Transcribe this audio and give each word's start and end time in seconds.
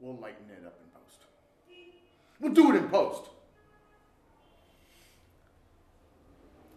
We'll 0.00 0.16
lighten 0.16 0.44
it 0.50 0.64
up 0.66 0.78
in 0.82 0.88
post. 1.00 1.24
We'll 2.40 2.52
do 2.54 2.74
it 2.74 2.78
in 2.78 2.88
post. 2.88 3.24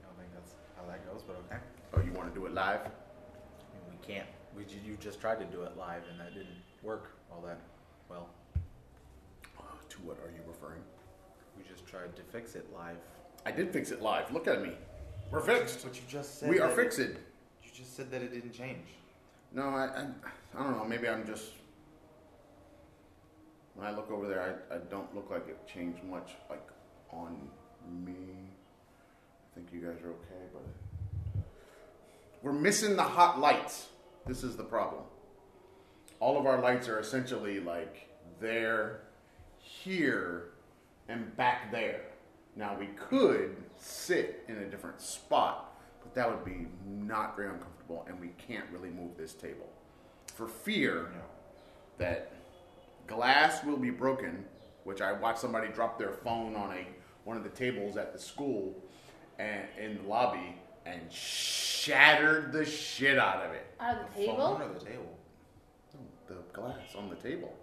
I 0.01 0.05
don't 0.07 0.17
think 0.17 0.33
that's 0.33 0.53
how 0.77 0.85
that 0.87 1.05
goes, 1.11 1.21
but 1.25 1.37
okay. 1.47 1.61
Oh, 1.95 2.01
you 2.01 2.11
want 2.11 2.33
to 2.33 2.39
do 2.39 2.45
it 2.45 2.53
live? 2.53 2.81
I 2.81 2.83
mean, 2.83 3.97
we 3.99 4.05
can't. 4.13 4.27
We 4.55 4.65
ju- 4.65 4.79
you 4.85 4.97
just 4.99 5.21
tried 5.21 5.39
to 5.39 5.45
do 5.45 5.61
it 5.63 5.77
live, 5.77 6.01
and 6.11 6.19
that 6.19 6.33
didn't 6.33 6.57
work 6.81 7.11
all 7.31 7.41
that 7.41 7.59
well. 8.09 8.29
Uh, 9.57 9.61
to 9.89 9.97
what 10.01 10.17
are 10.17 10.29
you 10.31 10.41
referring? 10.47 10.81
We 11.57 11.63
just 11.63 11.87
tried 11.87 12.15
to 12.17 12.21
fix 12.23 12.55
it 12.55 12.67
live. 12.73 12.97
I 13.45 13.51
did 13.51 13.71
fix 13.71 13.91
it 13.91 14.01
live. 14.01 14.31
Look 14.31 14.47
at 14.47 14.61
me. 14.61 14.73
We're 15.31 15.41
fixed. 15.41 15.83
But 15.83 15.95
you 15.95 16.01
just 16.09 16.39
said 16.39 16.49
We 16.49 16.59
are 16.59 16.67
that- 16.67 16.75
fixed. 16.75 16.99
You 16.99 17.15
just 17.73 17.95
said 17.95 18.11
that 18.11 18.21
it 18.21 18.33
didn't 18.33 18.53
change. 18.53 18.85
No, 19.53 19.63
I, 19.69 19.85
I, 19.85 20.07
I 20.59 20.63
don't 20.63 20.77
know. 20.77 20.83
Maybe 20.85 21.07
I'm 21.07 21.25
just. 21.25 21.51
When 23.75 23.87
I 23.87 23.91
look 23.91 24.11
over 24.11 24.27
there, 24.27 24.59
I, 24.71 24.75
I 24.75 24.77
don't 24.89 25.13
look 25.15 25.29
like 25.31 25.47
it 25.47 25.57
changed 25.67 26.03
much, 26.03 26.31
like 26.49 26.67
on 27.11 27.35
me. 28.05 28.13
I 28.13 29.55
think 29.55 29.69
you 29.73 29.81
guys 29.81 30.01
are 30.03 30.09
okay, 30.09 30.43
but 30.53 31.43
we're 32.41 32.53
missing 32.53 32.95
the 32.95 33.03
hot 33.03 33.39
lights. 33.39 33.87
This 34.25 34.43
is 34.43 34.55
the 34.55 34.63
problem. 34.63 35.03
All 36.19 36.39
of 36.39 36.45
our 36.45 36.61
lights 36.61 36.87
are 36.87 36.99
essentially 36.99 37.59
like 37.59 38.09
there, 38.39 39.01
here, 39.57 40.49
and 41.09 41.35
back 41.35 41.71
there. 41.71 42.01
Now 42.55 42.77
we 42.79 42.87
could 42.87 43.55
sit 43.77 44.43
in 44.47 44.57
a 44.57 44.65
different 44.65 45.01
spot, 45.01 45.79
but 46.01 46.13
that 46.13 46.29
would 46.29 46.45
be 46.45 46.67
not 46.87 47.35
very 47.35 47.49
uncomfortable, 47.49 48.05
and 48.07 48.19
we 48.19 48.29
can't 48.47 48.65
really 48.71 48.89
move 48.89 49.17
this 49.17 49.33
table 49.33 49.69
for 50.35 50.47
fear 50.47 51.11
that 51.97 52.32
glass 53.13 53.63
will 53.63 53.77
be 53.77 53.89
broken. 53.89 54.45
Which 54.83 55.01
I 55.01 55.13
watched 55.13 55.39
somebody 55.39 55.69
drop 55.69 55.97
their 55.97 56.11
phone 56.11 56.55
on 56.55 56.71
a 56.73 56.85
one 57.23 57.37
of 57.37 57.43
the 57.43 57.49
tables 57.49 57.95
at 57.95 58.11
the 58.11 58.19
school 58.19 58.75
and 59.39 59.63
in 59.79 60.01
the 60.01 60.03
lobby 60.09 60.57
and 60.85 61.09
shattered 61.11 62.51
the 62.51 62.65
shit 62.65 63.17
out 63.17 63.45
of 63.45 63.51
it. 63.53 63.65
Out 63.79 63.95
of 63.97 64.13
the 64.13 64.19
The 64.19 64.25
table? 64.27 64.57
phone 64.57 64.73
the 64.73 64.79
table? 64.85 65.17
The 66.27 66.35
glass 66.51 66.95
on 66.97 67.09
the 67.09 67.15
table. 67.15 67.53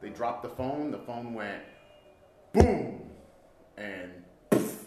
They 0.00 0.10
dropped 0.10 0.42
the 0.44 0.50
phone. 0.50 0.90
The 0.92 0.98
phone 0.98 1.34
went 1.34 1.62
boom 2.52 3.10
and 3.76 4.10
poof, 4.50 4.84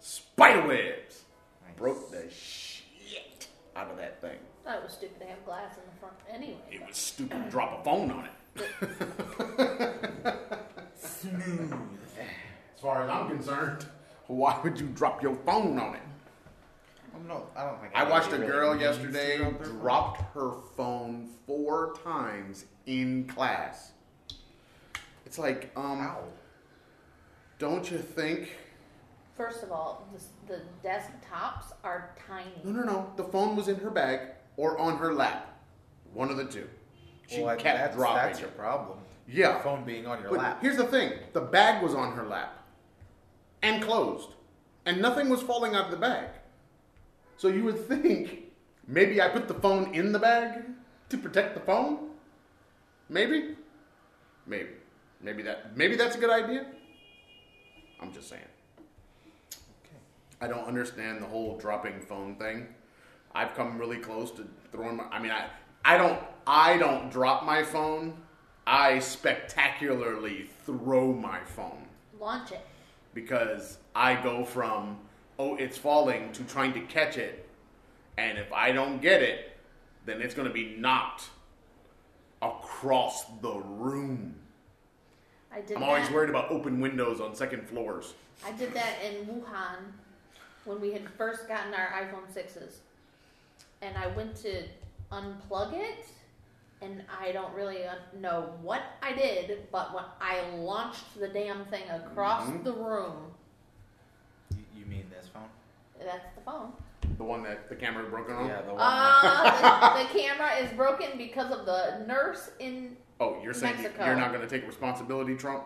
spider 0.00 0.66
webs 0.66 1.22
Nice. 1.66 1.76
broke 1.76 2.10
the 2.10 2.28
shit 2.30 3.46
out 3.76 3.90
of 3.90 3.96
that 3.98 4.20
thing. 4.20 4.38
That 4.64 4.82
was 4.82 4.92
stupid 4.92 5.20
to 5.20 5.26
have 5.26 5.44
glass 5.44 5.76
in 5.76 5.82
the 5.92 5.98
front 6.00 6.14
anyway. 6.32 6.58
It 6.70 6.84
was 6.86 6.96
stupid 6.96 7.44
to 7.44 7.50
drop 7.50 7.80
a 7.80 7.84
phone 7.84 8.10
on 8.10 8.24
it. 8.26 8.32
As 12.78 12.82
far 12.82 13.02
as 13.02 13.10
I'm 13.10 13.26
concerned, 13.28 13.86
why 14.28 14.60
would 14.62 14.78
you 14.78 14.86
drop 14.86 15.20
your 15.20 15.34
phone 15.34 15.80
on 15.80 15.96
it? 15.96 16.00
I'm 17.12 17.26
no, 17.26 17.48
I 17.56 17.64
don't 17.64 17.80
think. 17.80 17.92
I 17.92 18.08
watched 18.08 18.28
a 18.28 18.34
anybody 18.36 18.52
girl 18.52 18.70
really 18.70 18.84
yesterday 18.84 19.38
drop 19.38 19.58
phone. 19.58 19.78
dropped 19.80 20.34
her 20.34 20.50
phone 20.76 21.28
four 21.44 21.96
times 22.04 22.66
in 22.86 23.26
class. 23.26 23.90
It's 25.26 25.40
like, 25.40 25.72
um, 25.74 25.98
Ow. 26.00 26.22
don't 27.58 27.90
you 27.90 27.98
think? 27.98 28.56
First 29.36 29.64
of 29.64 29.72
all, 29.72 30.06
the, 30.46 30.54
the 30.54 30.60
desktops 30.88 31.72
are 31.82 32.14
tiny. 32.28 32.52
No, 32.62 32.70
no, 32.70 32.84
no. 32.84 33.12
The 33.16 33.24
phone 33.24 33.56
was 33.56 33.66
in 33.66 33.74
her 33.80 33.90
bag 33.90 34.20
or 34.56 34.78
on 34.78 34.98
her 34.98 35.12
lap. 35.12 35.52
One 36.14 36.30
of 36.30 36.36
the 36.36 36.44
two. 36.44 36.68
She 37.26 37.42
Well, 37.42 37.56
kept 37.56 37.76
that's, 37.76 37.96
dropping 37.96 38.22
That's 38.22 38.40
your 38.40 38.50
problem. 38.50 38.98
Yeah. 39.26 39.54
The 39.54 39.64
phone 39.64 39.82
being 39.82 40.06
on 40.06 40.20
your 40.22 40.30
But 40.30 40.38
lap. 40.38 40.62
here's 40.62 40.76
the 40.76 40.86
thing: 40.86 41.14
the 41.32 41.40
bag 41.40 41.82
was 41.82 41.92
on 41.92 42.12
her 42.12 42.24
lap 42.24 42.54
and 43.62 43.82
closed, 43.82 44.30
and 44.84 45.00
nothing 45.00 45.28
was 45.28 45.42
falling 45.42 45.74
out 45.74 45.86
of 45.86 45.90
the 45.90 45.96
bag. 45.96 46.28
So 47.36 47.48
you 47.48 47.64
would 47.64 47.78
think 47.86 48.50
maybe 48.86 49.20
I 49.20 49.28
put 49.28 49.48
the 49.48 49.54
phone 49.54 49.94
in 49.94 50.12
the 50.12 50.18
bag 50.18 50.64
to 51.08 51.18
protect 51.18 51.54
the 51.54 51.60
phone. 51.60 52.10
Maybe, 53.08 53.56
maybe, 54.46 54.70
maybe 55.20 55.42
that 55.42 55.76
maybe 55.76 55.96
that's 55.96 56.16
a 56.16 56.18
good 56.18 56.30
idea. 56.30 56.66
I'm 58.00 58.12
just 58.12 58.28
saying. 58.28 58.42
Okay. 59.84 59.96
I 60.40 60.48
don't 60.48 60.66
understand 60.66 61.22
the 61.22 61.26
whole 61.26 61.58
dropping 61.58 62.00
phone 62.00 62.36
thing. 62.36 62.68
I've 63.34 63.54
come 63.54 63.78
really 63.78 63.98
close 63.98 64.30
to 64.32 64.46
throwing 64.72 64.96
my. 64.96 65.04
I 65.04 65.20
mean, 65.20 65.32
I 65.32 65.46
I 65.84 65.96
don't 65.96 66.20
I 66.46 66.76
don't 66.76 67.10
drop 67.10 67.44
my 67.44 67.62
phone. 67.62 68.14
I 68.66 68.98
spectacularly 68.98 70.50
throw 70.66 71.14
my 71.14 71.40
phone 71.42 71.88
Launch 72.20 72.50
it. 72.50 72.66
Because 73.20 73.78
I 73.94 74.14
go 74.14 74.44
from 74.44 74.98
oh 75.38 75.56
it's 75.56 75.76
falling 75.76 76.32
to 76.32 76.44
trying 76.44 76.72
to 76.74 76.80
catch 76.82 77.16
it, 77.16 77.48
and 78.16 78.38
if 78.38 78.52
I 78.52 78.72
don't 78.72 79.00
get 79.00 79.22
it, 79.22 79.56
then 80.06 80.22
it's 80.22 80.34
going 80.34 80.46
to 80.46 80.54
be 80.54 80.76
knocked 80.76 81.24
across 82.42 83.24
the 83.42 83.54
room. 83.54 84.34
I 85.52 85.60
did 85.60 85.76
I'm 85.76 85.80
that. 85.80 85.88
always 85.88 86.10
worried 86.10 86.30
about 86.30 86.50
open 86.50 86.80
windows 86.80 87.20
on 87.20 87.34
second 87.34 87.68
floors. 87.68 88.14
I 88.46 88.52
did 88.52 88.72
that 88.74 88.94
in 89.04 89.26
Wuhan 89.26 89.78
when 90.64 90.80
we 90.80 90.92
had 90.92 91.08
first 91.16 91.48
gotten 91.48 91.74
our 91.74 91.88
iPhone 91.88 92.32
6s. 92.32 92.76
And 93.82 93.96
I 93.96 94.06
went 94.08 94.36
to 94.36 94.62
unplug 95.10 95.72
it, 95.72 96.06
and 96.80 97.02
I 97.20 97.32
don't 97.32 97.52
really 97.54 97.80
know 98.20 98.52
what 98.62 98.82
I 99.02 99.12
did, 99.12 99.70
but 99.72 99.94
when 99.94 100.04
I 100.20 100.48
launched 100.56 101.18
the 101.18 101.28
damn 101.28 101.64
thing 101.66 101.88
across 101.90 102.46
Mhm. 102.48 102.64
the 102.64 102.72
room, 102.72 103.32
You, 104.56 104.64
you 104.74 104.86
mean 104.86 105.10
this 105.10 105.28
phone? 105.28 105.48
that's 105.98 106.34
the 106.34 106.40
phone. 106.42 106.72
The 107.16 107.24
one 107.24 107.42
that 107.44 107.68
the 107.68 107.74
camera 107.76 108.04
broken 108.08 108.34
on. 108.34 108.46
Yeah, 108.46 108.62
the 108.62 108.72
one. 108.74 108.80
Uh, 108.80 109.96
the, 109.98 110.02
the 110.12 110.18
camera 110.20 110.54
is 110.56 110.70
broken 110.72 111.18
because 111.18 111.50
of 111.52 111.66
the 111.66 112.04
nurse 112.06 112.50
in. 112.60 112.96
Oh, 113.20 113.40
you're 113.42 113.54
saying 113.54 113.82
Mexico. 113.82 114.04
you're 114.06 114.16
not 114.16 114.32
going 114.32 114.46
to 114.46 114.48
take 114.48 114.66
responsibility, 114.66 115.34
Trump? 115.34 115.64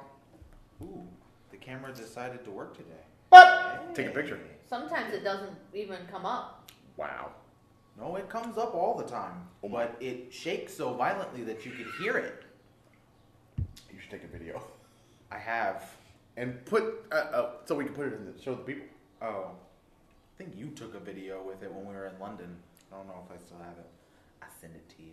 Ooh, 0.82 1.06
the 1.50 1.58
camera 1.58 1.92
decided 1.92 2.42
to 2.44 2.50
work 2.50 2.74
today. 2.76 2.88
What? 3.28 3.94
Take 3.94 4.06
a 4.08 4.10
picture. 4.10 4.38
Sometimes 4.66 5.12
it 5.12 5.22
doesn't 5.22 5.52
even 5.74 5.98
come 6.10 6.24
up. 6.24 6.70
Wow. 6.96 7.32
No, 7.98 8.16
it 8.16 8.28
comes 8.28 8.56
up 8.58 8.74
all 8.74 8.96
the 8.96 9.04
time, 9.04 9.46
Oh 9.62 9.68
but 9.68 9.96
it 10.00 10.32
shakes 10.32 10.74
so 10.74 10.94
violently 10.94 11.42
that 11.44 11.64
you 11.64 11.72
can 11.72 11.86
hear 12.00 12.16
it. 12.16 12.44
You 13.92 14.00
should 14.00 14.10
take 14.10 14.24
a 14.24 14.26
video 14.26 14.62
I 15.30 15.38
have. 15.38 15.90
and 16.36 16.64
put 16.64 17.06
uh, 17.12 17.14
uh, 17.14 17.50
so 17.64 17.74
we 17.74 17.84
can 17.84 17.94
put 17.94 18.06
it 18.08 18.14
in 18.14 18.24
the 18.32 18.40
show 18.42 18.54
the 18.54 18.62
people. 18.62 18.86
Oh, 19.20 19.50
I 19.50 20.38
think 20.42 20.56
you 20.56 20.68
took 20.68 20.94
a 20.94 20.98
video 21.00 21.42
with 21.42 21.62
it 21.62 21.72
when 21.72 21.86
we 21.86 21.94
were 21.94 22.06
in 22.06 22.18
London. 22.18 22.56
I 22.92 22.96
don't 22.96 23.06
know 23.06 23.22
if 23.26 23.36
I 23.36 23.38
still 23.40 23.58
have 23.58 23.78
it. 23.78 23.90
I 24.42 24.46
send 24.60 24.74
it 24.74 24.88
to 24.96 25.02
you. 25.02 25.12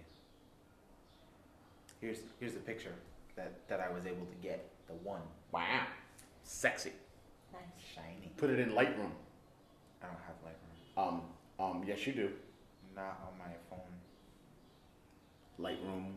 Here's 2.02 2.20
here's 2.40 2.54
the 2.54 2.60
picture 2.60 2.94
that 3.36 3.68
that 3.68 3.80
I 3.82 3.94
was 3.94 4.06
able 4.06 4.26
to 4.26 4.36
get. 4.42 4.68
The 4.88 4.94
one 5.08 5.22
Wow. 5.52 5.86
Sexy. 6.44 6.92
Nice. 7.54 7.62
shiny. 7.94 8.32
Put 8.38 8.50
it 8.50 8.60
in 8.60 8.70
Lightroom. 8.72 9.12
I 10.02 10.08
don't 10.08 10.24
have 10.26 10.38
Lightroom. 10.46 11.08
Um. 11.08 11.22
Um. 11.60 11.84
Yes, 11.86 12.08
you 12.08 12.14
do. 12.14 12.32
Not 13.00 13.18
on 13.26 13.38
my 13.40 13.54
phone. 13.70 13.80
Lightroom. 15.58 16.16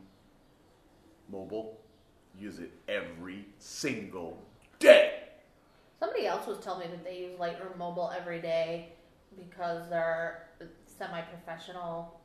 Mobile. 1.31 1.78
Use 2.38 2.59
it 2.59 2.72
every 2.88 3.47
single 3.59 4.43
day. 4.81 5.21
Somebody 6.00 6.26
else 6.26 6.47
was 6.47 6.59
telling 6.59 6.91
me 6.91 6.97
that 6.97 7.04
they 7.04 7.19
use 7.19 7.38
Lightroom 7.38 7.76
Mobile 7.78 8.10
every 8.16 8.41
day 8.41 8.88
because 9.38 9.88
they're 9.88 10.48
semi-professional, 10.98 12.21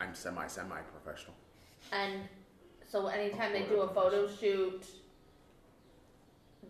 I'm 0.00 0.14
semi 0.14 0.46
semi 0.46 0.80
professional. 0.80 1.34
and 1.92 2.22
so 2.88 3.06
anytime 3.06 3.52
they 3.52 3.64
oh, 3.64 3.68
do 3.68 3.80
a 3.82 3.94
photo 3.94 4.28
shoot, 4.28 4.84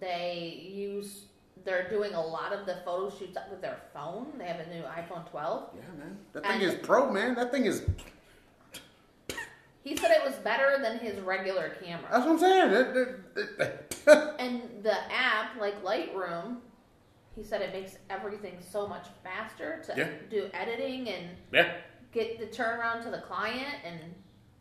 they 0.00 0.68
use. 0.72 1.26
They're 1.64 1.88
doing 1.88 2.14
a 2.14 2.24
lot 2.24 2.52
of 2.52 2.66
the 2.66 2.76
photo 2.84 3.10
shoots 3.16 3.36
with 3.50 3.60
their 3.60 3.78
phone. 3.92 4.26
They 4.38 4.44
have 4.46 4.60
a 4.60 4.68
new 4.74 4.82
iPhone 4.82 5.28
12. 5.30 5.70
Yeah, 5.74 5.80
man. 5.98 6.18
That 6.32 6.42
thing 6.44 6.52
And- 6.52 6.62
is 6.62 6.74
pro, 6.76 7.10
man. 7.10 7.34
That 7.34 7.50
thing 7.50 7.66
is. 7.66 7.82
He 9.82 9.96
said 9.96 10.10
it 10.10 10.22
was 10.24 10.34
better 10.36 10.78
than 10.82 10.98
his 10.98 11.18
regular 11.20 11.70
camera. 11.82 12.06
That's 12.10 12.26
what 12.26 12.32
I'm 12.32 12.38
saying. 12.38 12.70
It- 12.72 12.96
it- 12.96 13.50
it- 13.58 13.86
And 14.38 14.82
the 14.82 14.94
app, 15.12 15.58
like 15.58 15.82
Lightroom, 15.82 16.58
he 17.36 17.42
said 17.42 17.62
it 17.62 17.72
makes 17.72 17.96
everything 18.10 18.58
so 18.60 18.86
much 18.86 19.06
faster 19.22 19.82
to 19.86 19.94
Yeah. 19.96 20.08
do 20.30 20.50
editing 20.52 21.08
and 21.08 21.28
yeah. 21.52 21.76
get 22.12 22.38
the 22.38 22.46
turnaround 22.46 23.02
to 23.04 23.10
the 23.10 23.18
client 23.20 23.76
and 23.84 23.98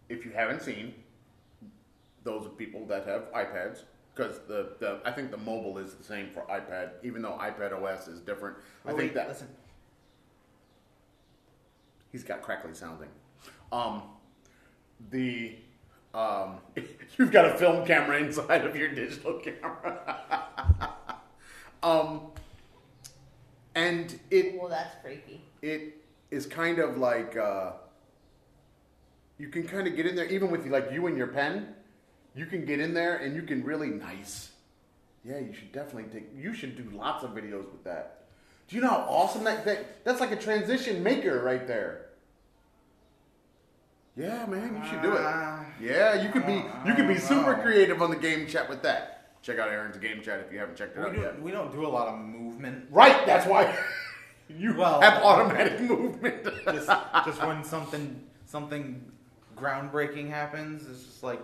if 0.08 0.26
you 0.26 0.32
haven't 0.32 0.62
seen, 0.62 0.94
those 2.24 2.46
are 2.46 2.50
people 2.50 2.86
that 2.88 3.06
have 3.06 3.32
iPads 3.34 3.84
because 4.20 4.40
the, 4.48 4.70
the 4.80 5.00
I 5.06 5.12
think 5.12 5.32
the 5.32 5.38
mobile 5.38 5.78
is 5.78 5.94
the 5.94 6.04
same 6.04 6.30
for 6.30 6.42
iPad, 6.44 6.90
even 7.04 7.22
though 7.22 7.38
iPad 7.40 7.72
OS 7.82 8.08
is 8.10 8.20
different. 8.20 8.58
I 8.86 8.90
Oh, 8.92 8.98
think 8.98 9.00
wait, 9.00 9.14
that 9.14 9.30
listen. 9.30 9.48
he's 12.12 12.24
got 12.24 12.42
crackly 12.42 12.74
sounding. 12.74 13.08
Um, 13.72 14.02
the 15.12 15.56
Um, 16.14 16.58
you've 17.18 17.32
got 17.32 17.46
a 17.46 17.58
film 17.58 17.86
camera 17.86 18.18
inside 18.20 18.66
of 18.66 18.76
your 18.76 18.90
digital 18.90 19.40
camera. 19.40 20.44
um, 21.84 22.32
and 23.76 24.20
it 24.32 24.60
Well, 24.60 24.70
that's 24.70 24.96
freaky. 25.02 25.42
it 25.62 25.96
is 26.32 26.46
kind 26.46 26.80
of 26.80 26.98
like 26.98 27.38
uh, 27.38 27.72
you 29.38 29.48
can 29.48 29.66
kind 29.66 29.88
of 29.88 29.96
get 29.96 30.06
in 30.06 30.16
there, 30.18 30.26
even 30.26 30.52
with 30.52 30.66
like 30.68 30.92
you 30.92 31.08
and 31.08 31.18
your 31.18 31.28
pen. 31.28 31.76
You 32.36 32.46
can 32.46 32.66
get 32.66 32.80
in 32.80 32.94
there 32.94 33.18
and 33.18 33.36
you 33.36 33.42
can 33.42 33.64
really 33.64 33.90
nice. 33.90 34.52
Yeah, 35.26 35.40
you 35.40 35.54
should 35.54 35.72
definitely 35.72 36.12
take. 36.12 36.30
You 36.36 36.54
should 36.54 36.76
do 36.78 36.96
lots 36.98 37.24
of 37.24 37.32
videos 37.32 37.70
with 37.72 37.84
that. 37.84 38.22
Do 38.68 38.76
you 38.76 38.82
know 38.82 38.90
how 38.90 39.06
awesome 39.10 39.44
that, 39.46 39.66
that 39.66 40.04
that's 40.06 40.20
like 40.22 40.32
a 40.32 40.36
transition 40.36 41.04
maker 41.04 41.42
right 41.44 41.68
there. 41.68 42.06
Yeah, 44.16 44.46
man, 44.48 44.82
you 44.82 44.90
should 44.90 45.02
do 45.02 45.14
it. 45.14 45.22
Ah. 45.24 45.66
Yeah, 45.82 46.22
you 46.22 46.30
could 46.30 46.46
be 46.46 46.64
you 46.86 46.94
could 46.94 47.08
be 47.08 47.18
super 47.18 47.56
creative 47.56 48.02
on 48.02 48.10
the 48.10 48.16
game 48.18 48.48
chat 48.48 48.70
with 48.70 48.82
that. 48.84 49.16
Check 49.42 49.58
out 49.60 49.70
Aaron's 49.70 49.98
game 49.98 50.22
chat 50.22 50.42
if 50.46 50.52
you 50.52 50.60
haven't 50.60 50.76
checked 50.78 50.98
it 50.98 51.00
We, 51.00 51.06
out 51.06 51.16
do, 51.16 51.22
yet. 51.22 51.42
we 51.42 51.52
don't 51.52 51.72
do 51.72 51.86
a 51.86 51.88
lot 51.88 52.10
of 52.10 52.20
movement. 52.20 52.86
Right, 52.92 53.26
that's 53.26 53.46
why 53.46 53.74
you 54.50 54.76
Well- 54.78 55.00
have 55.02 55.24
automatic 55.24 55.80
movement. 55.82 56.44
Just, 56.66 56.88
just 57.26 57.42
when 57.46 57.64
something 57.64 58.20
something 58.46 59.02
groundbreaking 59.56 60.30
happens, 60.30 60.86
it's 60.90 61.04
just 61.06 61.24
like 61.24 61.40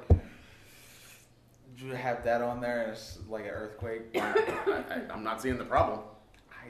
have 2.06 2.24
that 2.24 2.42
on 2.42 2.62
there, 2.62 2.84
and 2.84 2.92
it's 2.92 3.18
like 3.28 3.46
an 3.46 3.50
earthquake. 3.50 4.04
I, 4.16 5.02
am 5.10 5.24
not 5.24 5.42
seeing 5.42 5.58
the 5.58 5.66
problem. 5.66 6.02
I, 6.52 6.68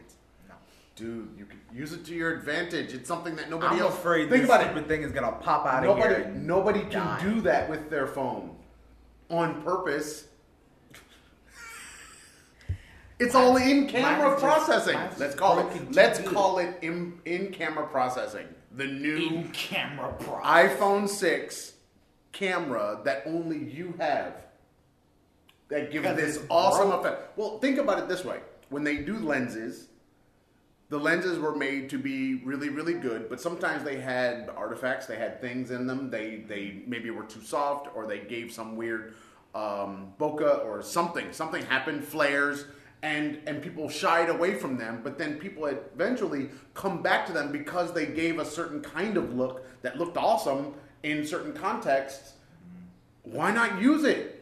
no. 0.47 0.55
Dude, 0.95 1.29
you 1.37 1.45
can 1.45 1.59
use 1.73 1.91
it 1.91 2.05
to 2.05 2.13
your 2.15 2.33
advantage. 2.33 2.93
It's 2.93 3.07
something 3.07 3.35
that 3.35 3.49
nobody 3.49 3.75
else. 3.75 3.81
I'm 3.81 3.85
else. 3.87 3.95
afraid 3.95 4.29
Think 4.29 4.43
this 4.43 4.49
about 4.49 4.61
stupid 4.61 4.83
it. 4.83 4.87
thing 4.87 5.01
is 5.03 5.11
gonna 5.11 5.33
pop 5.33 5.65
out 5.65 5.85
of 5.85 5.97
here. 5.97 6.11
and 6.13 6.47
nobody 6.47 6.79
can 6.81 6.91
die. 6.91 7.21
do 7.21 7.41
that 7.41 7.69
with 7.69 7.89
their 7.89 8.07
phone 8.07 8.55
on 9.29 9.61
purpose. 9.61 10.27
It's 13.17 13.33
all 13.33 13.55
in 13.55 13.87
camera 13.87 14.27
mine's 14.29 14.41
just- 14.41 14.65
processing. 14.65 14.99
Let's 15.17 15.35
call 15.35 15.59
it. 15.59 15.93
Let's 15.93 16.19
good. 16.19 16.33
call 16.33 16.59
it 16.59 16.77
in 16.81 17.19
in 17.23 17.51
camera 17.53 17.87
processing. 17.87 18.45
The 18.73 18.87
new 18.87 19.15
in 19.15 19.49
camera 19.53 20.13
pro. 20.19 20.41
iPhone 20.41 21.07
6 21.07 21.73
camera 22.33 22.99
that 23.05 23.23
only 23.25 23.57
you 23.57 23.93
have 23.99 24.33
that 25.69 25.91
gives 25.91 26.07
Because 26.07 26.17
this 26.17 26.44
awesome 26.50 26.89
broke. 26.89 27.06
effect. 27.06 27.38
Well, 27.38 27.59
think 27.59 27.77
about 27.77 28.00
it 28.00 28.07
this 28.07 28.23
way. 28.23 28.39
When 28.69 28.83
they 28.83 28.97
do 28.97 29.17
lenses, 29.17 29.88
the 30.89 31.00
lenses 31.00 31.39
were 31.39 31.56
made 31.56 31.89
to 31.89 31.97
be 31.97 32.35
really, 32.44 32.69
really 32.69 32.94
good, 32.94 33.29
but 33.29 33.41
sometimes 33.41 33.83
they 33.83 34.00
had 34.00 34.50
artifacts, 34.56 35.07
they 35.07 35.15
had 35.15 35.41
things 35.41 35.71
in 35.71 35.88
them. 35.88 36.09
They 36.09 36.44
they 36.47 36.83
maybe 36.85 37.09
were 37.09 37.23
too 37.23 37.41
soft 37.41 37.89
or 37.95 38.06
they 38.06 38.19
gave 38.19 38.51
some 38.51 38.75
weird 38.75 39.15
um, 39.56 40.13
bokeh 40.19 40.63
or 40.65 40.81
something. 40.83 41.31
Something 41.31 41.63
happened, 41.65 42.03
flares, 42.03 42.65
and 43.01 43.39
and 43.47 43.61
people 43.63 43.89
shied 43.89 44.29
away 44.29 44.53
from 44.56 44.77
them. 44.77 45.01
But 45.03 45.18
then 45.18 45.39
people 45.39 45.65
eventually 45.65 46.50
come 46.75 47.01
back 47.01 47.25
to 47.27 47.33
them 47.33 47.51
because 47.51 47.91
they 47.94 48.06
gave 48.06 48.38
a 48.38 48.45
certain 48.45 48.81
kind 48.81 49.18
of 49.18 49.33
look 49.33 49.65
that 49.81 49.97
looked 49.97 50.18
awesome 50.18 50.73
in 51.01 51.25
certain 51.25 51.53
contexts. 51.53 52.33
Why 53.23 53.51
not 53.51 53.81
use 53.81 54.03
it? 54.03 54.34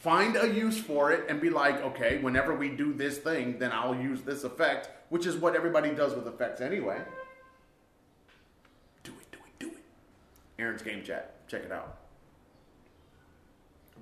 Find 0.00 0.34
a 0.34 0.48
use 0.50 0.80
for 0.80 1.12
it 1.12 1.26
and 1.28 1.42
be 1.42 1.50
like, 1.50 1.82
okay, 1.82 2.16
whenever 2.22 2.54
we 2.54 2.70
do 2.70 2.94
this 2.94 3.18
thing, 3.18 3.58
then 3.58 3.70
I'll 3.70 3.94
use 3.94 4.22
this 4.22 4.44
effect, 4.44 4.88
which 5.10 5.26
is 5.26 5.36
what 5.36 5.54
everybody 5.54 5.90
does 5.90 6.14
with 6.14 6.26
effects 6.26 6.62
anyway. 6.62 7.02
Do 9.04 9.12
it, 9.20 9.30
do 9.30 9.38
it, 9.46 9.58
do 9.58 9.68
it. 9.68 9.84
Aaron's 10.58 10.80
game 10.80 11.04
chat. 11.04 11.46
Check 11.48 11.64
it 11.64 11.70
out. 11.70 11.98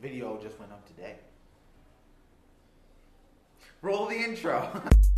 Video 0.01 0.41
just 0.41 0.57
went 0.61 0.71
up 0.71 0.87
today. 0.87 1.17
Roll 3.83 4.07
the 4.07 4.17
intro. 4.17 4.81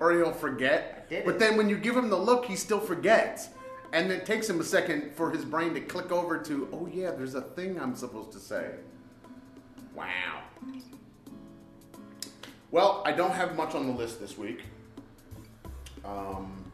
or 0.00 0.12
he'll 0.12 0.32
forget. 0.32 1.04
I 1.06 1.08
did 1.08 1.24
But 1.24 1.38
then 1.38 1.56
when 1.56 1.68
you 1.68 1.76
give 1.76 1.96
him 1.96 2.08
the 2.08 2.16
look, 2.16 2.46
he 2.46 2.56
still 2.56 2.80
forgets. 2.80 3.50
And 3.92 4.10
it 4.10 4.24
takes 4.24 4.48
him 4.48 4.60
a 4.60 4.64
second 4.64 5.12
for 5.14 5.30
his 5.30 5.44
brain 5.44 5.74
to 5.74 5.80
click 5.80 6.10
over 6.10 6.38
to, 6.38 6.68
oh 6.72 6.88
yeah, 6.92 7.10
there's 7.10 7.34
a 7.34 7.42
thing 7.42 7.78
I'm 7.78 7.94
supposed 7.94 8.32
to 8.32 8.38
say. 8.38 8.70
Wow. 9.94 10.42
Well, 12.70 13.02
I 13.04 13.12
don't 13.12 13.32
have 13.32 13.56
much 13.56 13.74
on 13.74 13.86
the 13.88 13.92
list 13.92 14.20
this 14.20 14.38
week. 14.38 14.62
Um, 16.04 16.64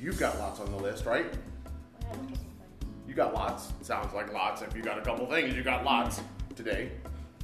you've 0.00 0.18
got 0.18 0.38
lots 0.38 0.60
on 0.60 0.70
the 0.72 0.78
list, 0.78 1.06
right? 1.06 1.26
I 1.26 2.06
have 2.08 2.16
a 2.16 2.18
couple 2.18 2.26
things. 2.26 2.38
You 3.06 3.14
got 3.14 3.32
lots. 3.32 3.72
Sounds 3.82 4.12
like 4.12 4.32
lots. 4.32 4.62
If 4.62 4.76
you 4.76 4.82
got 4.82 4.98
a 4.98 5.02
couple 5.02 5.26
things, 5.26 5.54
you 5.54 5.62
got 5.62 5.84
lots 5.84 6.20
today. 6.56 6.90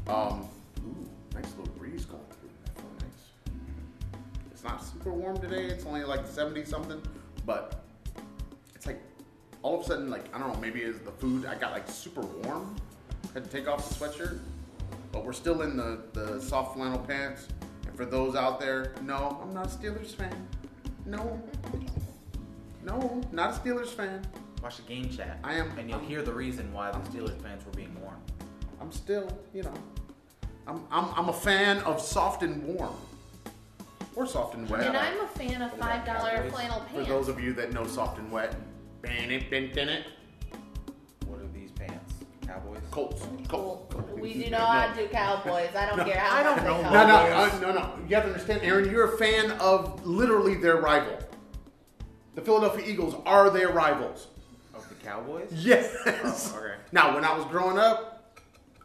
Um, 0.08 0.48
It's 4.62 4.70
not 4.70 4.84
super 4.84 5.12
warm 5.12 5.40
today. 5.40 5.64
It's 5.64 5.84
only 5.84 6.04
like 6.04 6.24
70 6.24 6.64
something, 6.66 7.02
but 7.44 7.82
it's 8.76 8.86
like 8.86 9.00
all 9.62 9.74
of 9.74 9.80
a 9.80 9.84
sudden, 9.88 10.08
like 10.08 10.32
I 10.32 10.38
don't 10.38 10.52
know, 10.52 10.60
maybe 10.60 10.82
it's 10.82 11.00
the 11.00 11.10
food. 11.10 11.46
I 11.46 11.56
got 11.56 11.72
like 11.72 11.88
super 11.90 12.20
warm. 12.20 12.76
Had 13.34 13.42
to 13.42 13.50
take 13.50 13.66
off 13.66 13.88
the 13.88 13.92
sweatshirt, 13.92 14.38
but 15.10 15.24
we're 15.24 15.32
still 15.32 15.62
in 15.62 15.76
the 15.76 16.02
the 16.12 16.40
soft 16.40 16.76
flannel 16.76 17.00
pants. 17.00 17.48
And 17.88 17.96
for 17.96 18.04
those 18.04 18.36
out 18.36 18.60
there, 18.60 18.94
no, 19.02 19.36
I'm 19.42 19.52
not 19.52 19.66
a 19.66 19.68
Steelers 19.68 20.14
fan. 20.14 20.46
No, 21.06 21.42
no, 22.84 23.20
not 23.32 23.50
a 23.50 23.58
Steelers 23.58 23.88
fan. 23.88 24.24
Watch 24.62 24.76
the 24.76 24.82
game 24.82 25.10
chat. 25.10 25.40
I 25.42 25.54
am- 25.54 25.76
and 25.76 25.90
you'll 25.90 25.98
I'm- 25.98 26.06
hear 26.08 26.22
the 26.22 26.32
reason 26.32 26.72
why 26.72 26.92
the 26.92 26.98
Steelers 27.10 27.42
fans 27.42 27.66
were 27.66 27.72
being 27.72 28.00
warned. 28.00 28.22
I'm 28.80 28.92
still, 28.92 29.26
you 29.52 29.64
know, 29.64 29.74
I'm, 30.68 30.84
I'm, 30.92 31.06
I'm 31.16 31.28
a 31.30 31.32
fan 31.32 31.78
of 31.78 32.00
soft 32.00 32.44
and 32.44 32.62
warm. 32.62 32.94
Or 34.16 34.26
soft 34.26 34.54
and 34.54 34.68
wet. 34.68 34.86
And 34.86 34.96
I'm 34.96 35.20
a 35.20 35.26
fan 35.28 35.62
of 35.62 35.70
five 35.72 36.02
about 36.02 36.06
dollar 36.18 36.30
Cowboys? 36.36 36.52
flannel 36.52 36.84
For 36.94 37.04
those 37.04 37.28
of 37.28 37.40
you 37.40 37.52
that 37.54 37.72
know 37.72 37.86
soft 37.86 38.18
and 38.18 38.30
wet, 38.30 38.54
ban 39.02 39.30
it, 39.30 39.48
bin, 39.50 39.72
bin 39.74 39.88
it. 39.88 40.04
What 41.26 41.40
are 41.40 41.48
these 41.52 41.70
pants? 41.72 42.14
Cowboys? 42.46 42.80
Colts. 42.90 43.22
Well, 43.50 43.86
Colts. 43.88 44.20
we 44.20 44.34
do 44.44 44.50
not 44.50 44.96
do 44.96 45.06
cowboys. 45.08 45.70
I 45.76 45.86
don't 45.86 45.98
No, 45.98 46.04
care 46.04 46.18
how 46.18 46.36
I 46.36 46.42
much 46.42 46.56
don't 46.56 46.64
they 46.64 46.82
know 46.82 46.90
cost. 46.90 47.60
No, 47.62 47.70
no, 47.72 47.72
uh, 47.72 47.72
no, 47.72 47.78
no. 47.80 48.02
You 48.08 48.14
have 48.16 48.24
to 48.24 48.30
understand, 48.32 48.60
Aaron, 48.62 48.90
you're 48.90 49.14
a 49.14 49.18
fan 49.18 49.52
of 49.52 50.04
literally 50.06 50.54
their 50.56 50.76
rival. 50.76 51.18
The 52.34 52.40
Philadelphia 52.42 52.84
Eagles 52.86 53.14
are 53.26 53.50
their 53.50 53.68
rivals. 53.70 54.28
Of 54.74 54.88
the 54.88 54.94
Cowboys? 54.96 55.48
Yes. 55.52 55.94
Oh, 56.06 56.54
okay. 56.58 56.74
Now, 56.92 57.14
when 57.14 57.24
I 57.24 57.36
was 57.36 57.44
growing 57.46 57.78
up, 57.78 58.11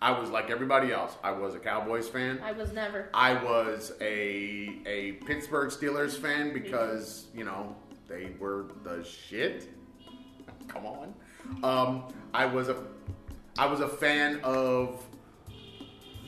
I 0.02 0.18
was 0.18 0.30
like 0.30 0.50
everybody 0.50 0.92
else. 0.92 1.16
I 1.24 1.32
was 1.32 1.56
a 1.56 1.60
Cowboys 1.60 2.08
fan. 2.08 2.40
I 2.44 2.52
was 2.52 2.72
never. 2.72 3.10
I 3.14 3.34
was 3.44 3.94
a 4.00 4.80
a 4.86 5.14
Pittsburgh 5.26 5.70
Steelers 5.70 6.18
fan 6.18 6.54
because 6.54 7.28
you 7.34 7.44
know 7.44 7.76
they 8.08 8.32
were 8.40 8.68
the 8.84 9.04
shit. 9.04 9.70
Come 10.68 10.86
on. 10.86 11.14
Um, 11.64 12.14
I 12.34 12.46
was 12.46 12.70
a 12.70 12.84
I 13.58 13.66
was 13.66 13.80
a 13.80 13.88
fan 13.88 14.40
of 14.44 15.04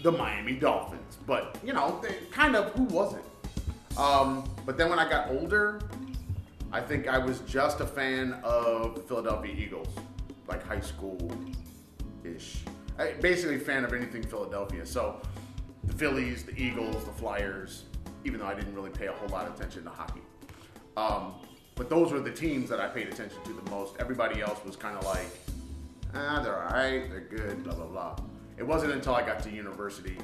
the 0.01 0.11
Miami 0.11 0.53
Dolphins, 0.53 1.17
but 1.27 1.57
you 1.63 1.73
know, 1.73 1.99
they, 2.01 2.15
kind 2.31 2.55
of 2.55 2.73
who 2.73 2.83
wasn't. 2.85 3.23
Um, 3.97 4.49
but 4.65 4.77
then 4.77 4.89
when 4.89 4.97
I 4.97 5.07
got 5.07 5.29
older, 5.29 5.81
I 6.71 6.81
think 6.81 7.07
I 7.07 7.17
was 7.17 7.39
just 7.41 7.81
a 7.81 7.85
fan 7.85 8.33
of 8.43 8.95
the 8.95 9.01
Philadelphia 9.01 9.53
Eagles, 9.53 9.89
like 10.47 10.63
high 10.65 10.79
school 10.79 11.31
ish. 12.23 12.63
Basically, 13.21 13.55
a 13.55 13.59
fan 13.59 13.85
of 13.85 13.93
anything 13.93 14.23
Philadelphia. 14.23 14.85
So 14.85 15.21
the 15.85 15.93
Phillies, 15.93 16.43
the 16.43 16.59
Eagles, 16.61 17.05
the 17.05 17.11
Flyers, 17.11 17.85
even 18.25 18.39
though 18.39 18.45
I 18.45 18.55
didn't 18.55 18.75
really 18.75 18.89
pay 18.89 19.07
a 19.07 19.13
whole 19.13 19.29
lot 19.29 19.47
of 19.47 19.55
attention 19.55 19.83
to 19.85 19.89
hockey. 19.89 20.21
Um, 20.97 21.33
but 21.75 21.89
those 21.89 22.11
were 22.11 22.19
the 22.19 22.31
teams 22.31 22.69
that 22.69 22.81
I 22.81 22.87
paid 22.87 23.07
attention 23.07 23.41
to 23.45 23.53
the 23.53 23.71
most. 23.71 23.95
Everybody 23.99 24.41
else 24.41 24.59
was 24.65 24.75
kind 24.75 24.97
of 24.97 25.05
like, 25.05 25.29
ah, 26.13 26.41
they're 26.43 26.61
all 26.61 26.73
right, 26.73 27.09
they're 27.09 27.21
good, 27.21 27.63
blah, 27.63 27.73
blah, 27.73 27.85
blah. 27.85 28.15
It 28.57 28.63
wasn't 28.67 28.91
until 28.91 29.15
I 29.15 29.25
got 29.25 29.41
to 29.43 29.49
university, 29.49 30.17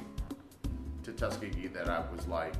to 1.04 1.12
Tuskegee, 1.12 1.68
that 1.68 1.88
I 1.88 2.04
was 2.14 2.26
like, 2.26 2.52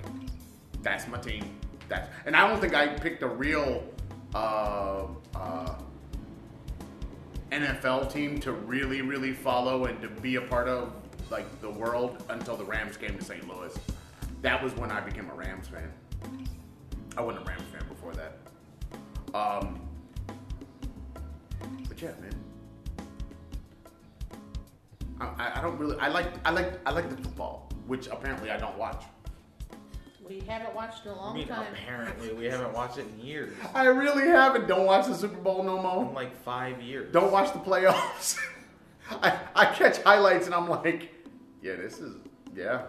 that's 0.81 1.07
my 1.09 1.19
team. 1.19 1.45
That's, 1.89 2.09
and 2.25 2.35
I 2.35 2.49
don't 2.49 2.61
think 2.61 2.75
I 2.75 2.87
picked 2.87 3.23
a 3.23 3.29
real 3.29 3.85
uh, 4.35 5.09
uh, 5.35 5.75
NFL 7.53 8.13
team 8.13 8.39
to 8.41 8.53
really, 8.53 9.03
really 9.03 9.33
follow 9.33 9.85
and 9.87 10.01
to 10.03 10.09
be 10.09 10.37
a 10.37 10.41
part 10.41 10.69
of 10.69 10.93
like 11.31 11.47
the 11.61 11.71
world 11.71 12.23
until 12.29 12.57
the 12.57 12.65
Rams 12.65 12.97
came 12.97 13.17
to 13.17 13.25
St. 13.25 13.47
Louis. 13.49 13.77
That 14.43 14.63
was 14.63 14.75
when 14.77 14.91
I 14.91 15.01
became 15.01 15.29
a 15.31 15.35
Rams 15.35 15.69
fan. 15.69 15.93
I 17.17 17.21
wasn't 17.23 17.47
a 17.47 17.49
Rams 17.49 17.63
fan 17.73 17.89
before 17.89 18.13
that. 18.15 18.37
Um, 19.35 19.81
but 21.89 22.01
yeah, 22.01 22.11
man. 22.21 22.33
I, 25.21 25.53
I- 25.57 25.63
don't 25.63 25.79
really. 25.79 25.97
I 25.99 26.09
like. 26.09 26.27
I 26.45 26.51
like. 26.51 26.79
I 26.87 26.91
like 26.91 27.09
the 27.09 27.17
football, 27.17 27.71
which 27.87 28.07
apparently 28.09 28.51
I 28.51 28.59
don't 28.59 28.77
watch. 28.77 29.03
We 30.29 30.41
haven't 30.41 30.75
watched 30.75 31.05
in 31.05 31.13
a 31.13 31.17
long 31.17 31.37
mean, 31.37 31.47
time. 31.47 31.67
apparently 31.73 32.33
we 32.35 32.47
haven't 32.47 32.73
watched 32.73 32.99
it 32.99 33.07
in 33.07 33.25
years. 33.25 33.53
I 33.75 33.87
really 33.87 34.27
haven't. 34.27 34.67
Don't 34.67 34.85
watch 34.85 35.07
the 35.07 35.15
Super 35.15 35.37
Bowl 35.37 35.63
no 35.63 35.81
more. 35.81 35.99
In 35.99 36.05
more. 36.07 36.15
like 36.15 36.37
five 36.43 36.83
years. 36.83 37.13
Don't 37.13 37.31
watch 37.31 37.53
the 37.53 37.61
playoffs. 37.61 38.37
I, 39.11 39.39
I 39.55 39.67
catch 39.67 40.03
highlights 40.03 40.47
and 40.47 40.55
I'm 40.55 40.69
like, 40.69 41.15
yeah, 41.63 41.77
this 41.77 42.01
is 42.01 42.17
yeah. 42.57 42.83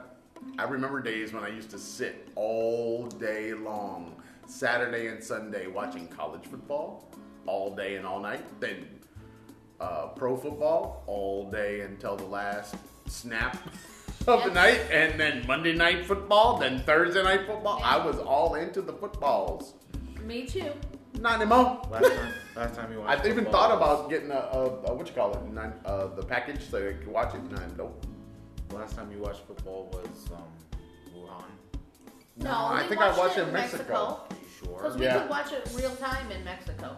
I 0.58 0.64
remember 0.64 1.00
days 1.00 1.32
when 1.32 1.44
I 1.44 1.50
used 1.50 1.70
to 1.72 1.78
sit 1.78 2.28
all 2.36 3.06
day 3.06 3.54
long, 3.54 4.16
Saturday 4.48 5.08
and 5.08 5.24
Sunday, 5.24 5.68
watching 5.68 6.08
college 6.08 6.46
football 6.46 7.12
all 7.46 7.76
day 7.76 7.98
and 7.98 8.06
all 8.06 8.20
night. 8.20 8.44
Then 8.60 8.88
uh, 9.80 10.08
pro 10.08 10.36
football 10.36 11.04
all 11.06 11.52
day 11.52 11.82
until 11.82 12.16
the 12.16 12.26
last 12.26 12.76
snap 13.06 13.58
of 14.28 14.44
the 14.44 14.52
night, 14.52 14.82
and 14.92 15.20
then 15.20 15.46
Monday 15.48 15.74
night 15.74 16.06
football, 16.06 16.58
then 16.58 16.80
Thursday 16.80 17.24
night 17.24 17.46
football. 17.46 17.82
I 17.84 17.98
was 18.04 18.18
all 18.20 18.56
into 18.56 18.82
the 18.82 18.94
footballs. 18.94 19.74
Me 20.24 20.46
too. 20.46 20.72
Not 21.20 21.42
anymore. 21.42 21.82
Last 21.90 22.04
time, 22.14 22.34
last 22.56 22.76
time 22.76 22.92
you 22.92 23.00
watched 23.00 23.22
I've 23.22 23.26
even 23.26 23.46
football 23.46 23.70
thought 23.70 23.78
about 23.78 24.10
getting 24.10 24.30
a, 24.32 24.36
a, 24.36 24.64
a 24.86 24.94
what 24.94 25.08
you 25.08 25.14
call 25.14 25.34
it, 25.34 25.44
nine, 25.52 25.74
uh, 25.86 26.08
the 26.08 26.22
package 26.24 26.62
so 26.70 26.78
I 26.78 26.94
could 26.94 27.08
watch 27.08 27.34
it. 27.34 27.44
Nine, 27.52 27.74
nope. 27.78 28.06
Last 28.72 28.96
time 28.96 29.12
you 29.12 29.20
watched 29.20 29.42
football 29.48 29.90
was 29.94 30.30
um, 30.34 30.44
Wuhan. 31.16 31.44
No, 32.38 32.52
I 32.52 32.84
we 32.84 32.90
think 32.90 33.02
I 33.02 33.08
watched 33.08 33.20
watched 33.20 33.38
it 33.38 33.42
it 33.42 33.44
in 33.44 33.48
in 33.50 33.54
Mexico. 33.54 33.84
Mexico. 33.84 33.96
Are 33.96 34.28
you 34.30 34.48
sure? 34.66 34.78
Because 34.78 34.98
we 34.98 35.06
Yeah. 35.06 35.20
could 35.22 35.30
watch 35.30 35.54
it 35.54 35.70
real 35.76 35.96
time 35.96 36.30
in 36.32 36.44
Mexico. 36.44 36.96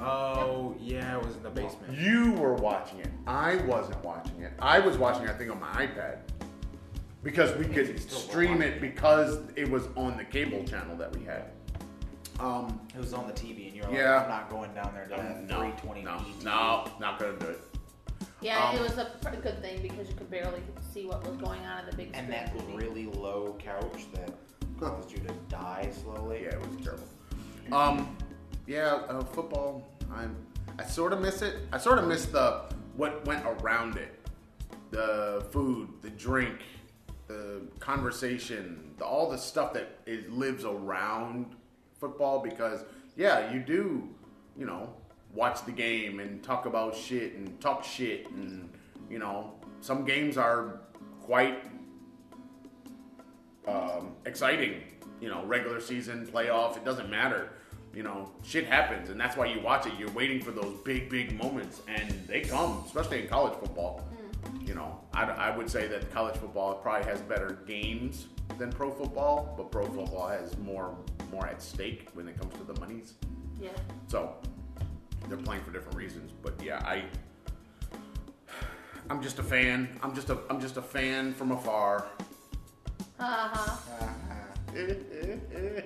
Oh 0.00 0.74
yeah, 0.80 1.16
it 1.18 1.24
was 1.24 1.36
in 1.36 1.42
the 1.42 1.50
basement. 1.50 1.98
You 1.98 2.32
were 2.32 2.54
watching 2.54 3.00
it. 3.00 3.10
I 3.26 3.56
wasn't 3.56 4.02
watching 4.04 4.40
it. 4.42 4.52
I 4.58 4.78
was 4.78 4.96
watching, 4.96 5.28
I 5.28 5.32
think, 5.32 5.50
on 5.50 5.60
my 5.60 5.70
iPad 5.86 6.18
because 7.22 7.54
we 7.56 7.66
could 7.66 8.00
stream 8.10 8.62
it 8.62 8.80
because 8.80 9.40
it 9.56 9.70
was 9.70 9.88
on 9.96 10.16
the 10.16 10.24
cable 10.24 10.64
channel 10.64 10.96
that 10.96 11.14
we 11.16 11.24
had. 11.24 11.50
Um, 12.38 12.80
It 12.94 12.98
was 12.98 13.12
on 13.12 13.26
the 13.26 13.34
TV, 13.34 13.66
and 13.66 13.76
you're 13.76 13.84
like, 13.84 13.94
Yeah. 13.94 14.22
I'm 14.22 14.28
not 14.30 14.48
going 14.48 14.72
down 14.72 14.92
there 14.94 15.04
to 15.04 15.10
that 15.10 15.42
no, 15.46 15.58
320 15.58 16.02
no, 16.02 16.16
p 16.18 16.44
no, 16.44 16.84
not 16.98 17.18
gonna 17.18 17.36
do 17.38 17.46
it. 17.48 17.60
Yeah, 18.40 18.70
Um, 18.70 18.76
it 18.76 18.80
was 18.80 18.96
a 18.96 19.04
pretty 19.20 19.36
good 19.42 19.60
thing 19.60 19.82
because 19.82 20.08
you 20.08 20.14
could 20.14 20.30
barely 20.30 20.62
see 20.94 21.04
what 21.04 21.22
was 21.28 21.36
going 21.36 21.60
on 21.66 21.80
in 21.80 21.90
the 21.90 21.96
big 21.96 22.08
screen 22.08 22.24
And 22.24 22.32
that 22.32 22.54
TV. 22.56 22.78
really 22.78 23.04
low 23.06 23.54
couch 23.58 24.06
that 24.14 24.30
caused 24.78 25.12
you 25.12 25.18
to 25.18 25.34
die 25.50 25.90
slowly. 26.02 26.44
Yeah, 26.44 26.54
it 26.54 26.60
was 26.60 26.82
terrible. 26.82 27.04
Um, 27.72 28.16
yeah, 28.70 29.00
uh, 29.08 29.24
football. 29.24 29.82
I'm. 30.14 30.36
I 30.78 30.84
sort 30.84 31.12
of 31.12 31.20
miss 31.20 31.42
it. 31.42 31.56
I 31.72 31.78
sort 31.78 31.98
of 31.98 32.06
miss 32.06 32.26
the 32.26 32.62
what 32.96 33.26
went 33.26 33.44
around 33.44 33.96
it, 33.96 34.14
the 34.92 35.44
food, 35.50 35.88
the 36.02 36.10
drink, 36.10 36.60
the 37.26 37.62
conversation, 37.80 38.94
the, 38.96 39.04
all 39.04 39.28
the 39.28 39.36
stuff 39.36 39.72
that 39.72 39.98
is 40.06 40.30
lives 40.30 40.64
around 40.64 41.56
football. 41.98 42.38
Because 42.38 42.84
yeah, 43.16 43.52
you 43.52 43.58
do, 43.58 44.08
you 44.56 44.66
know, 44.66 44.94
watch 45.34 45.64
the 45.66 45.72
game 45.72 46.20
and 46.20 46.40
talk 46.40 46.66
about 46.66 46.94
shit 46.94 47.34
and 47.34 47.60
talk 47.60 47.82
shit 47.82 48.30
and 48.30 48.70
you 49.10 49.18
know, 49.18 49.52
some 49.80 50.04
games 50.04 50.38
are 50.38 50.78
quite 51.20 51.64
um, 53.66 54.12
exciting. 54.26 54.82
You 55.20 55.28
know, 55.28 55.44
regular 55.44 55.80
season, 55.80 56.24
playoff, 56.24 56.76
it 56.76 56.84
doesn't 56.84 57.10
matter. 57.10 57.50
You 57.92 58.04
know, 58.04 58.30
shit 58.44 58.66
happens, 58.66 59.10
and 59.10 59.20
that's 59.20 59.36
why 59.36 59.46
you 59.46 59.60
watch 59.60 59.86
it. 59.86 59.94
You're 59.98 60.12
waiting 60.12 60.40
for 60.40 60.52
those 60.52 60.76
big, 60.84 61.08
big 61.08 61.36
moments, 61.36 61.82
and 61.88 62.08
they 62.28 62.40
come, 62.40 62.84
especially 62.86 63.22
in 63.22 63.28
college 63.28 63.58
football. 63.58 64.06
Mm-hmm. 64.44 64.68
You 64.68 64.74
know, 64.74 65.00
I, 65.12 65.24
I 65.24 65.56
would 65.56 65.68
say 65.68 65.88
that 65.88 66.12
college 66.12 66.36
football 66.36 66.74
probably 66.74 67.10
has 67.10 67.20
better 67.22 67.58
games 67.66 68.26
than 68.58 68.70
pro 68.70 68.92
football, 68.92 69.54
but 69.56 69.72
pro 69.72 69.86
mm-hmm. 69.86 69.96
football 69.96 70.28
has 70.28 70.56
more 70.58 70.96
more 71.32 71.46
at 71.46 71.62
stake 71.62 72.08
when 72.14 72.28
it 72.28 72.38
comes 72.38 72.54
to 72.54 72.64
the 72.64 72.78
monies. 72.80 73.14
Yeah. 73.60 73.70
So 74.08 74.34
they're 75.28 75.36
playing 75.36 75.62
for 75.62 75.70
different 75.70 75.96
reasons. 75.96 76.32
But 76.42 76.54
yeah, 76.62 76.82
I 76.84 77.04
I'm 79.10 79.22
just 79.22 79.38
a 79.38 79.42
fan. 79.42 79.98
I'm 80.02 80.14
just 80.14 80.30
a 80.30 80.38
I'm 80.48 80.60
just 80.60 80.76
a 80.76 80.82
fan 80.82 81.34
from 81.34 81.52
afar. 81.52 82.06
Uh 83.18 83.48
huh. 83.52 83.76
Uh 84.00 84.08
eh, 84.76 84.94
huh. 85.08 85.56
Eh, 85.56 85.80
eh, 85.80 85.82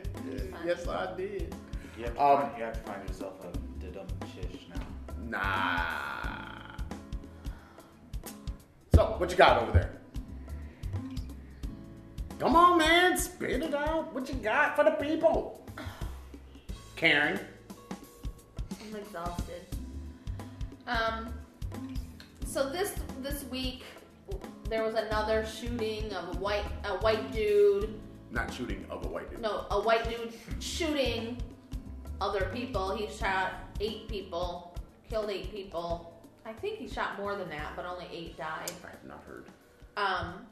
yes, 0.64 0.86
I 0.86 1.16
did. 1.16 1.54
You 1.96 2.04
have, 2.04 2.14
to 2.14 2.22
Um, 2.22 2.42
find, 2.42 2.58
you 2.58 2.64
have 2.64 2.74
to 2.74 2.80
find 2.90 3.08
yourself 3.08 3.34
a 3.44 3.84
didum 3.84 4.06
shish 4.34 4.66
now. 4.68 4.82
Nah. 5.38 6.76
So, 8.94 9.14
what 9.18 9.30
you 9.30 9.36
got 9.36 9.62
over 9.62 9.72
there? 9.72 9.90
Come 12.38 12.56
on, 12.56 12.78
man, 12.78 13.16
spit 13.16 13.62
it 13.62 13.74
out. 13.74 14.12
What 14.12 14.28
you 14.28 14.34
got 14.34 14.76
for 14.76 14.84
the 14.84 14.90
people? 14.92 15.64
Karen. 16.96 17.38
I'm 18.80 18.96
exhausted. 18.96 19.62
Um. 20.86 21.32
So 22.46 22.68
this 22.70 22.94
this 23.20 23.44
week 23.44 23.82
there 24.68 24.84
was 24.84 24.94
another 24.94 25.44
shooting 25.44 26.12
of 26.12 26.36
a 26.36 26.38
white 26.38 26.64
a 26.84 26.98
white 26.98 27.32
dude. 27.32 27.98
Not 28.30 28.52
shooting 28.52 28.84
of 28.90 29.04
a 29.04 29.08
white 29.08 29.30
dude. 29.30 29.40
No, 29.40 29.66
a 29.70 29.80
white 29.80 30.08
dude 30.08 30.34
shooting 30.62 31.40
other 32.20 32.50
people. 32.52 32.94
He 32.96 33.08
shot 33.08 33.52
eight 33.80 34.08
people, 34.08 34.74
killed 35.08 35.30
eight 35.30 35.50
people. 35.52 36.12
I 36.46 36.52
think 36.52 36.78
he 36.78 36.88
shot 36.88 37.18
more 37.18 37.36
than 37.36 37.48
that, 37.50 37.72
but 37.74 37.86
only 37.86 38.06
eight 38.12 38.36
died. 38.36 38.70
I 38.84 38.90
have 38.90 39.04
not 39.04 39.24
heard. 39.26 39.46
Um, 39.96 40.46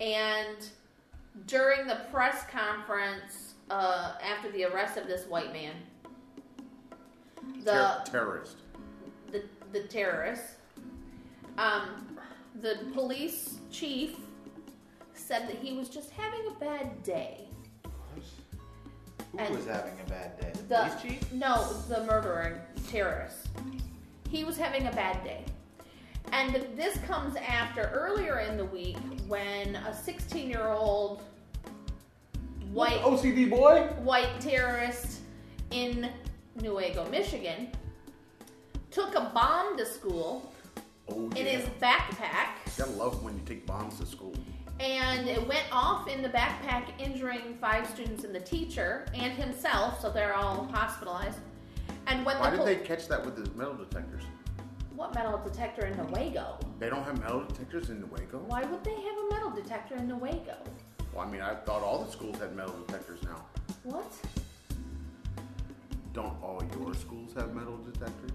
and 0.00 0.56
during 1.46 1.86
the 1.86 2.00
press 2.12 2.44
conference 2.50 3.54
uh, 3.70 4.14
after 4.22 4.50
the 4.50 4.64
arrest 4.64 4.96
of 4.96 5.06
this 5.06 5.26
white 5.26 5.52
man, 5.52 5.74
the 7.64 7.72
Ter- 7.72 8.02
terrorist. 8.06 8.56
the, 9.30 9.44
the 9.72 9.82
terrorist, 9.82 10.42
um, 11.58 12.18
the 12.60 12.78
police 12.92 13.58
chief 13.70 14.16
said 15.14 15.48
that 15.48 15.56
he 15.56 15.72
was 15.72 15.88
just 15.88 16.10
having 16.10 16.40
a 16.48 16.58
bad 16.58 17.02
day. 17.02 17.45
Who 19.36 19.42
And 19.42 19.54
was 19.56 19.66
having 19.66 19.92
a 20.04 20.08
bad 20.08 20.40
day? 20.40 20.52
The 20.68 20.76
Police 20.90 21.02
chief? 21.20 21.32
no, 21.32 21.72
the 21.88 22.04
murdering 22.04 22.54
terrorist. 22.88 23.48
He 24.30 24.44
was 24.44 24.56
having 24.56 24.86
a 24.86 24.92
bad 24.92 25.22
day. 25.24 25.44
And 26.32 26.54
this 26.76 26.96
comes 27.06 27.36
after 27.36 27.82
earlier 27.94 28.40
in 28.40 28.56
the 28.56 28.64
week 28.64 28.96
when 29.28 29.76
a 29.76 29.94
16 29.94 30.48
year 30.48 30.66
old 30.68 31.22
white 32.72 33.00
OCD 33.02 33.48
boy? 33.48 33.86
white 34.02 34.40
terrorist 34.40 35.20
in 35.70 36.10
Newaygo, 36.58 37.08
Michigan, 37.10 37.68
took 38.90 39.14
a 39.14 39.30
bomb 39.34 39.76
to 39.76 39.86
school 39.86 40.52
Oh, 41.08 41.30
in 41.36 41.46
yeah. 41.46 41.58
his 41.58 41.64
backpack, 41.80 42.76
Gotta 42.76 42.90
love 42.92 43.22
when 43.22 43.34
you 43.34 43.40
take 43.46 43.64
bombs 43.64 44.00
to 44.00 44.06
school. 44.06 44.34
And 44.78 45.28
it 45.28 45.46
went 45.46 45.64
off 45.72 46.06
in 46.08 46.22
the 46.22 46.28
backpack, 46.28 46.84
injuring 46.98 47.56
five 47.60 47.86
students 47.88 48.24
and 48.24 48.34
the 48.34 48.40
teacher 48.40 49.06
and 49.14 49.32
himself. 49.32 50.00
So 50.00 50.10
they're 50.10 50.34
all 50.34 50.64
hospitalized. 50.72 51.38
And 52.06 52.24
when 52.26 52.38
Why 52.38 52.50
the 52.50 52.50
did 52.50 52.56
pol- 52.58 52.66
they 52.66 52.76
catch 52.76 53.08
that 53.08 53.24
with 53.24 53.36
the 53.42 53.50
metal 53.58 53.74
detectors? 53.74 54.22
what 54.94 55.14
metal 55.14 55.38
detector 55.44 55.84
in 55.86 55.94
Newaygo? 55.94 56.58
They 56.78 56.88
don't 56.88 57.04
have 57.04 57.20
metal 57.20 57.44
detectors 57.44 57.90
in 57.90 58.02
Newaygo? 58.02 58.40
Why 58.46 58.62
would 58.64 58.82
they 58.82 58.94
have 58.94 59.02
a 59.04 59.34
metal 59.34 59.50
detector 59.50 59.94
in 59.96 60.08
Newaygo? 60.08 60.56
Well, 61.12 61.26
I 61.26 61.30
mean, 61.30 61.42
I 61.42 61.54
thought 61.54 61.82
all 61.82 62.02
the 62.02 62.10
schools 62.10 62.38
had 62.38 62.56
metal 62.56 62.74
detectors 62.86 63.22
now. 63.22 63.44
What? 63.84 64.10
Don't 66.14 66.34
all 66.42 66.62
your 66.78 66.94
schools 66.94 67.34
have 67.34 67.54
metal 67.54 67.76
detectors? 67.78 68.30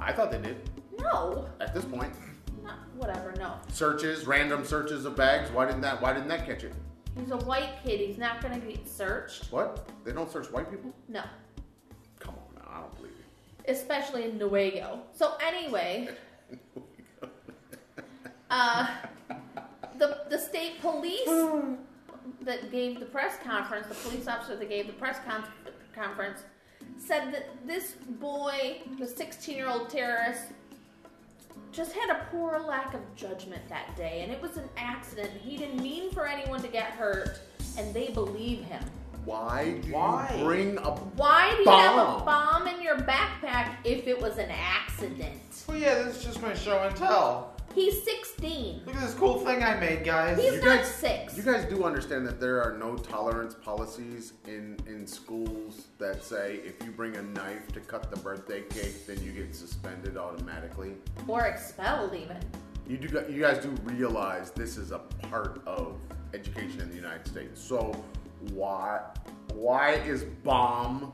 I 0.00 0.12
thought 0.12 0.30
they 0.30 0.38
did. 0.40 0.56
No, 0.98 1.46
At 1.60 1.74
this 1.74 1.84
point, 1.84 2.14
not 2.64 2.78
whatever. 2.96 3.32
No, 3.38 3.54
searches, 3.68 4.26
random 4.26 4.64
searches 4.64 5.04
of 5.04 5.16
bags. 5.16 5.50
Why 5.50 5.66
didn't 5.66 5.82
that? 5.82 6.00
Why 6.00 6.12
didn't 6.12 6.28
that 6.28 6.46
catch 6.46 6.64
it? 6.64 6.72
he's 7.18 7.30
a 7.30 7.36
white 7.36 7.70
kid. 7.84 8.00
He's 8.00 8.18
not 8.18 8.40
going 8.42 8.60
to 8.60 8.66
get 8.66 8.88
searched. 8.88 9.44
What? 9.52 9.88
They 10.04 10.10
don't 10.12 10.30
search 10.32 10.50
white 10.50 10.68
people? 10.68 10.92
No. 11.08 11.22
Come 12.18 12.34
on, 12.34 12.54
now, 12.62 12.68
I 12.76 12.80
don't 12.80 12.96
believe 12.96 13.12
you. 13.16 13.72
especially 13.72 14.24
in 14.24 14.38
Newaygo. 14.38 14.98
So 15.12 15.34
anyway, 15.46 16.08
uh, 18.50 18.88
the 19.98 20.18
the 20.28 20.38
state 20.38 20.80
police 20.80 21.28
that 22.42 22.70
gave 22.72 22.98
the 22.98 23.06
press 23.06 23.36
conference, 23.44 23.86
the 23.86 23.94
police 24.08 24.26
officer 24.26 24.56
that 24.56 24.68
gave 24.68 24.86
the 24.86 24.92
press 24.94 25.18
con- 25.26 25.44
conference, 25.94 26.42
said 26.96 27.32
that 27.32 27.48
this 27.66 27.92
boy, 28.18 28.80
the 28.98 29.06
16 29.06 29.54
year 29.56 29.68
old 29.68 29.88
terrorist, 29.88 30.46
just 31.74 31.92
had 31.92 32.10
a 32.10 32.26
poor 32.30 32.58
lack 32.60 32.94
of 32.94 33.00
judgment 33.16 33.68
that 33.68 33.96
day, 33.96 34.20
and 34.22 34.32
it 34.32 34.40
was 34.40 34.56
an 34.56 34.68
accident. 34.76 35.30
He 35.42 35.56
didn't 35.56 35.82
mean 35.82 36.10
for 36.12 36.26
anyone 36.26 36.62
to 36.62 36.68
get 36.68 36.84
hurt, 36.92 37.40
and 37.76 37.92
they 37.92 38.08
believe 38.08 38.60
him. 38.64 38.82
Why 39.24 39.78
do 39.82 39.92
Why? 39.92 40.32
you 40.38 40.44
bring 40.44 40.78
a 40.78 40.90
Why 40.90 41.50
do 41.56 41.62
you 41.62 41.70
have 41.76 41.94
a 41.94 41.96
Bomb. 42.20 42.24
bomb 42.24 42.68
in 42.68 42.82
your 42.82 42.96
backpack 42.98 43.76
if 43.82 44.06
it 44.06 44.20
was 44.20 44.36
an 44.38 44.50
accident? 44.50 45.40
Well, 45.66 45.78
yeah, 45.78 46.02
this 46.02 46.18
is 46.18 46.24
just 46.24 46.42
my 46.42 46.54
show 46.54 46.78
and 46.82 46.94
tell. 46.94 47.53
He's 47.74 48.02
16. 48.04 48.82
Look 48.86 48.94
at 48.94 49.00
this 49.00 49.14
cool 49.14 49.38
thing 49.40 49.62
I 49.64 49.74
made, 49.80 50.04
guys. 50.04 50.38
He's 50.38 50.54
You 50.54 50.58
not 50.64 50.78
guys- 50.78 50.94
six. 50.94 51.36
You 51.36 51.42
guys 51.42 51.64
do 51.64 51.84
understand 51.84 52.26
that 52.26 52.38
there 52.40 52.62
are 52.62 52.76
no 52.78 52.96
tolerance 52.96 53.54
policies 53.54 54.34
in 54.46 54.78
in 54.86 55.06
schools 55.06 55.88
that 55.98 56.22
say 56.22 56.60
if 56.64 56.84
you 56.84 56.92
bring 56.92 57.16
a 57.16 57.22
knife 57.22 57.68
to 57.72 57.80
cut 57.80 58.10
the 58.10 58.16
birthday 58.20 58.62
cake, 58.62 59.06
then 59.06 59.20
you 59.22 59.32
get 59.32 59.54
suspended 59.54 60.16
automatically. 60.16 60.94
or 61.26 61.46
expelled, 61.46 62.14
even. 62.14 62.38
You 62.86 62.96
do 62.98 63.24
you 63.28 63.40
guys 63.40 63.58
do 63.62 63.70
realize 63.82 64.50
this 64.52 64.76
is 64.76 64.92
a 64.92 64.98
part 65.30 65.60
of 65.66 65.96
education 66.32 66.80
in 66.80 66.90
the 66.90 66.96
United 66.96 67.26
States. 67.26 67.60
So 67.60 67.92
why 68.52 69.00
why 69.54 69.94
is 69.94 70.22
bomb 70.22 71.12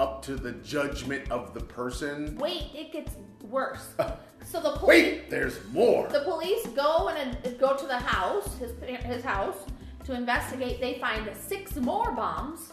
up 0.00 0.22
to 0.22 0.34
the 0.36 0.52
judgment 0.52 1.30
of 1.30 1.54
the 1.54 1.60
person? 1.60 2.36
Wait, 2.36 2.64
it 2.74 2.90
gets 2.92 3.12
worse. 3.48 3.94
So 4.48 4.60
the 4.60 4.70
police. 4.78 4.86
Wait, 4.88 5.28
there's 5.30 5.58
more. 5.72 6.06
The 6.08 6.20
police 6.20 6.64
go 6.68 7.08
and 7.08 7.36
uh, 7.44 7.50
go 7.58 7.76
to 7.76 7.84
the 7.86 7.98
house, 7.98 8.56
his 8.58 8.70
his 9.04 9.24
house, 9.24 9.56
to 10.04 10.14
investigate. 10.14 10.80
They 10.80 10.98
find 11.00 11.28
six 11.36 11.74
more 11.74 12.12
bombs 12.12 12.72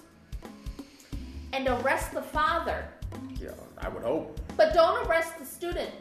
and 1.52 1.68
arrest 1.68 2.14
the 2.14 2.22
father, 2.22 2.88
Yeah, 3.40 3.52
I 3.80 3.90
would 3.90 4.04
hope. 4.04 4.40
but 4.56 4.74
don't 4.74 5.06
arrest 5.08 5.38
the 5.40 5.46
student. 5.46 5.92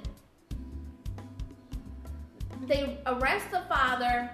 They 2.66 2.98
arrest 3.06 3.50
the 3.50 3.62
father 3.68 4.30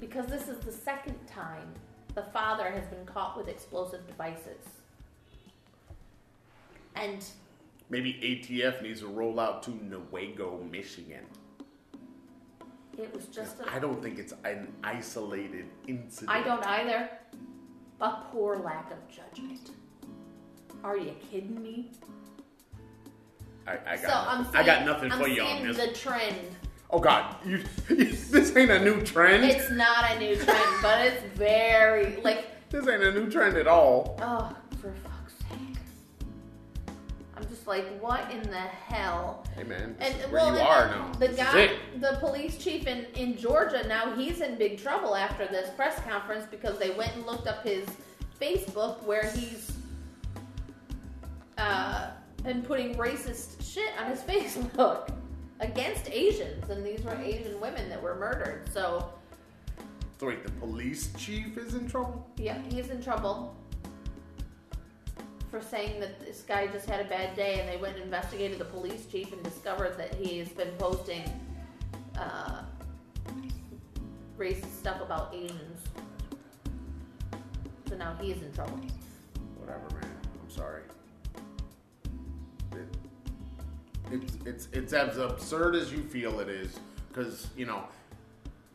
because 0.00 0.26
this 0.26 0.48
is 0.48 0.58
the 0.58 0.72
second 0.72 1.16
time 1.26 1.72
the 2.14 2.22
father 2.32 2.70
has 2.70 2.86
been 2.88 3.04
caught 3.06 3.36
with 3.36 3.48
explosive 3.48 4.06
devices. 4.06 4.64
And 6.96 7.24
Maybe 7.90 8.14
ATF 8.14 8.82
needs 8.82 9.00
to 9.00 9.08
roll 9.08 9.40
out 9.40 9.64
to 9.64 9.70
Newaygo, 9.70 10.70
Michigan. 10.70 11.24
it 12.96 13.12
was 13.14 13.26
just 13.26 13.60
a 13.60 13.72
I 13.72 13.80
don't 13.80 14.00
think 14.00 14.18
it's 14.18 14.32
an 14.44 14.72
isolated 14.84 15.66
incident. 15.88 16.30
I 16.30 16.42
don't 16.42 16.64
either. 16.64 17.10
A 18.00 18.10
poor 18.30 18.56
lack 18.58 18.92
of 18.92 18.98
judgment. 19.08 19.70
Are 20.84 20.96
you 20.96 21.14
kidding 21.30 21.60
me? 21.60 21.90
I, 23.66 23.72
I 23.86 23.96
got, 23.96 24.00
so 24.00 24.08
I'm 24.08 24.38
nothing. 24.38 24.52
seeing, 24.52 24.56
I 24.56 24.66
got 24.66 24.86
nothing 24.86 25.12
I'm 25.12 25.18
for 25.18 25.28
you 25.28 25.42
on 25.42 25.48
seeing 25.48 25.66
this. 25.72 25.76
the 25.76 25.92
trend. 25.92 26.36
Oh 26.90 27.00
God, 27.00 27.36
you, 27.44 27.62
this 27.88 28.56
ain't 28.56 28.70
a 28.70 28.78
new 28.82 29.02
trend. 29.02 29.44
It's 29.44 29.70
not 29.70 30.12
a 30.12 30.18
new 30.18 30.36
trend, 30.36 30.82
but 30.82 31.06
it's 31.06 31.22
very 31.36 32.20
like 32.22 32.46
this 32.70 32.86
ain't 32.88 33.02
a 33.02 33.12
new 33.12 33.28
trend 33.28 33.56
at 33.56 33.66
all. 33.66 34.16
oh 34.22 34.56
for 34.80 34.94
like, 37.70 37.86
what 38.02 38.30
in 38.30 38.42
the 38.42 38.56
hell? 38.58 39.46
Hey 39.56 39.62
man, 39.62 39.94
And 40.00 40.14
where 40.30 40.42
well, 40.42 40.48
you 40.50 40.54
then 40.58 40.66
are 40.66 40.88
the- 40.88 40.94
now. 40.96 41.12
The 41.12 41.28
this 41.28 41.36
guy, 41.36 41.70
the 41.98 42.16
police 42.20 42.58
chief 42.58 42.86
in, 42.86 43.06
in 43.14 43.36
Georgia, 43.38 43.86
now 43.88 44.14
he's 44.14 44.40
in 44.42 44.56
big 44.58 44.78
trouble 44.78 45.14
after 45.16 45.46
this 45.46 45.70
press 45.70 45.98
conference 46.00 46.44
because 46.50 46.78
they 46.78 46.90
went 46.90 47.14
and 47.16 47.24
looked 47.24 47.46
up 47.46 47.62
his 47.64 47.86
Facebook 48.40 49.02
where 49.04 49.30
he's 49.30 49.72
uh, 51.58 52.10
been 52.42 52.62
putting 52.62 52.94
racist 52.96 53.62
shit 53.62 53.90
on 53.98 54.10
his 54.10 54.20
Facebook 54.30 55.10
against 55.60 56.10
Asians, 56.10 56.68
and 56.70 56.84
these 56.84 57.02
were 57.02 57.14
Asian 57.16 57.60
women 57.60 57.88
that 57.88 58.02
were 58.02 58.16
murdered. 58.16 58.68
So 58.72 59.10
So 60.18 60.26
wait, 60.26 60.42
the 60.44 60.50
police 60.52 61.10
chief 61.18 61.56
is 61.58 61.74
in 61.74 61.88
trouble? 61.88 62.26
yeah, 62.36 62.58
he's 62.70 62.88
in 62.90 63.02
trouble 63.02 63.54
for 65.50 65.60
saying 65.60 65.98
that 66.00 66.20
this 66.20 66.42
guy 66.42 66.68
just 66.68 66.88
had 66.88 67.00
a 67.04 67.08
bad 67.08 67.34
day, 67.34 67.58
and 67.60 67.68
they 67.68 67.76
went 67.76 67.96
and 67.96 68.04
investigated 68.04 68.58
the 68.58 68.64
police 68.64 69.06
chief 69.06 69.32
and 69.32 69.42
discovered 69.42 69.98
that 69.98 70.14
he's 70.14 70.48
been 70.50 70.70
posting 70.78 71.24
uh, 72.16 72.62
racist 74.38 74.78
stuff 74.78 75.00
about 75.00 75.34
Asians. 75.34 75.80
So 77.88 77.96
now 77.96 78.16
he's 78.20 78.40
in 78.42 78.52
trouble. 78.52 78.78
Whatever, 79.58 79.88
man. 80.00 80.10
I'm 80.40 80.50
sorry. 80.50 80.82
It, 82.72 82.86
it's 84.12 84.36
it's 84.46 84.68
it's 84.72 84.92
as 84.92 85.18
absurd 85.18 85.74
as 85.74 85.92
you 85.92 86.02
feel 86.02 86.38
it 86.38 86.48
is, 86.48 86.78
because 87.08 87.48
you 87.56 87.66
know, 87.66 87.82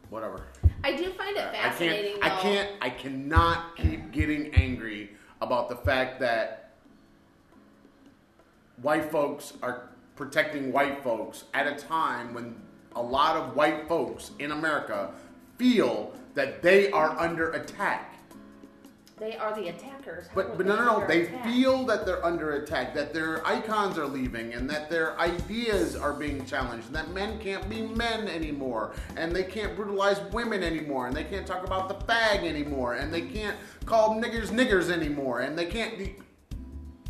whatever. 0.09 0.47
I 0.83 0.95
do 0.95 1.09
find 1.11 1.37
it 1.37 1.51
fascinating. 1.53 2.21
I 2.21 2.29
can't. 2.29 2.33
I 2.33 2.41
can't. 2.41 2.69
I 2.81 2.89
cannot 2.89 3.77
keep 3.77 4.11
getting 4.11 4.53
angry 4.53 5.11
about 5.41 5.69
the 5.69 5.75
fact 5.75 6.19
that 6.19 6.64
white 8.81 9.11
folks 9.11 9.53
are 9.61 9.89
protecting 10.15 10.71
white 10.71 11.03
folks 11.03 11.45
at 11.53 11.67
a 11.67 11.75
time 11.75 12.33
when 12.33 12.55
a 12.95 13.01
lot 13.01 13.35
of 13.35 13.55
white 13.55 13.87
folks 13.87 14.31
in 14.39 14.51
America 14.51 15.11
feel 15.57 16.13
that 16.33 16.61
they 16.61 16.91
are 16.91 17.17
under 17.19 17.51
attack. 17.51 18.11
They 19.17 19.37
are 19.37 19.55
the 19.55 19.69
attackers. 19.69 20.27
How 20.27 20.35
But 20.35 20.57
but 20.57 20.65
no 20.65 20.75
no 20.75 20.99
no, 20.99 21.07
they 21.07 21.23
attack? 21.27 21.45
feel 21.45 21.85
that 21.85 22.05
they're 22.05 22.23
under 22.25 22.57
attack, 22.61 22.93
that 22.95 23.13
their 23.13 23.45
icons 23.47 23.97
are 23.97 24.05
leaving, 24.05 24.53
and 24.53 24.69
that 24.69 24.89
their 24.89 25.17
ideas 25.17 25.95
are 25.95 26.11
being 26.11 26.45
challenged, 26.45 26.87
and 26.87 26.95
that 26.95 27.11
men 27.11 27.39
can't 27.39 27.69
be 27.69 27.81
men 27.83 28.27
anymore, 28.27 28.93
and 29.15 29.33
they 29.33 29.43
can't 29.43 29.73
brutalize 29.73 30.19
women 30.33 30.63
anymore, 30.63 31.07
and 31.07 31.15
they 31.15 31.23
can't 31.23 31.47
talk 31.47 31.65
about 31.65 31.87
the 31.87 31.95
fag 32.11 32.43
anymore, 32.43 32.95
and 32.95 33.13
they 33.13 33.21
can't 33.21 33.55
call 33.85 34.15
niggers 34.21 34.47
niggers 34.49 34.89
anymore, 34.89 35.39
and 35.41 35.57
they 35.57 35.65
can't. 35.65 35.97
Be, 35.97 36.15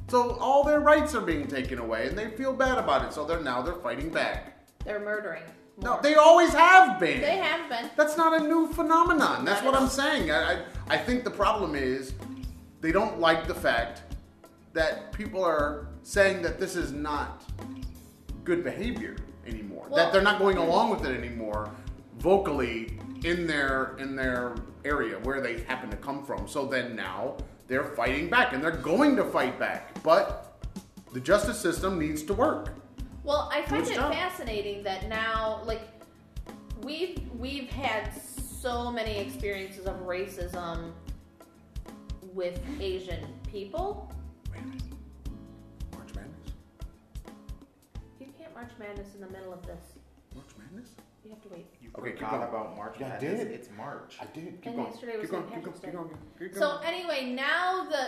so 0.07 0.37
all 0.37 0.63
their 0.63 0.79
rights 0.79 1.15
are 1.15 1.21
being 1.21 1.47
taken 1.47 1.79
away, 1.79 2.07
and 2.07 2.17
they 2.17 2.29
feel 2.31 2.53
bad 2.53 2.77
about 2.77 3.05
it. 3.05 3.13
So 3.13 3.25
they're 3.25 3.41
now 3.41 3.61
they're 3.61 3.73
fighting 3.75 4.09
back. 4.09 4.67
They're 4.83 4.99
murdering. 4.99 5.43
No, 5.77 5.99
they 6.01 6.15
always 6.15 6.53
have 6.53 6.99
been. 6.99 7.19
They 7.21 7.37
have 7.37 7.69
been. 7.69 7.89
That's 7.97 8.15
not 8.15 8.39
a 8.39 8.47
new 8.47 8.71
phenomenon. 8.71 9.43
That's 9.43 9.63
what 9.63 9.75
I'm 9.75 9.89
saying. 9.89 10.31
I, 10.31 10.53
I, 10.53 10.61
I 10.87 10.97
think 10.97 11.23
the 11.23 11.31
problem 11.31 11.75
is 11.75 12.13
they 12.81 12.91
don't 12.91 13.19
like 13.19 13.47
the 13.47 13.55
fact 13.55 14.03
that 14.73 15.11
people 15.11 15.43
are 15.43 15.87
saying 16.03 16.41
that 16.43 16.59
this 16.59 16.75
is 16.75 16.91
not 16.91 17.43
good 18.43 18.63
behavior 18.63 19.17
anymore. 19.47 19.87
Well- 19.89 19.97
that 19.97 20.13
they're 20.13 20.21
not 20.21 20.39
going 20.39 20.57
along 20.57 20.91
with 20.91 21.05
it 21.05 21.17
anymore 21.17 21.71
vocally 22.19 22.97
in 23.23 23.45
their 23.47 23.95
in 23.97 24.15
their 24.15 24.55
area 24.85 25.17
where 25.23 25.41
they 25.41 25.61
happen 25.61 25.89
to 25.89 25.97
come 25.97 26.23
from. 26.23 26.47
So 26.47 26.65
then 26.65 26.95
now 26.95 27.37
they're 27.67 27.84
fighting 27.84 28.30
back 28.30 28.54
and 28.54 28.63
they're 28.63 28.71
going 28.71 29.15
to 29.15 29.23
fight 29.23 29.60
back. 29.60 30.01
But 30.04 30.63
the 31.13 31.19
justice 31.19 31.60
system 31.60 31.99
needs 31.99 32.23
to 32.23 32.34
work. 32.34 32.75
Well, 33.23 33.49
I 33.51 33.63
find 33.63 33.88
it 33.88 33.95
job. 33.95 34.13
fascinating 34.13 34.84
that 34.84 35.10
now, 35.10 35.62
like, 35.65 35.82
we've 36.84 37.19
we've 37.39 37.69
had 37.69 38.12
so 38.21 38.91
many 38.91 39.17
experiences 39.17 39.86
of 39.86 39.95
racism 40.01 40.91
with 42.34 42.60
Asian 42.80 43.25
people. 43.51 44.13
Wait 44.51 44.62
a 44.62 44.65
minute. 44.67 44.84
March 45.93 46.13
Madness? 46.13 46.54
You 48.19 48.28
can't 48.38 48.54
March 48.54 48.71
Madness 48.78 49.15
in 49.15 49.21
the 49.21 49.30
middle 49.30 49.54
of 49.54 49.65
this. 49.65 49.82
March 50.36 50.48
Madness? 50.58 50.89
You 51.24 51.32
have 51.32 51.41
to 51.41 51.50
wait. 51.50 51.65
You 51.82 51.89
Okay, 51.98 52.10
keep 52.12 52.19
forgot 52.19 52.32
going. 52.32 52.43
about 52.50 52.76
March 52.78 52.95
Yeah, 53.00 53.15
I 53.15 53.19
did. 53.19 53.48
It's 53.48 53.69
March. 53.78 54.17
I 54.21 54.26
did. 54.26 54.62
Keep 54.62 54.65
And 54.67 54.76
going. 54.76 54.88
yesterday 54.91 55.13
was 55.17 55.21
keep 55.21 55.32
going. 55.32 55.43
Keep 55.45 55.63
going. 55.63 55.74
Keep 55.82 55.93
going. 55.93 56.10
Keep 56.39 56.54
going. 56.54 56.54
So 56.56 56.78
anyway, 56.86 57.32
now 57.32 57.86
the 57.89 58.08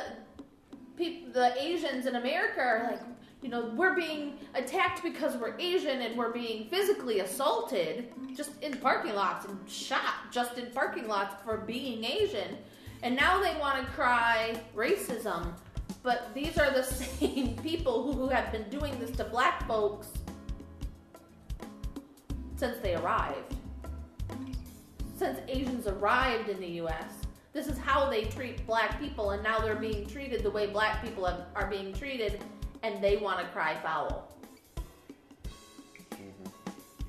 peop- 0.95 1.33
the 1.33 1.59
Asians 1.61 2.05
in 2.05 2.15
America 2.15 2.59
are 2.61 2.89
like, 2.91 3.01
you 3.41 3.49
know, 3.49 3.71
we're 3.75 3.95
being 3.95 4.33
attacked 4.55 5.03
because 5.03 5.35
we're 5.37 5.57
Asian 5.59 6.01
and 6.01 6.17
we're 6.17 6.31
being 6.31 6.67
physically 6.69 7.19
assaulted 7.21 8.09
just 8.35 8.51
in 8.61 8.77
parking 8.77 9.13
lots 9.15 9.45
and 9.45 9.57
shot 9.69 10.31
just 10.31 10.57
in 10.57 10.71
parking 10.71 11.07
lots 11.07 11.35
for 11.43 11.57
being 11.57 12.03
Asian. 12.03 12.57
And 13.03 13.15
now 13.15 13.41
they 13.41 13.55
want 13.59 13.79
to 13.85 13.91
cry 13.93 14.59
racism. 14.75 15.53
But 16.03 16.31
these 16.33 16.57
are 16.57 16.71
the 16.71 16.83
same 16.83 17.55
people 17.57 18.11
who 18.11 18.27
have 18.29 18.51
been 18.51 18.67
doing 18.69 18.99
this 18.99 19.11
to 19.17 19.23
black 19.23 19.67
folks 19.67 20.07
since 22.57 22.77
they 22.79 22.95
arrived. 22.95 23.55
Since 25.15 25.39
Asians 25.47 25.87
arrived 25.87 26.49
in 26.49 26.59
the 26.59 26.81
US. 26.81 27.13
This 27.53 27.67
is 27.67 27.77
how 27.77 28.09
they 28.09 28.25
treat 28.25 28.65
black 28.67 28.99
people, 28.99 29.31
and 29.31 29.41
now 29.41 29.59
they're 29.59 29.75
being 29.75 30.05
treated 30.05 30.43
the 30.43 30.51
way 30.51 30.67
black 30.67 31.03
people 31.03 31.25
have, 31.25 31.45
are 31.55 31.67
being 31.67 31.93
treated, 31.93 32.43
and 32.83 33.03
they 33.03 33.17
want 33.17 33.39
to 33.39 33.45
cry 33.47 33.75
foul. 33.81 34.31
Mm-hmm. 36.11 36.49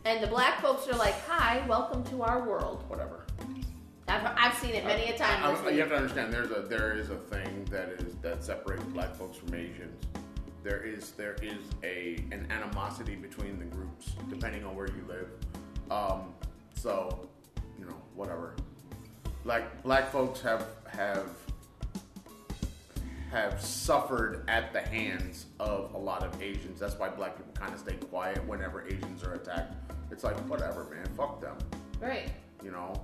And 0.05 0.23
the 0.23 0.27
black 0.27 0.63
folks 0.63 0.89
are 0.89 0.97
like, 0.97 1.15
"Hi, 1.27 1.67
welcome 1.67 2.03
to 2.05 2.23
our 2.23 2.49
world." 2.49 2.85
Whatever. 2.89 3.27
I've, 4.07 4.27
I've 4.39 4.55
seen 4.55 4.71
it 4.71 4.87
many 4.87 5.11
a 5.11 5.15
uh, 5.15 5.19
time. 5.19 5.45
I- 5.45 5.69
I- 5.69 5.71
you 5.71 5.81
have 5.81 5.91
to 5.91 5.97
understand. 5.97 6.33
There's 6.33 6.51
a 6.51 6.63
there 6.63 6.97
is 6.97 7.11
a 7.11 7.17
thing 7.17 7.67
that 7.71 7.89
is 7.91 8.15
that 8.23 8.43
separates 8.43 8.85
black 8.85 9.15
folks 9.15 9.37
from 9.37 9.55
Asians. 9.55 10.03
There 10.69 10.85
is 10.85 11.13
there 11.13 11.35
is 11.41 11.65
a 11.83 12.23
an 12.31 12.47
animosity 12.51 13.15
between 13.15 13.59
the 13.59 13.65
groups 13.65 14.13
depending 14.29 14.65
on 14.65 14.77
where 14.77 14.87
you 14.89 15.03
live. 15.09 15.31
Um, 15.91 16.35
so, 16.75 17.27
you 17.79 17.87
know, 17.87 17.97
whatever. 18.15 18.55
Like 19.47 19.83
black 19.83 20.13
folks 20.13 20.43
have 20.43 20.67
have 20.87 21.31
have 23.31 23.59
suffered 23.63 24.45
at 24.47 24.75
the 24.75 24.83
hands 24.83 25.47
of 25.59 25.95
a 25.95 25.99
lot 25.99 26.23
of 26.23 26.43
Asians. 26.43 26.81
That's 26.81 26.99
why 26.99 27.09
black 27.09 27.39
people 27.39 27.55
kind 27.55 27.73
of 27.73 27.81
stay 27.81 27.95
quiet 27.95 28.47
whenever 28.47 28.87
Asians 28.87 29.25
are 29.25 29.37
attacked. 29.37 29.75
It's 30.11 30.23
like 30.23 30.37
whatever, 30.51 30.85
man. 30.85 31.07
Fuck 31.17 31.41
them. 31.41 31.57
Right. 31.99 32.31
You 32.63 32.73
know, 32.73 33.03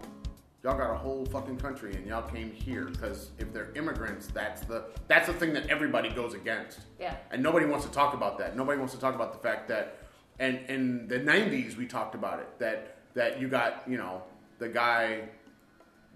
y'all 0.65 0.79
got 0.79 0.91
a 0.91 0.97
whole 0.97 1.27
fucking 1.27 1.59
country 1.59 1.95
and 1.95 2.07
y'all 2.07 2.29
came 2.29 2.51
here 2.51 2.87
because 2.87 3.29
if 3.39 3.53
they're 3.53 3.71
immigrants, 3.77 4.29
that's 4.29 4.63
the 4.63 4.85
that's 5.07 5.27
the 5.27 5.35
thing 5.35 5.53
that 5.53 5.67
everybody 5.69 6.09
goes 6.09 6.33
against. 6.33 6.81
Yeah. 6.99 7.17
And 7.31 7.43
nobody 7.43 7.67
wants 7.67 7.85
to 7.85 7.93
talk 7.93 8.15
about 8.15 8.39
that. 8.39 8.57
Nobody 8.57 8.79
wants 8.79 8.95
to 8.95 9.01
talk 9.01 9.15
about 9.15 9.35
the 9.35 9.39
fact 9.39 9.69
that, 9.69 9.99
and 10.41 10.59
in 10.69 11.07
the 11.07 11.21
'90s 11.21 11.77
we 11.77 11.87
talked 11.87 12.15
about 12.15 12.41
it 12.41 12.49
that 12.59 12.97
that 13.13 13.41
you 13.41 13.47
got 13.47 13.85
you 13.87 13.99
know 13.99 14.23
the 14.59 14.69
guy 14.69 15.29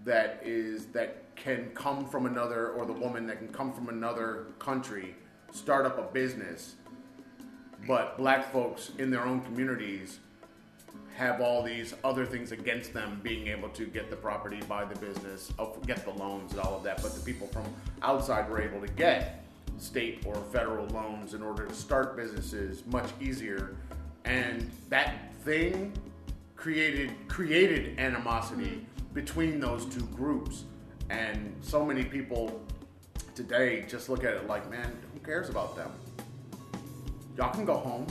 that 0.04 0.40
is 0.42 0.86
that 0.86 1.24
can 1.36 1.70
come 1.74 2.06
from 2.06 2.24
another 2.24 2.70
or 2.70 2.86
the 2.86 2.92
woman 2.92 3.26
that 3.26 3.38
can 3.38 3.48
come 3.48 3.72
from 3.72 3.90
another 3.90 4.46
country, 4.58 5.14
start 5.52 5.84
up 5.84 5.98
a 5.98 6.12
business, 6.12 6.76
but 7.86 8.16
black 8.16 8.50
folks 8.50 8.92
in 8.98 9.10
their 9.10 9.26
own 9.26 9.42
communities 9.42 10.20
have 11.18 11.40
all 11.40 11.64
these 11.64 11.94
other 12.04 12.24
things 12.24 12.52
against 12.52 12.94
them 12.94 13.20
being 13.24 13.48
able 13.48 13.68
to 13.70 13.86
get 13.86 14.08
the 14.08 14.14
property, 14.14 14.60
buy 14.68 14.84
the 14.84 14.94
business, 15.00 15.52
uh, 15.58 15.66
get 15.84 16.04
the 16.04 16.12
loans 16.12 16.52
and 16.52 16.60
all 16.60 16.76
of 16.76 16.84
that. 16.84 17.02
But 17.02 17.12
the 17.12 17.20
people 17.20 17.48
from 17.48 17.64
outside 18.02 18.48
were 18.48 18.62
able 18.62 18.80
to 18.80 18.92
get 18.92 19.44
state 19.78 20.22
or 20.24 20.36
federal 20.52 20.86
loans 20.86 21.34
in 21.34 21.42
order 21.42 21.66
to 21.66 21.74
start 21.74 22.16
businesses 22.16 22.84
much 22.86 23.10
easier. 23.20 23.74
And 24.24 24.70
that 24.90 25.34
thing 25.42 25.92
created 26.54 27.10
created 27.26 27.98
animosity 27.98 28.86
between 29.12 29.58
those 29.58 29.86
two 29.86 30.06
groups. 30.14 30.66
And 31.10 31.52
so 31.62 31.84
many 31.84 32.04
people 32.04 32.60
today 33.34 33.84
just 33.88 34.08
look 34.08 34.22
at 34.22 34.34
it 34.34 34.46
like, 34.46 34.70
man, 34.70 34.96
who 35.14 35.18
cares 35.18 35.48
about 35.48 35.74
them? 35.74 35.90
Y'all 37.36 37.52
can 37.52 37.64
go 37.64 37.74
home. 37.74 38.06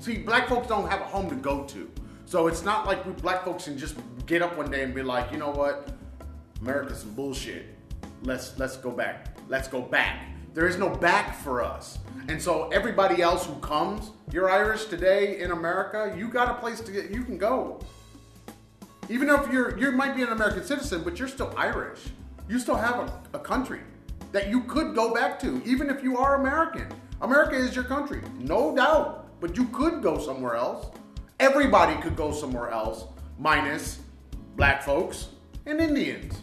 See, 0.00 0.16
black 0.16 0.48
folks 0.48 0.66
don't 0.66 0.88
have 0.88 1.02
a 1.02 1.04
home 1.04 1.28
to 1.28 1.36
go 1.36 1.64
to. 1.64 1.90
So 2.24 2.46
it's 2.46 2.64
not 2.64 2.86
like 2.86 3.04
we 3.04 3.12
black 3.12 3.44
folks 3.44 3.64
can 3.64 3.76
just 3.76 3.96
get 4.24 4.40
up 4.40 4.56
one 4.56 4.70
day 4.70 4.82
and 4.82 4.94
be 4.94 5.02
like, 5.02 5.30
you 5.30 5.36
know 5.36 5.50
what? 5.50 5.90
America's 6.62 7.00
some 7.00 7.12
bullshit. 7.12 7.66
Let's 8.22 8.58
let's 8.58 8.78
go 8.78 8.90
back. 8.90 9.36
Let's 9.48 9.68
go 9.68 9.82
back. 9.82 10.24
There 10.54 10.66
is 10.66 10.78
no 10.78 10.88
back 10.88 11.36
for 11.36 11.62
us. 11.62 11.98
And 12.28 12.40
so 12.40 12.68
everybody 12.68 13.20
else 13.20 13.46
who 13.46 13.54
comes, 13.56 14.10
you're 14.32 14.50
Irish 14.50 14.86
today 14.86 15.40
in 15.40 15.50
America, 15.50 16.14
you 16.16 16.28
got 16.28 16.48
a 16.48 16.54
place 16.54 16.80
to 16.80 16.92
get 16.92 17.10
you 17.10 17.22
can 17.22 17.36
go. 17.36 17.80
Even 19.10 19.28
if 19.28 19.52
you're 19.52 19.78
you 19.78 19.92
might 19.92 20.16
be 20.16 20.22
an 20.22 20.30
American 20.30 20.64
citizen, 20.64 21.02
but 21.02 21.18
you're 21.18 21.28
still 21.28 21.52
Irish. 21.58 22.00
You 22.48 22.58
still 22.58 22.76
have 22.76 23.00
a, 23.00 23.12
a 23.34 23.38
country 23.38 23.80
that 24.32 24.48
you 24.48 24.62
could 24.62 24.94
go 24.94 25.12
back 25.12 25.38
to, 25.40 25.62
even 25.66 25.90
if 25.90 26.02
you 26.02 26.16
are 26.16 26.36
American. 26.36 26.86
America 27.20 27.54
is 27.54 27.74
your 27.74 27.84
country, 27.84 28.22
no 28.38 28.74
doubt. 28.74 29.19
But 29.40 29.56
you 29.56 29.66
could 29.68 30.02
go 30.02 30.18
somewhere 30.18 30.54
else. 30.54 30.86
Everybody 31.38 32.00
could 32.02 32.16
go 32.16 32.32
somewhere 32.32 32.70
else, 32.70 33.04
minus 33.38 34.00
black 34.56 34.82
folks 34.82 35.28
and 35.66 35.80
Indians. 35.80 36.42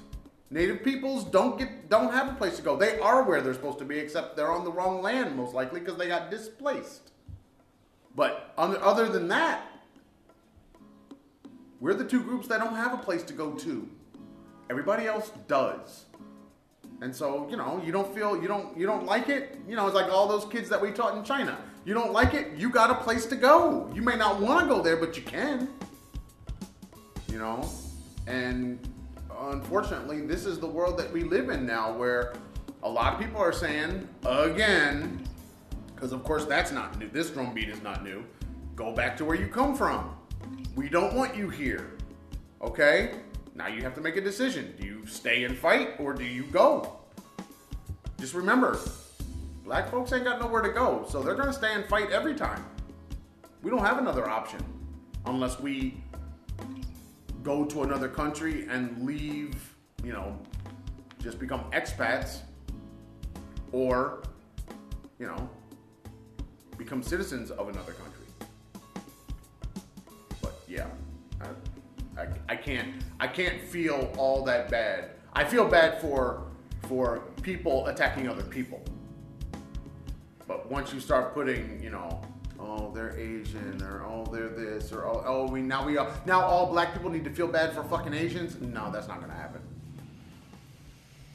Native 0.49 0.83
peoples 0.83 1.25
don't 1.25 1.59
get 1.59 1.89
don't 1.89 2.11
have 2.11 2.29
a 2.29 2.33
place 2.35 2.55
to 2.57 2.61
go. 2.61 2.77
They 2.77 2.99
are 2.99 3.23
where 3.23 3.41
they're 3.41 3.53
supposed 3.53 3.79
to 3.79 3.85
be, 3.85 3.99
except 3.99 4.35
they're 4.35 4.51
on 4.51 4.63
the 4.63 4.71
wrong 4.71 5.01
land 5.01 5.35
most 5.35 5.53
likely 5.53 5.81
because 5.81 5.97
they 5.97 6.07
got 6.07 6.31
displaced. 6.31 7.11
But 8.15 8.53
other 8.57 9.09
than 9.09 9.27
that, 9.27 9.61
we're 11.79 11.93
the 11.93 12.05
two 12.05 12.21
groups 12.21 12.47
that 12.47 12.59
don't 12.59 12.75
have 12.75 12.93
a 12.93 12.97
place 12.97 13.21
to 13.23 13.33
go 13.33 13.51
to. 13.51 13.87
Everybody 14.69 15.05
else 15.05 15.31
does. 15.47 16.05
And 17.01 17.15
so, 17.15 17.47
you 17.49 17.57
know, 17.57 17.79
you 17.85 17.91
don't 17.91 18.11
feel 18.15 18.41
you 18.41 18.47
don't 18.47 18.75
you 18.75 18.87
don't 18.87 19.05
like 19.05 19.29
it. 19.29 19.59
You 19.67 19.75
know, 19.75 19.85
it's 19.85 19.95
like 19.95 20.11
all 20.11 20.27
those 20.27 20.45
kids 20.45 20.69
that 20.69 20.81
we 20.81 20.91
taught 20.91 21.15
in 21.15 21.23
China. 21.23 21.57
You 21.87 21.93
don't 21.93 22.11
like 22.11 22.33
it, 22.33 22.57
you 22.57 22.69
got 22.69 22.89
a 22.89 22.95
place 22.95 23.25
to 23.27 23.37
go. 23.37 23.89
You 23.95 24.01
may 24.01 24.17
not 24.17 24.41
want 24.41 24.59
to 24.59 24.67
go 24.67 24.81
there, 24.81 24.97
but 24.97 25.15
you 25.15 25.23
can. 25.23 25.69
You 27.31 27.39
know? 27.39 27.65
And 28.27 28.85
unfortunately, 29.39 30.19
this 30.19 30.45
is 30.45 30.59
the 30.59 30.67
world 30.67 30.99
that 30.99 31.09
we 31.13 31.23
live 31.23 31.49
in 31.49 31.65
now 31.65 31.93
where 31.93 32.33
a 32.83 32.89
lot 32.89 33.13
of 33.13 33.21
people 33.21 33.39
are 33.39 33.53
saying 33.53 34.05
again 34.25 35.25
because 35.95 36.11
of 36.11 36.25
course 36.25 36.43
that's 36.43 36.73
not 36.73 36.99
new. 36.99 37.07
This 37.07 37.29
drum 37.29 37.53
beat 37.53 37.69
is 37.69 37.81
not 37.81 38.03
new. 38.03 38.21
Go 38.75 38.91
back 38.91 39.15
to 39.15 39.23
where 39.23 39.37
you 39.37 39.47
come 39.47 39.73
from. 39.73 40.13
We 40.75 40.89
don't 40.89 41.15
want 41.15 41.37
you 41.37 41.47
here. 41.47 41.93
Okay? 42.61 43.13
Now 43.55 43.67
you 43.67 43.81
have 43.83 43.95
to 43.95 44.01
make 44.01 44.17
a 44.17 44.21
decision. 44.21 44.75
Do 44.77 44.85
you 44.85 45.05
stay 45.05 45.45
and 45.45 45.57
fight 45.57 45.91
or 45.99 46.11
do 46.11 46.25
you 46.25 46.43
go? 46.43 46.97
Just 48.19 48.33
remember, 48.33 48.77
black 49.67 49.91
folks 49.91 50.13
ain't 50.13 50.23
got 50.23 50.39
nowhere 50.39 50.61
to 50.61 50.69
go, 50.69 51.05
so 51.09 51.21
they're 51.21 51.35
gonna 51.35 51.51
stay 51.51 51.73
and 51.73 51.83
fight 51.85 52.09
every 52.09 52.33
time. 52.33 52.65
We 53.61 53.69
don't 53.69 53.83
have 53.83 53.97
another 53.97 54.29
option 54.29 54.63
unless 55.25 55.59
we 55.59 56.01
go 57.43 57.65
to 57.65 57.83
another 57.83 58.07
country 58.07 58.65
and 58.69 59.05
leave, 59.05 59.75
you 60.05 60.13
know, 60.13 60.39
just 61.21 61.37
become 61.37 61.69
expats 61.71 62.37
or, 63.73 64.23
you 65.19 65.27
know, 65.27 65.49
become 66.77 67.03
citizens 67.03 67.51
of 67.51 67.67
another 67.67 67.91
country. 67.91 68.25
But 70.41 70.61
yeah, 70.65 70.87
I, 71.41 72.21
I, 72.21 72.27
I 72.47 72.55
can't 72.55 73.03
I 73.19 73.27
can't 73.27 73.61
feel 73.61 74.13
all 74.17 74.45
that 74.45 74.71
bad. 74.71 75.09
I 75.33 75.43
feel 75.43 75.67
bad 75.67 75.99
for 75.99 76.47
for 76.83 77.23
people 77.41 77.87
attacking 77.87 78.29
other 78.29 78.43
people. 78.43 78.81
But 80.47 80.71
once 80.71 80.93
you 80.93 80.99
start 80.99 81.33
putting, 81.33 81.81
you 81.83 81.89
know, 81.89 82.21
oh 82.59 82.91
they're 82.93 83.17
Asian 83.17 83.81
or 83.83 84.03
oh 84.03 84.25
they're 84.31 84.49
this 84.49 84.91
or 84.91 85.05
oh, 85.05 85.23
oh 85.25 85.51
we 85.51 85.61
now 85.61 85.85
we 85.85 85.97
all 85.97 86.09
now 86.25 86.41
all 86.41 86.67
black 86.67 86.93
people 86.93 87.09
need 87.09 87.23
to 87.25 87.29
feel 87.29 87.47
bad 87.47 87.73
for 87.73 87.83
fucking 87.83 88.13
Asians. 88.13 88.59
No, 88.61 88.91
that's 88.91 89.07
not 89.07 89.19
gonna 89.19 89.33
happen. 89.33 89.61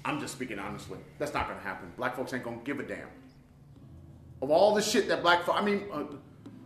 I'm 0.04 0.20
just 0.20 0.34
speaking 0.34 0.58
honestly. 0.58 0.98
That's 1.18 1.34
not 1.34 1.48
gonna 1.48 1.60
happen. 1.60 1.92
Black 1.96 2.16
folks 2.16 2.32
ain't 2.32 2.42
gonna 2.42 2.56
give 2.64 2.80
a 2.80 2.82
damn. 2.82 3.08
Of 4.40 4.50
all 4.50 4.74
the 4.74 4.82
shit 4.82 5.06
that 5.08 5.22
black 5.22 5.44
folks, 5.44 5.58
I 5.60 5.64
mean, 5.64 5.84
uh, 5.92 6.04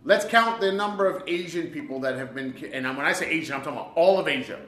let's 0.05 0.25
count 0.25 0.61
the 0.61 0.73
number 0.73 1.07
of 1.07 1.23
Asian 1.27 1.67
people 1.67 2.01
that 2.01 2.17
have 2.17 2.35
been, 2.35 2.55
and 2.73 2.87
when 2.97 3.05
I 3.05 3.13
say 3.13 3.29
Asian, 3.29 3.55
I'm 3.55 3.61
talking 3.61 3.79
about 3.79 3.93
all 3.97 4.19
of 4.19 4.29
Asia. 4.29 4.61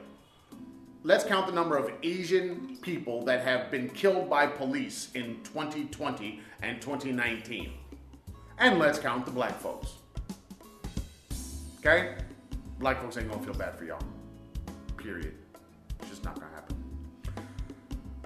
Let's 1.01 1.23
count 1.23 1.47
the 1.47 1.53
number 1.53 1.77
of 1.77 1.91
Asian 2.03 2.77
people 2.81 3.23
that 3.23 3.41
have 3.45 3.71
been 3.71 3.89
killed 3.89 4.29
by 4.29 4.47
police 4.47 5.09
in 5.15 5.41
2020 5.43 6.41
and 6.61 6.81
2019. 6.81 7.71
And 8.57 8.77
let's 8.77 8.99
count 8.99 9.25
the 9.25 9.31
black 9.31 9.57
folks. 9.57 9.93
Okay? 11.79 12.15
Black 12.79 13.01
folks 13.01 13.15
ain't 13.15 13.31
gonna 13.31 13.41
feel 13.41 13.53
bad 13.53 13.77
for 13.77 13.85
y'all. 13.85 14.01
Period. 14.97 15.35
It's 16.01 16.09
just 16.09 16.25
not 16.25 16.35
gonna 16.35 16.53
happen. 16.53 16.75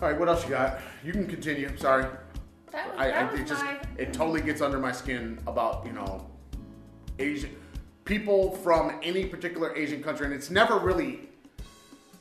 All 0.01 0.09
right, 0.09 0.19
what 0.19 0.27
else 0.27 0.43
you 0.43 0.49
got? 0.49 0.79
You 1.03 1.12
can 1.12 1.27
continue. 1.27 1.77
Sorry. 1.77 2.05
That 2.71 2.88
was, 2.89 2.95
I, 2.97 3.07
that 3.07 3.15
I 3.15 3.31
was 3.31 3.39
it 3.39 3.47
just 3.47 3.63
my. 3.63 3.77
it 3.99 4.13
totally 4.13 4.41
gets 4.41 4.62
under 4.62 4.79
my 4.79 4.91
skin 4.91 5.39
about 5.45 5.86
you 5.86 5.93
know 5.93 6.25
Asian 7.19 7.55
people 8.03 8.55
from 8.57 8.99
any 9.03 9.25
particular 9.25 9.75
Asian 9.75 10.01
country, 10.01 10.25
and 10.25 10.33
it's 10.33 10.49
never 10.49 10.79
really 10.79 11.29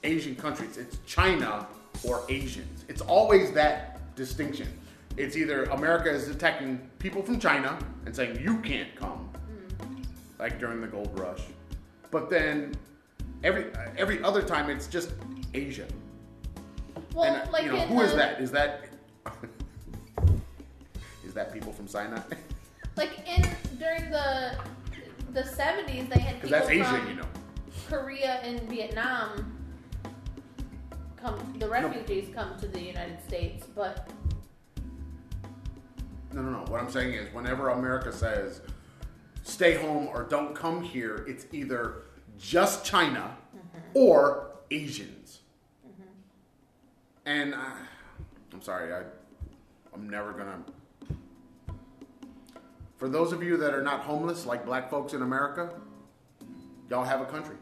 Asian 0.05 0.35
countries. 0.35 0.77
It's 0.77 0.99
China 1.07 1.67
or 2.05 2.23
Asians. 2.29 2.85
It's 2.89 3.01
always 3.01 3.53
that 3.53 4.15
distinction. 4.17 4.69
It's 5.17 5.37
either 5.37 5.65
America 5.65 6.11
is 6.11 6.29
attacking 6.29 6.81
people 6.99 7.23
from 7.23 7.39
China 7.39 7.79
and 8.07 8.15
saying 8.15 8.41
you 8.41 8.59
can't 8.59 8.95
come, 8.97 9.29
like 10.39 10.59
during 10.59 10.81
the 10.81 10.87
gold 10.87 11.19
rush, 11.19 11.43
but 12.11 12.31
then 12.31 12.75
every 13.45 13.67
every 13.99 14.23
other 14.23 14.43
time 14.43 14.71
it's 14.71 14.87
just 14.87 15.11
Asia. 15.53 15.87
Well, 17.15 17.35
and 17.35 17.53
like 17.53 17.65
you 17.65 17.73
know 17.73 17.81
who 17.81 18.01
is 18.01 18.13
the, 18.13 18.17
that? 18.17 18.41
Is 18.41 18.51
that 18.53 18.85
is 21.27 21.35
that 21.35 21.53
people 21.53 21.73
from 21.73 21.87
Sinai? 21.87 22.21
Like 22.97 23.27
in 23.29 23.47
during 23.79 24.11
the 24.11 24.57
the 25.33 25.45
seventies, 25.45 26.09
they 26.09 26.21
had 26.21 26.37
people 26.37 26.51
that's 26.51 26.71
Asia, 26.71 26.85
from 26.85 27.09
you 27.09 27.15
know. 27.17 27.27
Korea 27.89 28.41
and 28.43 28.63
Vietnam 28.63 29.62
come. 31.23 31.55
The 31.59 31.69
refugees 31.69 32.29
come 32.35 32.59
to 32.59 32.69
the 32.69 32.81
United 32.81 33.23
States, 33.27 33.67
but 33.75 34.11
No, 36.33 36.43
no, 36.43 36.51
no. 36.51 36.59
What 36.71 36.81
I'm 36.81 36.91
saying 36.91 37.15
is, 37.15 37.33
whenever 37.33 37.71
America 37.71 38.13
says 38.13 38.61
stay 39.43 39.75
home 39.75 40.09
or 40.09 40.25
don't 40.25 40.55
come 40.55 40.83
here, 40.83 41.25
it's 41.29 41.47
either 41.53 42.03
just 42.39 42.85
China 42.85 43.37
mm-hmm. 43.57 43.79
or 43.95 44.51
Asians. 44.71 45.41
Mm-hmm. 45.87 46.03
And 47.27 47.55
I, 47.55 47.77
I'm 48.53 48.63
sorry, 48.63 48.93
I, 48.93 49.03
I'm 49.95 50.09
never 50.09 50.33
gonna. 50.33 50.59
For 52.97 53.09
those 53.09 53.33
of 53.33 53.43
you 53.43 53.57
that 53.57 53.75
are 53.75 53.83
not 53.83 54.01
homeless, 54.01 54.47
like 54.47 54.65
black 54.65 54.89
folks 54.91 55.13
in 55.13 55.23
America, 55.23 55.71
Y'all 56.93 57.05
have 57.05 57.23
a 57.23 57.25
country. 57.25 57.57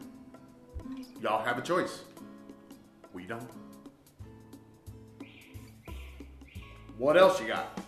Y'all 1.21 1.41
have 1.45 1.57
a 1.57 1.61
choice. 1.61 2.01
We 3.13 3.23
don't. 3.25 3.49
What 6.97 7.17
else 7.17 7.41
you 7.41 7.47
got? 7.47 7.79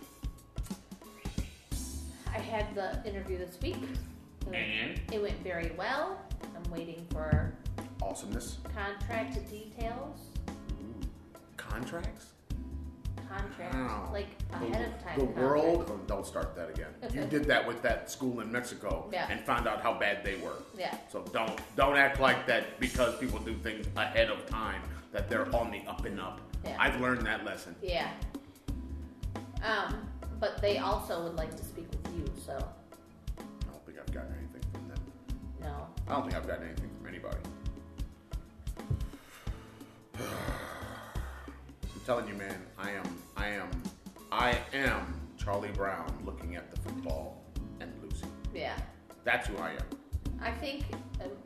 I 2.32 2.38
had 2.38 2.74
the 2.74 3.06
interview 3.08 3.38
this 3.38 3.58
week. 3.62 3.76
And? 4.52 5.00
it 5.10 5.22
went 5.22 5.42
very 5.42 5.72
well. 5.78 6.20
I'm 6.42 6.70
waiting 6.70 7.06
for 7.10 7.54
Awesomeness. 8.02 8.58
contract 8.74 9.38
details. 9.50 10.20
Contracts? 11.56 12.26
Contract, 13.28 13.74
Wow. 13.74 14.10
like 14.12 14.26
The- 14.48 14.56
ahead 14.56 14.92
of 14.94 15.02
time. 15.02 15.18
The 15.18 15.24
world. 15.24 15.86
Oh, 15.88 15.96
don't 16.06 16.26
start 16.26 16.54
that 16.56 16.68
again. 16.68 16.92
You 17.12 17.24
did 17.24 17.44
that 17.46 17.66
with 17.66 17.80
that 17.82 18.10
school 18.10 18.40
in 18.40 18.52
Mexico 18.52 19.08
Yeah. 19.12 19.26
and 19.30 19.40
found 19.46 19.66
out 19.66 19.80
how 19.80 19.94
bad 19.98 20.22
they 20.24 20.36
were. 20.36 20.58
Yeah. 20.76 20.94
So 21.08 21.22
don't 21.32 21.58
don't 21.74 21.96
act 21.96 22.20
like 22.20 22.46
that 22.46 22.78
because 22.78 23.16
people 23.18 23.38
do 23.38 23.54
things 23.54 23.86
ahead 23.96 24.28
of 24.30 24.44
time 24.46 24.82
that 25.14 25.30
they're 25.30 25.46
on 25.54 25.70
the 25.70 25.80
up 25.88 26.04
and 26.04 26.20
up. 26.20 26.40
Yeah. 26.64 26.76
I've 26.78 27.00
learned 27.00 27.24
that 27.24 27.44
lesson. 27.44 27.74
Yeah. 27.80 28.10
Um, 29.62 29.96
but 30.40 30.60
they 30.60 30.78
also 30.78 31.22
would 31.22 31.36
like 31.36 31.56
to 31.56 31.64
speak 31.64 31.86
with 31.90 32.14
you, 32.16 32.24
so 32.44 32.52
I 33.38 33.42
don't 33.70 33.86
think 33.86 33.98
I've 33.98 34.12
gotten 34.12 34.34
anything 34.36 34.62
from 34.72 34.88
them. 34.88 34.98
no. 35.60 35.86
I 36.08 36.12
don't 36.12 36.22
think 36.24 36.34
I've 36.34 36.46
gotten 36.46 36.66
anything 36.66 36.90
from 36.98 37.06
anybody. 37.08 37.36
I'm 40.18 42.00
telling 42.04 42.26
you, 42.26 42.34
man, 42.34 42.60
I 42.76 42.90
am, 42.90 43.04
I 43.36 43.48
am, 43.50 43.70
I 44.32 44.58
am 44.74 45.20
Charlie 45.38 45.70
Brown 45.70 46.12
looking 46.24 46.56
at 46.56 46.72
the 46.72 46.80
football 46.80 47.40
and 47.80 47.92
losing. 48.02 48.32
Yeah. 48.52 48.76
That's 49.22 49.46
who 49.46 49.56
I 49.58 49.70
am. 49.70 49.86
I 50.42 50.50
think 50.50 50.82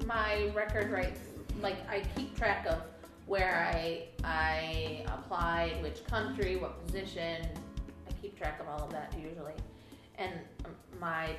my 0.06 0.50
record 0.54 0.90
right, 0.90 1.16
like 1.60 1.76
I 1.88 2.02
keep 2.16 2.34
track 2.36 2.66
of 2.66 2.82
where 3.28 3.70
I 3.74 4.06
I 4.24 5.04
applied, 5.06 5.80
which 5.82 6.04
country, 6.04 6.56
what 6.56 6.84
position. 6.84 7.46
I 8.08 8.12
keep 8.20 8.36
track 8.36 8.58
of 8.60 8.68
all 8.68 8.84
of 8.84 8.90
that 8.90 9.14
usually, 9.22 9.52
and 10.16 10.32
my 10.98 11.36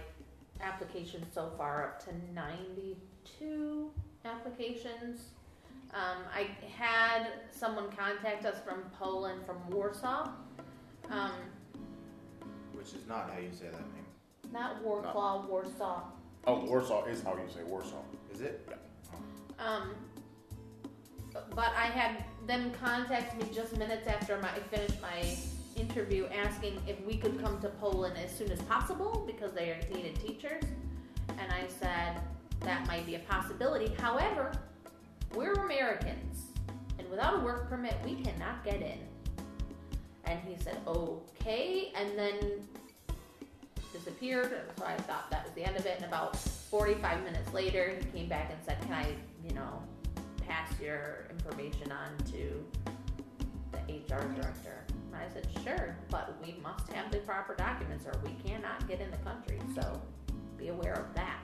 applications 0.62 1.26
so 1.34 1.52
far 1.58 1.84
up 1.86 2.06
to 2.06 2.34
ninety 2.34 2.96
two 3.38 3.92
applications. 4.24 5.22
Um, 5.94 6.24
I 6.32 6.48
had 6.78 7.28
someone 7.52 7.90
contact 7.92 8.46
us 8.46 8.58
from 8.64 8.84
Poland, 9.00 9.42
from 9.46 9.58
Warsaw. 9.72 10.30
Um, 11.10 11.32
Which 12.74 12.94
is 12.94 13.08
not 13.08 13.32
how 13.32 13.40
you 13.40 13.50
say 13.52 13.66
that 13.66 13.82
name. 13.82 14.06
not 14.54 14.84
Warsaw, 14.84 15.48
Warsaw. 15.48 16.04
Oh, 16.46 16.64
Warsaw 16.66 17.06
is 17.06 17.24
how 17.24 17.34
you 17.34 17.42
say 17.52 17.64
Warsaw. 17.64 18.04
Is 18.32 18.42
it? 18.42 18.70
Um, 19.58 19.96
but 21.56 21.72
I 21.78 21.86
had 21.86 22.24
them 22.48 22.72
contact 22.82 23.38
me 23.38 23.50
just 23.54 23.78
minutes 23.78 24.08
after 24.08 24.38
my, 24.40 24.50
I 24.50 24.60
finished 24.60 25.02
my 25.02 25.38
interview 25.76 26.28
asking 26.28 26.82
if 26.88 27.00
we 27.06 27.18
could 27.18 27.42
come 27.42 27.60
to 27.62 27.70
Poland 27.70 28.16
as 28.24 28.36
soon 28.36 28.52
as 28.52 28.62
possible 28.64 29.24
because 29.26 29.54
they 29.54 29.70
are 29.70 29.80
needed 29.94 30.20
teachers. 30.20 30.64
And 31.30 31.52
I 31.52 31.68
said 31.68 32.22
that 32.62 32.86
might 32.88 33.06
be 33.06 33.16
a 33.16 33.20
possibility. 33.20 33.94
However, 34.00 34.52
we're 35.36 35.54
Americans, 35.54 36.48
and 36.98 37.08
without 37.10 37.36
a 37.36 37.40
work 37.40 37.70
permit, 37.70 37.96
we 38.04 38.16
cannot 38.16 38.64
get 38.66 38.82
in. 38.82 39.00
And 40.26 40.40
he 40.48 40.56
said, 40.62 40.78
okay. 40.88 41.92
And 41.96 42.18
then 42.18 42.36
disappeared. 43.94 44.60
So 44.78 44.86
I 44.86 44.96
thought 44.98 45.30
that 45.32 45.46
was 45.46 45.54
the 45.54 45.64
end 45.64 45.78
of 45.78 45.86
it. 45.86 45.96
And 45.98 46.06
about 46.06 46.36
45 46.36 47.24
minutes 47.24 47.54
later, 47.54 47.94
he 47.98 48.20
came 48.20 48.30
back 48.30 48.52
and 48.52 48.60
said, 48.66 48.82
Can 48.82 48.94
I, 48.94 49.16
you 49.48 49.54
know, 49.54 49.82
pass 50.50 50.72
your 50.82 51.28
information 51.30 51.92
on 51.92 52.18
to 52.32 52.66
the 53.72 53.78
HR 53.94 54.26
director? 54.34 54.84
And 55.14 55.16
I 55.16 55.32
said, 55.32 55.48
Sure, 55.64 55.96
but 56.10 56.36
we 56.44 56.56
must 56.64 56.92
have 56.92 57.12
the 57.12 57.20
proper 57.20 57.54
documents 57.56 58.06
or 58.06 58.20
we 58.26 58.32
cannot 58.44 58.88
get 58.88 59.00
in 59.00 59.12
the 59.12 59.18
country. 59.18 59.60
So 59.76 60.02
be 60.58 60.70
aware 60.70 60.94
of 60.94 61.14
that. 61.16 61.40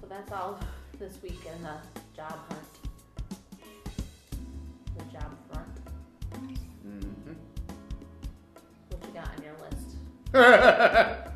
So 0.00 0.06
that's 0.08 0.30
all 0.32 0.60
this 0.98 1.18
week 1.22 1.40
in 1.56 1.62
the 1.62 1.76
job 2.14 2.38
hunt. 2.50 2.60
The 4.98 5.04
job 5.04 5.32
front. 5.50 5.78
Mm-hmm. 6.86 7.32
What 8.90 9.04
you 9.06 9.14
got 9.14 9.30
on 9.34 9.42
your 9.42 9.56
list? 9.64 11.30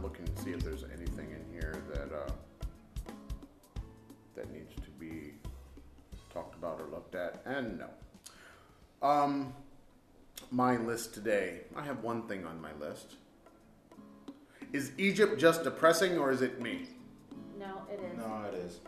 I'm 0.00 0.04
looking 0.06 0.24
to 0.24 0.42
see 0.42 0.48
if 0.52 0.60
there's 0.60 0.84
anything 0.96 1.30
in 1.30 1.44
here 1.52 1.82
that 1.92 2.10
uh, 2.10 3.12
that 4.34 4.50
needs 4.50 4.74
to 4.76 4.90
be 4.98 5.34
talked 6.32 6.54
about 6.54 6.80
or 6.80 6.86
looked 6.86 7.14
at, 7.14 7.42
and 7.44 7.80
no. 7.80 9.06
Um, 9.06 9.52
my 10.50 10.78
list 10.78 11.12
today. 11.12 11.64
I 11.76 11.82
have 11.84 12.02
one 12.02 12.22
thing 12.26 12.46
on 12.46 12.62
my 12.62 12.70
list. 12.80 13.16
Is 14.72 14.92
Egypt 14.96 15.38
just 15.38 15.64
depressing, 15.64 16.16
or 16.16 16.30
is 16.32 16.40
it 16.40 16.62
me? 16.62 16.86
No, 17.58 17.82
it 17.92 18.00
is. 18.00 18.16
No, 18.16 18.44
it 18.50 18.54
is. 18.54 18.80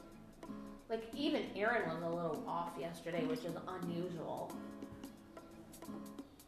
Like 0.88 1.10
even 1.14 1.42
Aaron 1.54 1.90
was 1.90 2.02
a 2.04 2.08
little 2.08 2.42
off 2.48 2.70
yesterday, 2.80 3.26
which 3.26 3.40
is 3.44 3.54
unusual. 3.82 4.50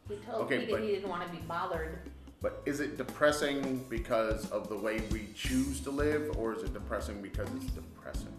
He 0.09 0.15
told 0.15 0.41
Okay, 0.45 0.57
me 0.57 0.65
that 0.65 0.71
but- 0.71 0.81
he 0.81 0.87
didn't 0.87 1.09
want 1.09 1.21
to 1.23 1.29
be 1.29 1.43
bothered. 1.43 1.99
But 2.41 2.61
is 2.65 2.79
it 2.79 2.97
depressing 2.97 3.85
because 3.89 4.49
of 4.51 4.69
the 4.69 4.77
way 4.77 5.01
we 5.11 5.29
choose 5.35 5.79
to 5.81 5.89
live, 5.89 6.37
or 6.37 6.53
is 6.53 6.63
it 6.63 6.73
depressing 6.73 7.21
because 7.21 7.49
it's 7.55 7.65
depressing? 7.65 8.33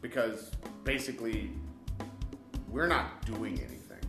Because 0.00 0.50
basically, 0.84 1.50
we're 2.68 2.86
not 2.86 3.24
doing 3.24 3.58
anything. 3.58 4.00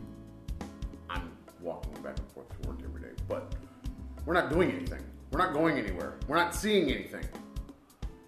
I'm 1.10 1.32
walking 1.62 1.94
back 2.04 2.20
and 2.20 2.28
forth 2.30 2.48
to 2.62 2.68
work 2.68 2.80
every 2.84 3.02
day, 3.02 3.16
but 3.28 3.56
we're 4.26 4.34
not 4.34 4.50
doing 4.52 4.72
anything. 4.72 5.04
We're 5.32 5.40
not 5.40 5.54
going 5.54 5.78
anywhere. 5.78 6.16
We're 6.28 6.38
not 6.38 6.56
seeing 6.56 6.92
anything. 6.92 7.26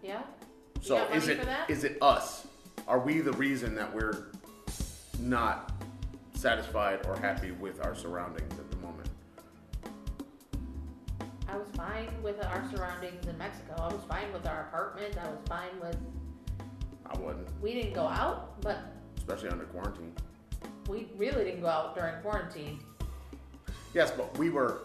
Yeah. 0.03 0.21
So 0.81 1.05
is 1.11 1.27
it 1.27 1.47
is 1.67 1.83
it 1.83 1.97
us? 2.01 2.47
Are 2.87 2.99
we 2.99 3.19
the 3.19 3.33
reason 3.33 3.75
that 3.75 3.93
we're 3.93 4.27
not 5.19 5.71
satisfied 6.33 7.05
or 7.05 7.17
happy 7.17 7.51
with 7.51 7.83
our 7.85 7.95
surroundings 7.95 8.51
at 8.51 8.57
the 8.57 8.61
moment? 8.63 8.66
I 11.49 11.57
was 11.57 11.67
fine 11.75 12.09
with 12.21 12.43
our 12.43 12.63
surroundings 12.73 13.25
in 13.27 13.37
Mexico. 13.37 13.75
I 13.79 13.87
was 13.93 14.03
fine 14.07 14.31
with 14.33 14.45
our 14.45 14.61
apartment. 14.63 15.17
I 15.17 15.27
was 15.29 15.39
fine 15.47 15.79
with. 15.81 15.97
I 17.09 17.17
wasn't, 17.19 17.47
We 17.61 17.73
didn't 17.73 17.93
go 17.93 18.05
out, 18.05 18.61
but 18.61 18.79
especially 19.17 19.49
under 19.49 19.63
quarantine. 19.65 20.13
we 20.89 21.07
really 21.15 21.45
didn't 21.45 21.61
go 21.61 21.67
out 21.67 21.95
during 21.95 22.21
quarantine. 22.21 22.79
Yes, 23.93 24.11
but 24.11 24.37
we 24.37 24.49
were. 24.49 24.81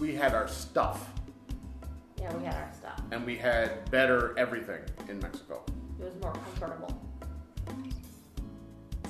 We 0.00 0.14
had 0.14 0.34
our 0.34 0.48
stuff, 0.48 1.08
Yeah, 2.18 2.34
we 2.36 2.44
had 2.44 2.54
our 2.54 2.70
stuff. 2.74 3.00
and 3.12 3.24
we 3.24 3.36
had 3.36 3.88
better 3.90 4.34
everything 4.38 4.80
in 5.08 5.18
Mexico. 5.20 5.62
It 6.00 6.04
was 6.04 6.14
more 6.20 6.32
comfortable. 6.32 7.00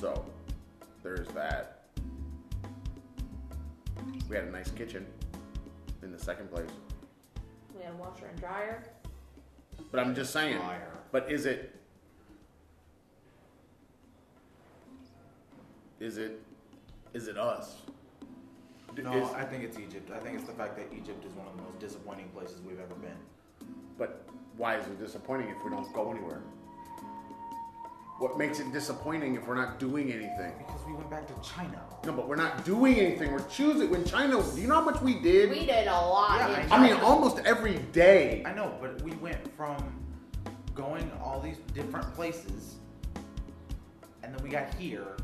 So, 0.01 0.25
there's 1.03 1.29
that. 1.29 1.85
We 4.29 4.37
had 4.37 4.45
a 4.47 4.51
nice 4.51 4.71
kitchen 4.73 5.07
in 6.05 6.13
the 6.13 6.19
second 6.19 6.51
place. 6.51 6.71
We 7.77 7.83
had 7.83 7.95
a 7.95 7.97
washer 7.97 8.27
and 8.27 8.39
dryer. 8.39 8.85
But 9.91 10.01
I'm 10.01 10.15
just 10.15 10.33
saying. 10.33 10.59
Liar. 10.61 10.93
But 11.11 11.31
is 11.31 11.47
it? 11.47 11.75
Is 15.99 16.19
it? 16.19 16.41
Is 17.15 17.29
it 17.29 17.39
us? 17.39 17.77
No, 19.03 19.13
is- 19.25 19.31
I 19.35 19.45
think 19.45 19.65
it's 19.65 19.79
Egypt. 19.79 20.11
I 20.15 20.19
think 20.21 20.37
it's 20.39 20.47
the 20.47 20.53
fact 20.53 20.77
that 20.77 20.87
Egypt 20.97 21.25
is 21.25 21.33
one 21.33 21.47
of 21.49 21.57
the 21.57 21.63
most 21.63 21.81
disappointing 21.81 22.29
places 22.29 22.61
we've 22.61 22.79
ever 22.79 22.95
been. 22.95 23.17
But 23.99 24.25
why 24.57 24.77
is 24.77 24.87
it 24.87 25.01
disappointing 25.01 25.49
if 25.49 25.65
we 25.65 25.71
don't 25.71 25.93
go 25.93 26.11
anywhere? 26.13 26.43
What 28.19 28.39
makes 28.39 28.61
it 28.61 28.73
disappointing 28.73 29.35
if 29.35 29.47
we're 29.47 29.57
not 29.57 29.81
doing 29.81 30.13
anything? 30.13 30.53
Because 30.59 30.81
we 30.87 30.93
went 30.95 31.11
back 31.11 31.27
to 31.27 31.49
China. 31.49 31.81
No, 32.05 32.13
but 32.13 32.29
we're 32.29 32.37
not 32.37 32.65
doing 32.65 32.95
anything. 33.01 33.33
We're 33.33 33.47
choosing. 33.49 33.91
When 33.91 34.05
China, 34.05 34.41
do 34.55 34.61
you 34.61 34.69
know 34.69 34.75
how 34.77 34.85
much 34.85 35.01
we 35.03 35.15
did? 35.19 35.51
We 35.51 35.67
did 35.67 35.89
a 35.89 35.93
lot. 35.93 36.39
Yeah, 36.39 36.65
in 36.65 36.73
I 36.73 36.81
mean, 36.81 36.97
almost 37.01 37.39
every 37.45 37.79
day. 37.93 38.45
I 38.47 38.55
know, 38.55 38.77
but 38.81 39.03
we 39.03 39.13
went 39.17 39.39
from 39.57 39.77
going 40.77 41.11
all 41.23 41.41
these 41.41 41.57
different 41.75 42.13
places, 42.15 42.77
and 44.23 44.33
then 44.35 44.43
we 44.45 44.49
got 44.51 44.73
here, 44.75 45.17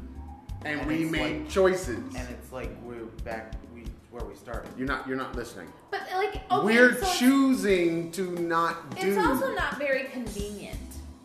And, 0.65 0.81
And 0.81 0.89
we 0.89 1.05
made 1.05 1.43
like- 1.43 1.49
choices. 1.49 1.97
and 2.17 2.29
it's 2.29 2.53
like 2.53 2.71
we're 2.83 3.05
back 3.25 3.53
we 3.73 3.85
where 4.11 4.25
we 4.25 4.35
started. 4.35 4.71
You're 4.77 4.89
not. 4.89 5.07
You're 5.07 5.17
not 5.17 5.37
listening. 5.37 5.69
But 5.93 6.03
like, 6.13 6.41
okay, 6.51 6.65
we're 6.65 7.01
so 7.01 7.07
choosing 7.15 8.11
to 8.13 8.33
not 8.41 8.97
do. 8.99 9.07
It's 9.09 9.17
also 9.27 9.55
not 9.55 9.79
very 9.79 10.05
convenient 10.05 10.77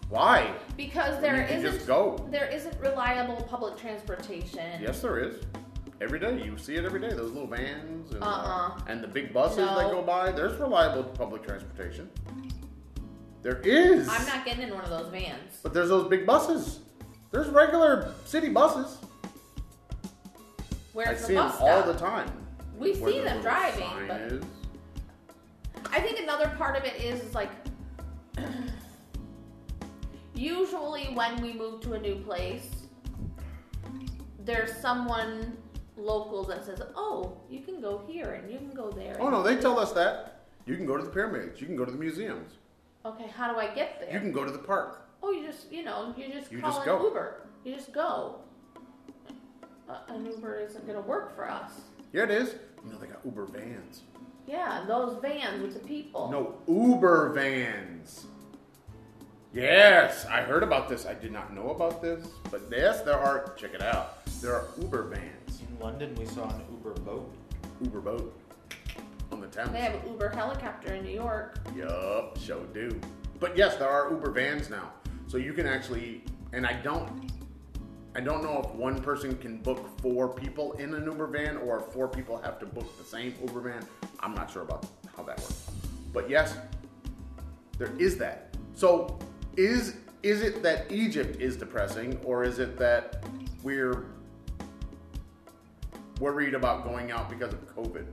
Why? 0.10 0.54
because 0.78 1.20
there 1.22 1.44
isn't 1.46 1.62
just 1.74 1.88
go. 1.88 2.28
there 2.30 2.48
isn't 2.48 2.80
reliable 2.80 3.38
public 3.50 3.78
transportation. 3.78 4.82
Yes, 4.82 5.02
there 5.02 5.20
is. 5.20 5.44
every 6.02 6.20
day. 6.20 6.41
You 6.44 6.58
see 6.58 6.76
it 6.76 6.86
every 6.86 7.00
day. 7.00 7.10
Those 7.10 7.32
little 7.32 7.48
vans 7.48 8.12
and, 8.12 8.24
uh, 8.24 8.28
Uh-uh. 8.28 8.80
and 8.88 9.04
the 9.04 9.08
big 9.08 9.34
buses 9.34 9.58
that 9.58 9.89
go 9.91 10.02
by. 10.04 10.32
There's 10.32 10.60
reliable 10.60 11.04
public 11.04 11.44
transportation. 11.44 12.10
There 13.41 13.60
is. 13.63 14.08
I'm 14.10 14.26
not 14.26 14.46
getting 14.46 14.63
in 14.63 14.74
one 14.74 14.84
of 14.84 14.89
those 14.89 15.08
vans. 15.10 15.60
But 15.63 15.74
there's 15.74 15.89
those 15.89 16.08
big 16.08 16.26
buses. 16.26 16.80
There's 17.32 17.48
regular 17.50 18.13
city 18.26 18.50
buses. 18.50 18.98
Where's 20.94 21.10
I 21.10 21.13
the 21.13 21.20
see 21.20 21.34
them 21.34 21.48
bus 21.50 21.60
all 21.62 21.84
the 21.84 21.94
time. 21.94 22.32
We 22.78 22.94
Where 22.94 23.12
see 23.12 23.20
the 23.20 23.26
them 23.26 23.41
driving, 23.41 23.89
but 24.08 24.22
is. 24.22 24.44
I 25.91 26.00
think 26.00 26.20
another 26.20 26.50
part 26.58 26.76
of 26.76 26.84
it 26.84 26.96
is 27.02 27.34
like 27.36 27.50
usually 30.36 31.06
when 31.13 31.41
we 31.41 31.54
move 31.54 31.82
to 31.82 31.93
a 31.93 32.00
new 32.00 32.15
place, 32.15 32.69
there's 34.43 34.76
someone 34.78 35.58
local 35.98 36.43
that 36.45 36.65
says, 36.65 36.82
"Oh, 36.95 37.38
you 37.50 37.62
can 37.62 37.82
go 37.82 38.04
here 38.08 38.34
and 38.34 38.52
you 38.52 38.58
can 38.58 38.71
go 38.74 38.91
there." 38.91 39.17
Oh 39.19 39.30
no, 39.30 39.41
they 39.41 39.56
tell 39.56 39.80
us 39.80 39.91
that. 39.93 40.43
You 40.65 40.76
can 40.76 40.86
go 40.86 40.98
to 40.98 41.04
the 41.04 41.10
pyramids. 41.12 41.62
You 41.62 41.67
can 41.67 41.76
go 41.76 41.86
to 41.86 41.91
the 41.91 41.98
museums. 41.98 42.54
Okay, 43.06 43.28
how 43.28 43.52
do 43.52 43.60
I 43.60 43.67
get 43.74 44.00
there? 44.00 44.12
You 44.13 44.19
can 44.19 44.32
go 44.32 44.43
to 44.43 44.52
the 44.52 44.58
park. 44.58 45.02
oh, 45.24 45.32
you 45.32 45.45
just 45.45 45.71
you 45.71 45.84
know 45.84 46.13
you 46.17 46.32
just 46.32 46.52
You 46.52 46.60
call 46.60 46.71
just 46.71 46.82
an 46.82 46.98
go. 46.98 47.04
Uber. 47.08 47.41
You 47.63 47.76
just 47.76 47.91
go. 47.93 48.41
Uh, 49.88 49.98
an 50.10 50.26
Uber 50.26 50.60
isn't 50.62 50.86
gonna 50.88 51.02
work 51.02 51.36
for 51.36 51.50
us. 51.50 51.71
Here 52.12 52.24
it 52.24 52.32
is. 52.32 52.56
You 52.86 52.91
know 52.91 52.98
they 53.00 53.08
got 53.08 53.19
Uber 53.26 53.45
vans. 53.45 54.02
Yeah, 54.48 54.84
those 54.88 55.19
vans 55.21 55.62
with 55.62 55.74
the 55.74 55.88
people. 55.88 56.30
No, 56.32 56.56
Uber 56.71 57.34
vans. 57.34 58.26
Yes, 59.56 60.26
I 60.26 60.41
heard 60.41 60.63
about 60.63 60.89
this. 60.89 61.06
I 61.06 61.13
did 61.13 61.32
not 61.32 61.54
know 61.54 61.70
about 61.70 62.02
this, 62.02 62.28
but 62.52 62.63
yes, 62.70 63.04
there 63.04 63.18
are. 63.18 63.54
Check 63.56 63.74
it 63.74 63.82
out. 63.82 64.26
There 64.41 64.54
are 64.54 64.68
Uber 64.82 65.04
vans, 65.04 65.62
In 65.62 65.80
London, 65.80 66.13
we 66.15 66.26
saw 66.26 66.50
an 66.50 66.62
Uber 66.72 67.00
boat. 67.00 67.34
Uber 67.82 68.02
boat 68.02 68.38
on 69.32 69.39
the 69.39 69.48
Thames. 69.48 69.72
They 69.72 69.80
have 69.80 69.94
an 69.96 70.10
Uber 70.10 70.28
helicopter 70.28 70.96
in 70.96 71.06
New 71.06 71.13
York. 71.13 71.60
Yup, 71.74 72.38
show 72.38 72.65
do. 72.74 73.00
But 73.39 73.58
yes, 73.58 73.78
there 73.78 73.88
are 73.88 74.12
Uber 74.12 74.32
vans 74.32 74.70
now, 74.70 74.91
so 75.28 75.38
you 75.38 75.54
can 75.54 75.65
actually. 75.65 76.22
And 76.52 76.65
I 76.68 76.74
don't, 76.74 77.32
I 78.13 78.20
don't 78.20 78.44
know 78.44 78.62
if 78.62 78.76
one 78.76 79.02
person 79.02 79.38
can 79.38 79.60
book 79.60 79.88
four 80.02 80.28
people 80.28 80.74
in 80.74 80.94
an 80.94 81.06
Uber 81.06 81.28
van, 81.28 81.56
or 81.56 81.80
if 81.80 81.86
four 81.94 82.10
people 82.10 82.38
have 82.41 82.60
to 82.60 82.65
book 82.65 82.98
the 82.98 83.06
same 83.06 83.34
Uber 83.41 83.62
van. 83.62 83.88
I'm 84.20 84.36
not 84.36 84.52
sure 84.52 84.63
about 84.63 84.86
how 85.15 85.24
that 85.24 85.39
works. 85.39 85.72
But 86.12 86.30
yes, 86.30 86.58
there 87.78 87.94
is 87.98 88.18
that. 88.18 88.54
So 88.74 89.18
is 89.58 89.96
is 90.24 90.41
it 90.41 90.63
that 90.63 90.91
Egypt 90.91 91.39
is 91.39 91.56
depressing, 91.56 92.18
or 92.24 92.44
is 92.44 92.58
it 92.60 92.78
that 92.80 93.24
we're 93.62 94.06
worried 96.20 96.54
about 96.56 96.84
going 96.84 97.12
out 97.12 97.30
because 97.30 97.54
of 97.54 97.76
COVID? 97.76 98.06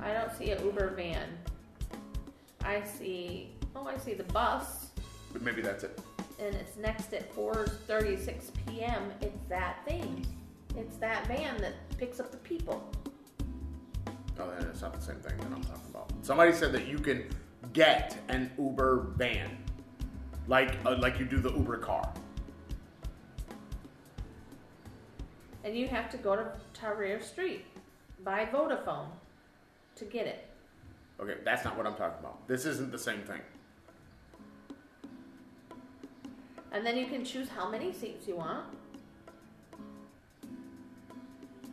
I 0.00 0.12
don't 0.12 0.30
see 0.36 0.50
an 0.50 0.62
Uber 0.62 0.90
van. 0.90 1.26
I 2.62 2.82
see, 2.82 3.50
oh, 3.74 3.86
I 3.86 3.96
see 3.96 4.12
the 4.14 4.24
bus, 4.24 4.88
But 5.32 5.40
maybe 5.42 5.62
that's 5.62 5.84
it. 5.84 5.98
and 6.38 6.54
it's 6.54 6.76
next 6.76 7.14
at 7.14 7.34
4:36 7.34 8.50
p.m. 8.66 9.10
It's 9.22 9.40
that 9.48 9.84
thing. 9.86 10.26
It's 10.76 10.96
that 10.96 11.26
van 11.26 11.56
that 11.62 11.74
picks 11.96 12.20
up 12.20 12.30
the 12.30 12.36
people. 12.38 12.90
Oh, 14.38 14.50
then 14.58 14.66
it's 14.68 14.82
not 14.82 14.92
the 14.92 15.00
same 15.00 15.16
thing 15.20 15.36
that 15.38 15.46
I'm 15.46 15.62
talking 15.62 15.88
about. 15.90 16.12
Somebody 16.22 16.52
said 16.52 16.72
that 16.72 16.86
you 16.88 16.98
can 16.98 17.24
get 17.72 18.18
an 18.28 18.50
Uber 18.58 19.12
van, 19.16 19.56
like 20.46 20.76
uh, 20.84 20.96
like 20.98 21.18
you 21.18 21.24
do 21.24 21.38
the 21.38 21.52
Uber 21.52 21.78
car. 21.78 22.12
And 25.64 25.76
you 25.76 25.88
have 25.88 26.10
to 26.10 26.18
go 26.18 26.36
to 26.36 26.52
Tahrir 26.78 27.22
Street 27.22 27.64
by 28.22 28.44
Vodafone 28.44 29.08
to 29.96 30.04
get 30.04 30.26
it. 30.26 30.46
Okay, 31.20 31.36
that's 31.44 31.64
not 31.64 31.76
what 31.76 31.86
I'm 31.86 31.94
talking 31.94 32.18
about. 32.20 32.46
This 32.46 32.66
isn't 32.66 32.92
the 32.92 32.98
same 32.98 33.20
thing. 33.22 33.40
And 36.72 36.84
then 36.84 36.96
you 36.96 37.06
can 37.06 37.24
choose 37.24 37.48
how 37.48 37.70
many 37.70 37.92
seats 37.92 38.26
you 38.26 38.36
want. 38.36 38.66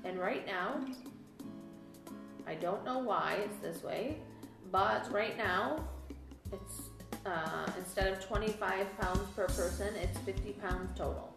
And 0.06 0.20
right 0.20 0.46
now, 0.46 0.80
I 2.48 2.54
don't 2.54 2.86
know 2.86 3.00
why 3.00 3.40
it's 3.44 3.58
this 3.58 3.84
way, 3.84 4.18
but 4.72 5.12
right 5.12 5.38
now, 5.38 5.84
it's 6.52 6.91
uh, 7.26 7.68
instead 7.78 8.12
of 8.14 8.26
25 8.26 9.00
pounds 9.00 9.20
per 9.36 9.46
person, 9.48 9.94
it's 10.02 10.18
50 10.20 10.52
pounds 10.54 10.98
total. 10.98 11.34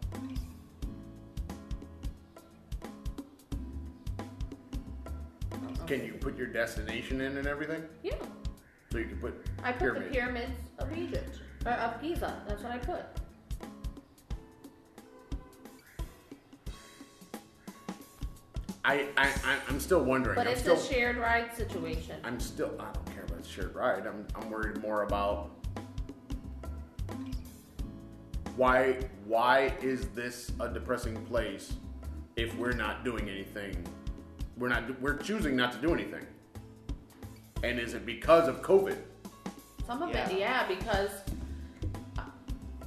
I 5.51 5.55
don't 5.57 5.77
know. 5.79 5.85
Can 5.85 6.05
you 6.05 6.13
put 6.13 6.37
your 6.37 6.47
destination 6.47 7.21
in 7.21 7.37
and 7.37 7.47
everything? 7.47 7.83
Yeah, 8.03 8.15
So 8.91 8.97
you 8.97 9.05
can 9.05 9.17
put 9.17 9.45
I 9.63 9.71
put 9.71 9.79
pyramid. 9.79 10.05
the 10.09 10.13
pyramids 10.13 10.59
of 10.79 10.97
Egypt 10.97 11.39
or 11.65 11.71
of 11.73 12.01
Giza. 12.01 12.41
That's 12.47 12.63
what 12.63 12.71
I 12.71 12.77
put. 12.79 13.01
I, 18.83 19.07
I, 19.17 19.27
I 19.43 19.57
I'm 19.67 19.79
still 19.79 20.03
wondering. 20.03 20.35
But 20.35 20.45
I'm 20.45 20.53
it's 20.53 20.61
still, 20.61 20.75
a 20.77 20.81
shared 20.83 21.17
ride 21.17 21.55
situation. 21.55 22.17
I'm 22.23 22.39
still. 22.39 22.71
I 22.79 22.91
don't 22.93 23.05
care 23.15 23.23
about 23.23 23.43
shared 23.43 23.73
ride. 23.73 24.05
I'm 24.05 24.27
I'm 24.35 24.49
worried 24.51 24.79
more 24.79 25.03
about 25.03 25.54
why 28.55 28.97
why 29.25 29.73
is 29.81 30.07
this 30.09 30.51
a 30.59 30.69
depressing 30.69 31.15
place 31.25 31.73
if 32.35 32.55
we're 32.57 32.73
not 32.73 33.03
doing 33.03 33.29
anything? 33.29 33.75
We're 34.57 34.69
not. 34.69 34.99
We're 35.01 35.17
choosing 35.17 35.55
not 35.55 35.71
to 35.73 35.77
do 35.79 35.93
anything. 35.93 36.25
And 37.63 37.79
is 37.79 37.93
it 37.93 38.05
because 38.05 38.47
of 38.47 38.61
COVID? 38.61 38.97
Some 39.85 40.01
of 40.01 40.09
Yeah. 40.09 40.29
it, 40.29 40.39
yeah, 40.39 40.67
because 40.67 41.11
uh, 42.17 42.21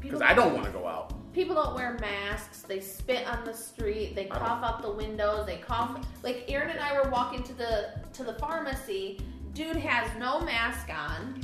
Because 0.00 0.22
I 0.22 0.35
don't 0.35 0.54
want 0.54 0.66
to 0.66 0.72
go 0.72 0.87
out. 0.87 1.12
People 1.33 1.54
don't 1.54 1.74
wear 1.74 1.96
masks. 2.00 2.62
They 2.62 2.81
spit 2.81 3.26
on 3.28 3.44
the 3.44 3.52
street. 3.52 4.14
They 4.16 4.24
cough 4.24 4.64
out 4.64 4.83
the 4.83 4.90
windows. 4.90 5.46
They 5.46 5.59
cough. 5.59 6.04
Like 6.22 6.44
Aaron 6.48 6.70
and 6.70 6.81
I 6.81 7.00
were 7.00 7.11
walking 7.11 7.42
to 7.44 7.52
the 7.52 8.00
to 8.14 8.24
the 8.24 8.35
pharmacy. 8.35 9.20
Dude 9.52 9.76
has 9.76 10.09
no 10.18 10.40
mask 10.40 10.88
on, 10.88 11.40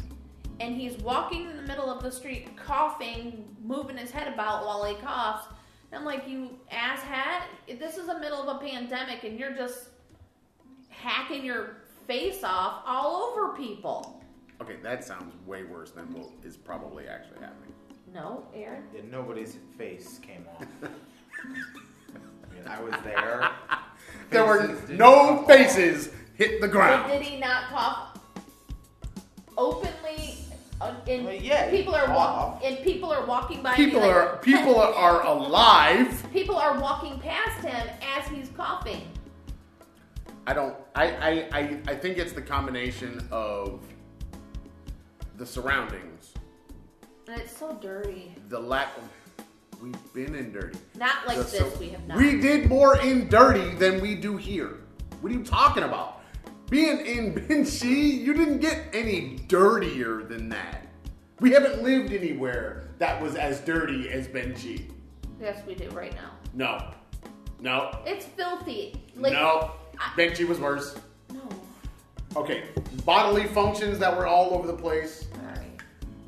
and 0.60 0.74
he's 0.76 0.96
walking 0.98 1.48
in 1.50 1.56
the 1.56 1.62
middle 1.62 1.90
of 1.90 2.02
the 2.02 2.10
street, 2.10 2.56
coughing, 2.56 3.44
moving 3.62 3.96
his 3.96 4.10
head 4.10 4.32
about 4.32 4.64
while 4.66 4.84
he 4.84 4.94
coughs. 4.96 5.46
And 5.92 5.98
I'm 6.00 6.04
like, 6.04 6.28
you 6.28 6.50
asshat! 6.72 7.42
This 7.78 7.96
is 7.98 8.06
the 8.06 8.18
middle 8.18 8.48
of 8.48 8.56
a 8.56 8.58
pandemic, 8.64 9.24
and 9.24 9.38
you're 9.38 9.54
just 9.54 9.88
hacking 10.88 11.44
your 11.44 11.76
face 12.06 12.42
off 12.44 12.82
all 12.86 13.16
over 13.32 13.54
people. 13.56 14.22
Okay, 14.60 14.76
that 14.82 15.04
sounds 15.04 15.32
way 15.46 15.64
worse 15.64 15.90
than 15.90 16.12
what 16.14 16.30
is 16.44 16.56
probably 16.56 17.08
actually 17.08 17.40
happening. 17.40 17.72
No, 18.12 18.46
Aaron. 18.54 18.84
Yeah, 18.94 19.00
nobody's 19.10 19.56
face 19.76 20.18
came 20.22 20.46
off. 20.56 20.66
I 21.44 22.54
mean, 22.54 22.66
I 22.68 22.80
was 22.80 22.94
there. 23.02 23.50
There 24.30 24.44
were 24.46 24.78
no 24.90 25.12
come 25.26 25.38
off. 25.40 25.46
faces 25.48 26.10
hit 26.34 26.60
the 26.60 26.68
But 26.68 26.72
ground. 26.72 27.10
did 27.12 27.22
he 27.22 27.38
not 27.40 27.68
cough 27.70 28.18
openly? 29.56 30.38
Uh, 30.84 30.94
And 31.10 31.24
Well, 31.24 31.34
yeah, 31.34 31.70
people 31.70 31.94
are 31.94 32.08
walk- 32.08 32.60
and 32.64 32.78
people 32.84 33.10
are 33.12 33.24
walking 33.26 33.62
by. 33.62 33.74
People 33.74 34.00
be 34.00 34.06
like, 34.06 34.16
are 34.16 34.36
people 34.38 34.80
are 34.80 35.24
alive. 35.26 36.24
people 36.32 36.56
are 36.56 36.78
walking 36.80 37.18
past 37.20 37.64
him 37.64 37.88
as 38.16 38.26
he's 38.28 38.48
coughing. 38.56 39.02
I 40.46 40.52
don't. 40.52 40.76
I, 40.94 41.04
I, 41.12 41.30
I, 41.58 41.80
I 41.88 41.94
think 41.94 42.18
it's 42.18 42.32
the 42.32 42.42
combination 42.42 43.26
of 43.30 43.80
the 45.36 45.46
surroundings, 45.46 46.32
And 47.28 47.40
it's 47.40 47.56
so 47.56 47.72
dirty. 47.80 48.34
the 48.48 48.60
lack. 48.60 48.96
of... 48.96 49.04
We've 49.82 50.12
been 50.14 50.34
in 50.34 50.52
dirty. 50.52 50.78
Not 50.96 51.26
like 51.26 51.36
The 51.38 51.42
this. 51.44 51.52
sur- 51.58 51.78
we 51.80 51.88
have 51.90 52.06
not. 52.06 52.16
We 52.18 52.40
did 52.40 52.68
more 52.68 52.98
in 53.00 53.28
dirty 53.28 53.74
than 53.74 54.00
we 54.00 54.14
do 54.14 54.36
here. 54.36 54.78
What 55.20 55.32
are 55.32 55.34
you 55.34 55.42
talking 55.44 55.82
about? 55.82 56.20
Being 56.74 57.06
in 57.06 57.32
Benchi, 57.34 58.18
you 58.20 58.34
didn't 58.34 58.58
get 58.58 58.86
any 58.92 59.36
dirtier 59.46 60.24
than 60.24 60.48
that. 60.48 60.84
We 61.38 61.52
haven't 61.52 61.84
lived 61.84 62.12
anywhere 62.12 62.88
that 62.98 63.22
was 63.22 63.36
as 63.36 63.60
dirty 63.60 64.08
as 64.10 64.26
Benchi. 64.26 64.90
yes, 65.40 65.62
we 65.68 65.76
do 65.76 65.88
right 65.90 66.12
now. 66.16 66.30
No, 66.52 66.90
no, 67.60 67.96
It's 68.04 68.24
filthy. 68.24 69.00
Like, 69.14 69.34
no. 69.34 69.70
I- 70.00 70.10
Benchi 70.20 70.48
was 70.48 70.58
worse. 70.58 70.96
No. 71.32 71.48
Okay, 72.34 72.64
bodily 73.04 73.44
functions 73.46 74.00
that 74.00 74.16
were 74.16 74.26
all 74.26 74.52
over 74.52 74.66
the 74.66 74.76
place. 74.76 75.28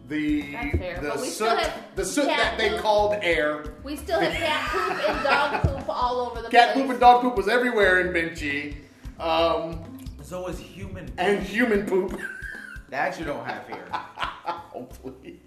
The 0.06 0.42
fair, 0.52 1.00
the 1.02 1.16
soot, 1.18 1.26
still 1.32 1.56
have 1.56 1.72
the 1.96 2.04
soot 2.04 2.28
cat 2.28 2.38
that 2.38 2.58
they 2.58 2.68
poop. 2.70 2.78
called 2.82 3.16
air. 3.22 3.64
We 3.82 3.96
still 3.96 4.20
have 4.20 4.32
cat 4.32 4.70
poop 4.70 5.08
and 5.08 5.24
dog 5.24 5.62
poop 5.78 5.88
all 5.88 6.20
over 6.20 6.40
the 6.40 6.48
Cat 6.50 6.74
place. 6.74 6.82
poop 6.84 6.90
and 6.92 7.00
dog 7.00 7.22
poop 7.22 7.36
was 7.36 7.48
everywhere 7.48 7.98
in 8.06 8.14
Benchi. 8.14 8.76
Um, 9.18 9.82
So 10.26 10.48
is 10.48 10.58
human. 10.58 11.08
and 11.18 11.40
human 11.42 11.86
poop. 11.86 12.20
That 12.88 13.18
you 13.18 13.24
don't 13.24 13.44
have 13.44 13.66
here. 13.66 13.84
Oh, 14.48 14.62
Hopefully. 14.70 15.40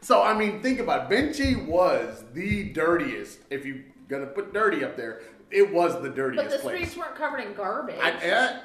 So 0.00 0.22
I 0.22 0.32
mean, 0.32 0.62
think 0.62 0.80
about 0.80 1.12
it. 1.12 1.14
Benchi 1.14 1.66
was 1.66 2.24
the 2.32 2.70
dirtiest. 2.72 3.40
If 3.50 3.66
you're 3.66 3.80
gonna 4.08 4.26
put 4.26 4.54
dirty 4.54 4.82
up 4.84 4.96
there, 4.96 5.20
it 5.50 5.70
was 5.70 6.00
the 6.02 6.08
dirtiest. 6.08 6.48
But 6.48 6.56
the 6.56 6.62
place. 6.62 6.76
streets 6.76 6.96
weren't 6.96 7.14
covered 7.14 7.40
in 7.40 7.52
garbage. 7.52 7.98
I, 8.00 8.60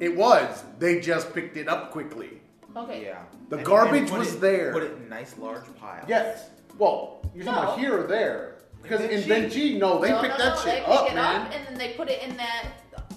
it 0.00 0.16
was. 0.16 0.64
They 0.78 1.00
just 1.00 1.34
picked 1.34 1.58
it 1.58 1.68
up 1.68 1.90
quickly. 1.90 2.40
okay. 2.74 3.02
Yeah. 3.04 3.22
The 3.50 3.58
And- 3.58 3.66
garbage 3.66 4.08
and 4.08 4.18
was 4.18 4.34
it- 4.34 4.40
there. 4.40 4.72
Put 4.72 4.82
it 4.84 4.92
in 4.92 5.08
nice 5.10 5.36
large 5.36 5.64
piles. 5.78 6.06
Yes. 6.08 6.48
Well, 6.78 7.20
you're 7.34 7.44
talking 7.44 7.62
about 7.64 7.78
here 7.78 7.98
or 8.00 8.06
there? 8.06 8.56
Because 8.82 9.02
in 9.02 9.20
Benji. 9.22 9.50
Benji, 9.74 9.78
no, 9.78 10.00
they 10.00 10.08
no, 10.10 10.20
picked 10.22 10.38
no, 10.38 10.44
that 10.44 10.54
no, 10.56 10.62
shit 10.62 10.64
they 10.64 10.80
pick 10.80 10.88
up, 10.88 11.10
it 11.10 11.14
man. 11.14 11.40
up 11.42 11.52
and 11.54 11.66
then 11.66 11.78
they 11.78 11.92
put 11.94 12.08
it 12.08 12.22
in 12.22 12.36
that 12.38 12.68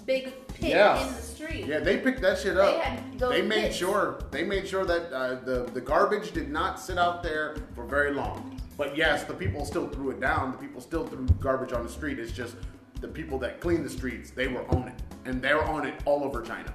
big 0.04 0.32
Yeah. 0.60 1.06
in 1.06 1.14
the 1.14 1.20
street. 1.22 1.66
Yeah, 1.66 1.80
they 1.80 1.98
picked 1.98 2.20
that 2.22 2.38
shit 2.38 2.54
They 2.54 2.60
up. 2.60 2.82
had 2.82 3.18
those 3.18 3.30
They 3.32 3.42
made 3.42 3.62
pits. 3.62 3.76
sure 3.76 4.18
they 4.30 4.42
made 4.44 4.66
sure 4.66 4.84
that 4.84 5.12
uh, 5.12 5.34
the 5.44 5.68
the 5.72 5.80
garbage 5.80 6.32
did 6.32 6.48
not 6.50 6.80
sit 6.80 6.98
out 6.98 7.22
there 7.22 7.56
for 7.74 7.84
very 7.84 8.12
long. 8.12 8.60
But 8.76 8.96
yes, 8.96 9.24
the 9.24 9.34
people 9.34 9.64
still 9.64 9.88
threw 9.88 10.10
it 10.10 10.20
down. 10.20 10.52
The 10.52 10.58
people 10.58 10.80
still 10.80 11.06
threw 11.06 11.26
garbage 11.40 11.72
on 11.72 11.82
the 11.82 11.88
street. 11.90 12.18
It's 12.18 12.32
just 12.32 12.56
the 13.00 13.08
people 13.08 13.38
that 13.38 13.60
clean 13.60 13.82
the 13.82 13.90
streets, 13.90 14.30
they 14.30 14.48
were 14.48 14.66
on 14.74 14.88
it, 14.88 14.94
and 15.26 15.40
they're 15.42 15.62
on 15.62 15.86
it 15.86 15.94
all 16.06 16.24
over 16.24 16.40
China. 16.42 16.72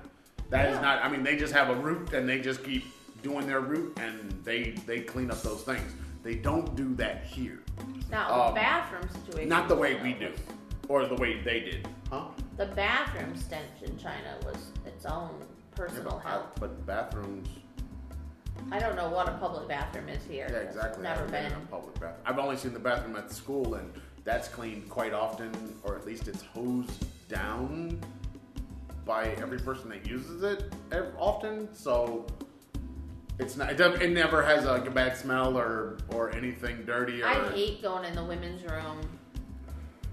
That 0.50 0.70
is 0.70 0.76
Yeah. 0.76 0.82
not. 0.82 1.04
I 1.06 1.10
mean, 1.10 1.24
they 1.24 1.36
just 1.36 1.54
have 1.54 1.70
a 1.70 1.76
route 1.76 2.14
and 2.14 2.28
they 2.28 2.40
just 2.40 2.64
keep 2.64 2.84
doing 3.24 3.46
their 3.48 3.60
route, 3.62 3.98
and 4.00 4.32
they 4.44 4.76
they 4.88 5.02
clean 5.02 5.30
up 5.32 5.42
those 5.42 5.62
things. 5.64 5.94
They 6.24 6.36
don't 6.36 6.76
do 6.76 6.94
that 6.96 7.24
here. 7.24 7.60
Now 8.12 8.28
the 8.28 8.44
Um, 8.50 8.54
bathroom 8.56 9.08
situation. 9.10 9.50
Not 9.50 9.68
the 9.68 9.76
way 9.76 9.96
we 9.96 10.14
do, 10.14 10.32
or 10.88 11.06
the 11.06 11.16
way 11.16 11.42
they 11.42 11.60
did, 11.62 11.88
huh? 12.10 12.26
The 12.58 12.66
bathroom 12.68 13.36
stench 13.36 13.82
in 13.84 13.98
China 13.98 14.36
was 14.46 14.58
its 14.86 15.06
own 15.06 15.30
personal 15.76 16.22
Yeah, 16.24 16.32
health. 16.32 16.48
but 16.60 16.86
bathrooms. 16.86 17.48
I 18.72 18.80
don't 18.80 18.96
know 18.96 19.10
what 19.10 19.28
a 19.28 19.34
public 19.34 19.68
bathroom 19.68 20.08
is 20.10 20.24
here. 20.30 20.48
Yeah, 20.52 20.60
exactly. 20.60 21.04
Never 21.04 21.24
I've 21.24 21.32
been. 21.32 21.46
in 21.46 21.52
a 21.54 21.60
public 21.70 21.94
bathroom. 21.96 22.14
I've 22.26 22.38
only 22.40 22.58
seen 22.58 22.74
the 22.74 22.80
bathroom 22.80 23.16
at 23.16 23.28
the 23.28 23.34
school, 23.34 23.76
and 23.76 23.92
that's 24.24 24.48
cleaned 24.48 24.88
quite 24.90 25.14
often, 25.14 25.52
or 25.84 25.96
at 25.96 26.06
least 26.06 26.28
it's 26.28 26.44
hosed 26.44 27.06
down 27.28 28.00
by 29.06 29.30
every 29.42 29.58
person 29.60 29.90
that 29.90 30.06
uses 30.06 30.44
it 30.44 30.72
often. 31.18 31.74
So 31.74 32.28
it's 33.40 33.58
not. 33.58 33.72
It, 33.72 33.78
doesn't, 33.78 34.02
it 34.02 34.12
never 34.12 34.44
has 34.44 34.66
like 34.66 34.86
a 34.86 34.92
bad 34.92 35.18
smell 35.18 35.58
or 35.58 35.98
or 36.10 36.32
anything 36.36 36.84
dirty. 36.86 37.24
Or, 37.24 37.28
I 37.28 37.50
hate 37.52 37.82
going 37.82 38.06
in 38.06 38.16
the 38.16 38.24
women's 38.24 38.64
room 38.64 39.00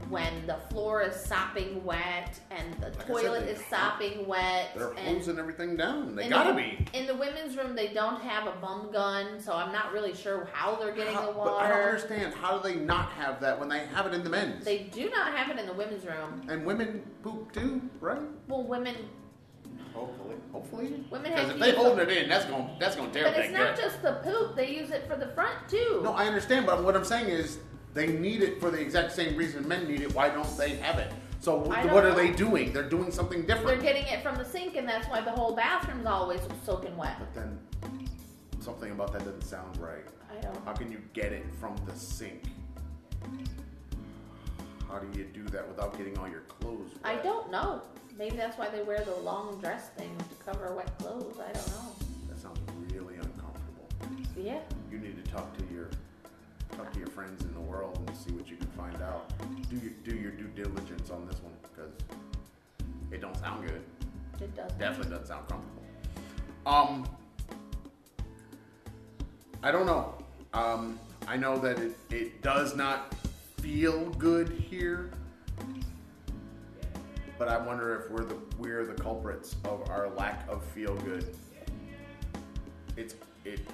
when 0.09 0.46
the 0.46 0.56
floor 0.70 1.02
is 1.02 1.14
sopping 1.14 1.84
wet 1.84 2.38
and 2.50 2.74
the 2.80 2.86
Like 2.86 2.94
I 2.94 2.98
said, 2.98 3.06
toilet 3.06 3.48
is 3.48 3.61
sopping 3.66 4.26
wet. 4.26 4.70
They're 4.76 4.90
and 4.90 5.18
hosing 5.18 5.38
everything 5.38 5.76
down. 5.76 6.14
They 6.16 6.28
gotta 6.28 6.50
the, 6.52 6.56
be. 6.56 6.86
In 6.94 7.06
the 7.06 7.14
women's 7.14 7.56
room, 7.56 7.74
they 7.74 7.88
don't 7.88 8.20
have 8.22 8.46
a 8.46 8.52
bum 8.61 8.90
gun, 8.92 9.40
so 9.40 9.52
I'm 9.52 9.72
not 9.72 9.92
really 9.92 10.14
sure 10.14 10.48
how 10.52 10.76
they're 10.76 10.94
getting 10.94 11.14
How- 11.14 11.26
the 11.26 11.32
but 11.32 11.56
I 11.56 11.68
don't 11.68 11.80
understand. 11.80 12.34
How 12.34 12.59
do 12.59 12.68
they 12.68 12.76
not 12.76 13.11
have 13.12 13.40
that 13.40 13.59
when 13.59 13.68
they 13.68 13.80
have 13.94 14.06
it 14.06 14.14
in 14.14 14.24
the 14.24 14.30
men's? 14.30 14.64
They 14.64 14.84
do 14.92 15.11
not 15.11 15.34
have 15.36 15.50
it 15.50 15.59
in 15.61 15.66
the 15.66 15.74
women's 15.74 16.04
room. 16.06 16.42
and 16.48 16.64
women 16.64 17.02
poop 17.22 17.52
too, 17.52 17.82
right? 18.00 18.22
Well, 18.48 18.64
women, 18.64 18.94
Hopefully. 19.94 20.36
Hopefully. 20.52 21.04
Women 21.11 21.32
Because 21.32 21.46
have 21.48 21.50
if 21.56 21.59
they 21.61 21.68
use 21.68 21.76
holding 21.76 22.09
it 22.09 22.16
in, 22.16 22.28
that's 22.28 22.44
gonna 22.44 22.76
that's 22.78 22.94
gonna 22.94 23.11
tear 23.12 23.24
but 23.24 23.34
up 23.34 23.38
it's 23.40 23.52
not 23.52 23.74
gut. 23.74 23.80
just 23.84 24.00
the 24.02 24.12
poop. 24.22 24.54
They 24.54 24.70
use 24.70 24.90
it 24.90 25.09
for 25.09 25.16
the 25.16 25.26
front 25.28 25.56
too. 25.68 26.00
No, 26.04 26.12
I 26.12 26.26
understand, 26.26 26.66
but 26.66 26.84
what 26.84 26.94
I'm 26.94 27.04
saying 27.04 27.26
is 27.28 27.59
they 27.99 28.07
need 28.07 28.42
it 28.42 28.61
for 28.61 28.70
the 28.70 28.80
exact 28.80 29.11
same 29.12 29.36
reason 29.36 29.66
men 29.66 29.88
need 29.88 30.03
it. 30.03 30.14
Why 30.14 30.28
don't 30.28 30.57
they 30.57 30.76
have 30.76 30.99
it? 30.99 31.12
So 31.40 31.70
I 31.70 31.80
wh- 31.80 31.84
don't 31.84 31.94
what 31.94 32.05
are 32.05 32.14
they 32.14 32.30
doing? 32.30 32.72
They're 32.72 32.88
doing 32.88 33.11
something 33.11 33.42
different. 33.42 33.66
They're 33.66 33.92
getting 33.92 34.07
it 34.07 34.22
from 34.22 34.36
the 34.36 34.44
sink, 34.44 34.76
and 34.76 34.88
that's 34.88 35.09
why 35.09 35.20
the 35.20 35.32
whole 35.32 35.55
bathroom's 35.57 36.07
always 36.07 36.40
soaking 36.64 36.96
wet. 36.96 37.16
but 37.18 37.34
then 37.34 37.59
something 38.61 38.92
about 38.92 39.12
that 39.12 39.24
doesn't 39.24 39.42
sound 39.42 39.76
right. 39.78 40.05
I 40.30 40.40
don't. 40.40 40.64
How 40.64 40.72
can 40.74 40.92
you 40.92 41.01
get 41.12 41.32
it 41.32 41.44
from 41.61 41.74
the 41.86 41.94
sink? 41.96 42.44
How 44.88 44.99
do 44.99 45.18
you 45.18 45.24
do 45.24 45.44
that 45.49 45.68
without 45.68 45.96
getting 45.99 46.16
all 46.18 46.28
your 46.28 46.42
clothes? 46.42 46.90
Wet? 47.03 47.18
I 47.18 47.22
don't 47.22 47.51
know. 47.51 47.82
Maybe 48.16 48.36
that's 48.36 48.57
why 48.59 48.68
they 48.68 48.82
wear 48.82 49.01
the 49.05 49.16
long 49.16 49.59
dress 49.61 49.90
things 49.96 50.22
to 50.28 50.44
cover 50.44 50.74
wet 50.74 50.96
clothes. 50.99 51.36
I 51.38 51.53
don't 51.53 51.68
know. 51.68 51.94
That 52.28 52.38
sounds 52.38 52.59
really 52.92 53.14
uncomfortable. 53.16 53.88
Yeah. 54.36 54.61
You 54.90 54.99
need 54.99 55.22
to 55.24 55.30
talk 55.30 55.57
to 55.59 55.64
your 55.72 55.90
talk 56.78 56.92
to 56.92 56.98
your 57.00 57.08
friends 57.08 57.42
in 57.42 57.52
the 57.54 57.60
world 57.60 57.98
and 58.06 58.16
see 58.16 58.30
what 58.30 58.48
you 58.48 58.56
can 58.56 58.68
find 58.68 59.02
out. 59.02 59.32
Do 59.68 59.76
your 59.76 59.92
do 60.04 60.14
your 60.14 60.30
due 60.30 60.46
diligence 60.54 61.10
on 61.10 61.26
this 61.26 61.42
one 61.42 61.52
because 61.62 61.92
it 63.10 63.20
don't 63.20 63.36
sound 63.36 63.66
good. 63.66 63.82
It 64.40 64.54
does. 64.54 64.70
Definitely 64.72 65.10
doesn't 65.10 65.26
sound 65.26 65.48
comfortable. 65.48 65.82
Um, 66.66 67.08
I 69.62 69.72
don't 69.72 69.86
know. 69.86 70.14
Um, 70.54 71.00
I 71.26 71.36
know 71.36 71.58
that 71.58 71.80
it, 71.80 71.96
it 72.10 72.42
does 72.42 72.76
not 72.76 73.12
feel 73.60 74.10
good 74.10 74.50
here, 74.50 75.10
but 77.38 77.48
I 77.48 77.58
wonder 77.58 77.96
if 77.96 78.10
we're 78.10 78.24
the 78.24 78.38
we're 78.56 78.84
the 78.84 78.94
culprits 78.94 79.56
of 79.64 79.90
our 79.90 80.10
lack 80.10 80.48
of 80.48 80.64
feel 80.64 80.94
good. 80.98 81.34
It's 82.96 83.16
it 83.44 83.66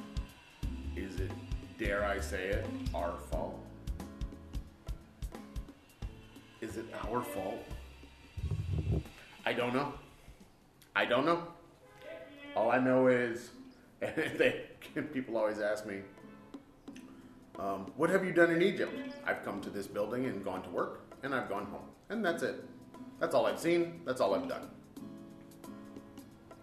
is 0.97 1.21
it 1.21 1.31
dare 1.79 2.05
I 2.05 2.21
say 2.21 2.49
it 2.49 2.67
our 2.95 3.15
fault? 3.31 3.61
Is 6.61 6.77
it 6.77 6.87
our 7.09 7.23
fault? 7.23 7.63
I 9.45 9.53
don't 9.53 9.75
know. 9.75 9.93
I 10.97 11.05
don't 11.05 11.27
know. 11.27 11.43
All 12.57 12.71
I 12.71 12.79
know 12.79 13.09
is, 13.09 13.51
and 14.01 14.15
they, 14.39 14.63
people 15.13 15.37
always 15.37 15.59
ask 15.59 15.87
me, 15.87 16.03
um, 17.59 17.93
"What 17.97 18.11
have 18.11 18.25
you 18.25 18.33
done 18.33 18.51
in 18.51 18.63
Egypt?" 18.63 18.93
I've 19.27 19.45
come 19.45 19.61
to 19.63 19.71
this 19.71 19.87
building 19.87 20.27
and 20.27 20.45
gone 20.45 20.63
to 20.63 20.71
work, 20.71 21.03
and 21.23 21.35
I've 21.35 21.49
gone 21.49 21.67
home, 21.67 21.89
and 22.09 22.25
that's 22.25 22.43
it. 22.43 22.65
That's 23.19 23.35
all 23.35 23.47
I've 23.47 23.59
seen. 23.59 24.01
That's 24.05 24.21
all 24.21 24.35
I've 24.35 24.49
done. 24.49 24.71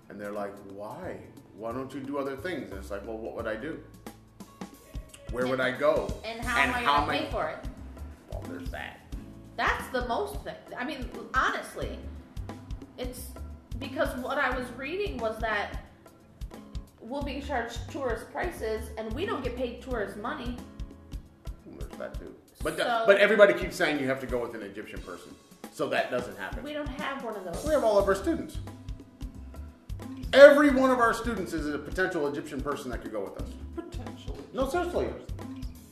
And 0.10 0.20
they're 0.20 0.32
like, 0.32 0.56
"Why? 0.72 1.18
Why 1.58 1.74
don't 1.74 1.94
you 1.94 2.00
do 2.00 2.18
other 2.18 2.38
things?" 2.38 2.72
And 2.72 2.80
it's 2.80 2.92
like, 2.92 3.06
"Well, 3.06 3.18
what 3.18 3.36
would 3.36 3.48
I 3.48 3.56
do? 3.56 3.84
Where 5.32 5.48
would 5.48 5.62
I 5.62 5.72
go? 5.72 6.14
And 6.26 6.42
how 6.42 6.60
am 6.62 6.74
I 6.76 6.84
going 6.84 7.20
to 7.20 7.26
pay 7.26 7.32
for 7.32 7.48
it? 7.50 7.58
Well, 8.32 8.44
there's 8.48 8.70
that. 8.72 9.00
That's 9.58 9.88
the 9.90 10.06
most 10.08 10.36
thing. 10.44 10.56
I 10.78 10.84
mean, 10.84 11.10
honestly, 11.34 11.98
it's 12.98 13.28
because 13.80 14.16
what 14.18 14.38
I 14.38 14.56
was 14.58 14.68
reading 14.78 15.18
was 15.18 15.38
that 15.40 15.86
we'll 17.00 17.22
be 17.24 17.42
charged 17.42 17.80
tourist 17.92 18.32
prices, 18.32 18.90
and 18.98 19.12
we 19.14 19.26
don't 19.26 19.44
get 19.44 19.56
paid 19.56 19.82
tourist 19.82 20.18
money. 20.18 20.56
Well, 21.66 21.78
There's 21.80 21.98
that 22.00 22.20
too. 22.20 22.34
But 22.64 22.78
the- 22.78 23.04
but 23.08 23.18
everybody 23.18 23.54
keeps 23.54 23.76
saying 23.76 24.00
you 24.00 24.08
have 24.08 24.20
to 24.20 24.28
go 24.28 24.40
with 24.40 24.54
an 24.54 24.62
Egyptian 24.62 25.02
person, 25.02 25.34
so 25.72 25.88
that 25.90 26.12
doesn't 26.12 26.38
happen. 26.38 26.64
We 26.64 26.74
don't 26.74 26.88
have 26.88 27.24
one 27.24 27.36
of 27.36 27.44
those. 27.44 27.64
We 27.66 27.72
have 27.72 27.84
all 27.84 27.98
of 27.98 28.08
our 28.08 28.16
students. 28.16 28.58
Every 30.34 30.70
one 30.70 30.92
of 30.92 31.00
our 31.00 31.14
students 31.14 31.54
is 31.54 31.68
a 31.74 31.78
potential 31.78 32.28
Egyptian 32.28 32.62
person 32.62 32.90
that 32.92 33.02
could 33.02 33.12
go 33.12 33.24
with 33.24 33.42
us. 33.42 33.50
Potentially. 34.54 34.54
No, 34.54 34.70
seriously. 34.70 35.08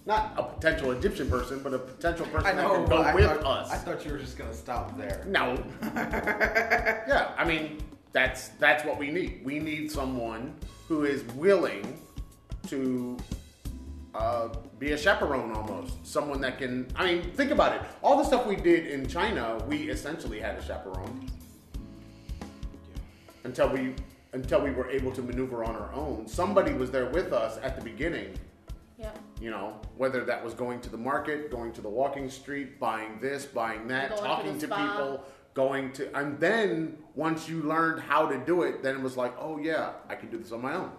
Not 0.06 0.34
a 0.38 0.44
potential 0.44 0.92
Egyptian 0.92 1.30
person, 1.30 1.60
but 1.62 1.74
a 1.74 1.80
potential 1.80 2.26
person 2.28 2.48
I 2.48 2.54
that 2.54 2.64
know, 2.64 2.80
could 2.80 2.90
go 2.90 2.98
I 2.98 3.14
with 3.14 3.42
thought, 3.42 3.46
us. 3.66 3.72
I 3.72 3.78
thought 3.78 4.04
you 4.06 4.12
were 4.12 4.18
just 4.18 4.38
gonna 4.38 4.54
stop 4.54 4.98
there. 4.98 5.24
no. 5.28 5.64
yeah, 5.84 7.32
I 7.38 7.46
mean 7.46 7.78
that's 8.12 8.50
that's 8.60 8.84
what 8.86 8.98
we 8.98 9.12
need. 9.12 9.42
We 9.44 9.60
need 9.60 9.92
someone 9.92 10.56
who 10.88 11.04
is 11.04 11.24
willing 11.36 12.00
to 12.68 13.18
uh, 14.16 14.50
be 14.80 14.94
a 14.94 14.98
chaperone 14.98 15.52
almost. 15.52 16.06
Someone 16.08 16.42
that 16.42 16.58
can. 16.58 16.88
I 16.96 17.06
mean, 17.06 17.32
think 17.34 17.52
about 17.52 17.76
it. 17.76 17.82
All 18.02 18.18
the 18.18 18.24
stuff 18.24 18.48
we 18.48 18.56
did 18.56 18.88
in 18.88 19.08
China, 19.08 19.64
we 19.68 19.90
essentially 19.90 20.40
had 20.40 20.58
a 20.58 20.64
chaperone 20.66 21.30
until 23.44 23.70
we 23.70 23.94
until 24.34 24.62
we 24.62 24.72
were 24.72 24.90
able 24.90 25.12
to 25.12 25.22
maneuver 25.22 25.64
on 25.64 25.76
our 25.76 25.94
own. 25.94 26.28
Somebody 26.28 26.74
was 26.74 26.90
there 26.90 27.10
with 27.10 27.32
us 27.34 27.60
at 27.62 27.76
the 27.76 27.84
beginning. 27.84 28.38
You 29.40 29.52
know, 29.52 29.80
whether 29.96 30.26
that 30.26 30.44
was 30.44 30.54
going 30.54 30.82
to 30.82 30.90
the 30.90 30.98
market, 30.98 31.50
going 31.50 31.72
to 31.74 31.82
the 31.82 31.90
walking 31.90 32.30
street, 32.30 32.80
buying 32.80 33.20
this, 33.22 33.46
buying 33.46 33.88
that, 33.88 34.10
Going 34.10 34.24
talking 34.24 34.58
the 34.58 34.68
to, 34.68 34.76
people, 34.76 35.24
going 35.54 35.94
to, 35.94 36.14
and 36.18 36.40
then 36.40 36.98
once 37.16 37.48
you 37.48 37.62
learned 37.64 38.02
how 38.02 38.28
to 38.28 38.38
do 38.38 38.64
it, 38.64 38.84
then 38.84 38.96
it 38.96 39.02
was 39.02 39.16
like, 39.16 39.34
oh 39.40 39.58
yeah, 39.58 39.92
I 40.10 40.16
can 40.16 40.30
do 40.30 40.38
this 40.38 40.52
on 40.52 40.62
my 40.62 40.74
own. 40.76 40.92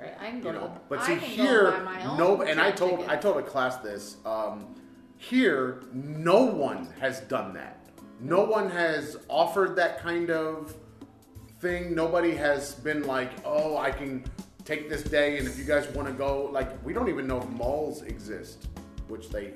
Right. 0.00 0.14
I 0.20 0.30
can 0.30 0.40
go 0.40 0.48
You 0.48 0.54
know, 0.54 0.66
to. 0.68 0.80
but 0.88 1.04
see 1.04 1.16
here, 1.16 1.64
go 1.64 1.70
buy 1.72 1.80
my 1.80 2.04
own 2.04 2.18
no, 2.18 2.42
and 2.42 2.60
I 2.60 2.70
told 2.72 3.04
I 3.08 3.16
told 3.16 3.36
a 3.36 3.42
class 3.42 3.76
this. 3.76 4.16
Um, 4.24 4.74
here, 5.18 5.82
no 5.92 6.42
one 6.42 6.88
has 6.98 7.20
done 7.20 7.52
that. 7.54 7.78
No 8.20 8.44
one 8.44 8.70
has 8.70 9.16
offered 9.28 9.76
that 9.76 10.00
kind 10.00 10.30
of 10.30 10.74
thing. 11.60 11.94
Nobody 11.94 12.34
has 12.34 12.74
been 12.74 13.06
like, 13.06 13.30
oh, 13.44 13.76
I 13.76 13.90
can 13.92 14.24
take 14.64 14.88
this 14.88 15.02
day, 15.02 15.38
and 15.38 15.46
if 15.46 15.58
you 15.58 15.64
guys 15.64 15.88
want 15.88 16.08
to 16.08 16.14
go, 16.14 16.48
like, 16.52 16.84
we 16.84 16.92
don't 16.92 17.08
even 17.08 17.26
know 17.26 17.38
if 17.38 17.48
malls 17.48 18.02
exist, 18.02 18.68
which 19.08 19.28
they 19.28 19.54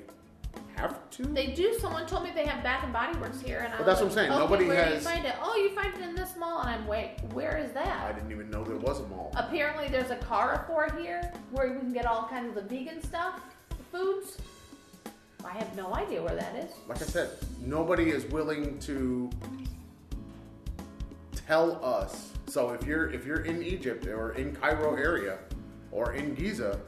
have 0.75 1.09
to. 1.11 1.23
They 1.23 1.47
do. 1.47 1.75
Someone 1.79 2.05
told 2.05 2.23
me 2.23 2.31
they 2.33 2.45
have 2.45 2.63
Bath 2.63 2.83
and 2.83 2.93
Body 2.93 3.17
Works 3.19 3.41
here, 3.41 3.59
and 3.59 3.73
I 3.73 3.77
But 3.77 3.85
that's 3.85 4.01
what 4.01 4.11
I'm 4.11 4.15
like, 4.15 4.27
saying. 4.27 4.31
Okay, 4.31 4.39
Nobody 4.39 4.65
where 4.67 4.89
do 4.89 4.95
you 4.95 4.99
find 4.99 5.25
it? 5.25 5.35
Oh, 5.41 5.55
you 5.55 5.69
find 5.69 5.93
it 5.95 6.01
in 6.01 6.15
this 6.15 6.35
mall, 6.37 6.61
and 6.61 6.69
I'm 6.69 6.87
wait. 6.87 7.17
Where 7.33 7.57
is 7.57 7.71
that? 7.71 8.03
I 8.03 8.13
didn't 8.13 8.31
even 8.31 8.49
know 8.49 8.63
there 8.63 8.77
was 8.77 8.99
a 8.99 9.07
mall. 9.07 9.31
Apparently, 9.35 9.87
there's 9.87 10.11
a 10.11 10.17
Carrefour 10.17 10.95
here 10.99 11.31
where 11.51 11.71
we 11.71 11.79
can 11.79 11.93
get 11.93 12.05
all 12.05 12.27
kinds 12.27 12.49
of 12.49 12.55
the 12.55 12.61
vegan 12.61 13.01
stuff, 13.01 13.39
foods. 13.91 14.37
I 15.45 15.51
have 15.51 15.75
no 15.75 15.95
idea 15.95 16.21
where 16.21 16.35
that 16.35 16.55
is. 16.55 16.71
Like 16.87 17.01
I 17.01 17.05
said, 17.05 17.29
nobody 17.61 18.09
is 18.09 18.25
willing 18.25 18.79
to 18.79 19.29
tell 21.47 21.83
us. 21.83 22.33
So 22.47 22.71
if 22.71 22.85
you're 22.85 23.09
if 23.09 23.25
you're 23.25 23.41
in 23.41 23.61
Egypt 23.61 24.07
or 24.07 24.31
in 24.33 24.55
Cairo 24.55 24.95
area 24.95 25.37
or 25.91 26.13
in 26.13 26.33
Giza, 26.33 26.79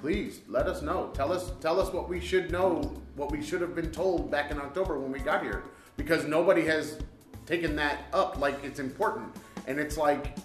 please 0.00 0.40
let 0.46 0.66
us 0.66 0.80
know. 0.80 1.10
Tell 1.12 1.32
us 1.32 1.52
tell 1.60 1.80
us 1.80 1.92
what 1.92 2.08
we 2.08 2.20
should 2.20 2.52
know, 2.52 2.94
what 3.16 3.32
we 3.32 3.42
should 3.42 3.60
have 3.60 3.74
been 3.74 3.90
told 3.90 4.30
back 4.30 4.52
in 4.52 4.58
October 4.58 4.98
when 4.98 5.10
we 5.10 5.18
got 5.18 5.42
here, 5.42 5.64
because 5.96 6.24
nobody 6.24 6.64
has 6.66 6.98
taken 7.46 7.74
that 7.76 8.04
up 8.12 8.38
like 8.38 8.62
it's 8.62 8.78
important. 8.78 9.34
And 9.66 9.80
it's 9.80 9.96
like 9.96 10.36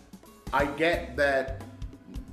I 0.51 0.65
get 0.65 1.15
that 1.17 1.63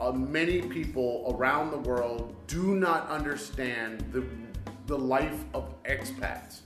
uh, 0.00 0.10
many 0.12 0.62
people 0.62 1.36
around 1.36 1.70
the 1.70 1.78
world 1.78 2.34
do 2.46 2.74
not 2.74 3.06
understand 3.10 4.00
the 4.12 4.24
the 4.86 4.98
life 4.98 5.44
of 5.52 5.74
expats 5.82 6.60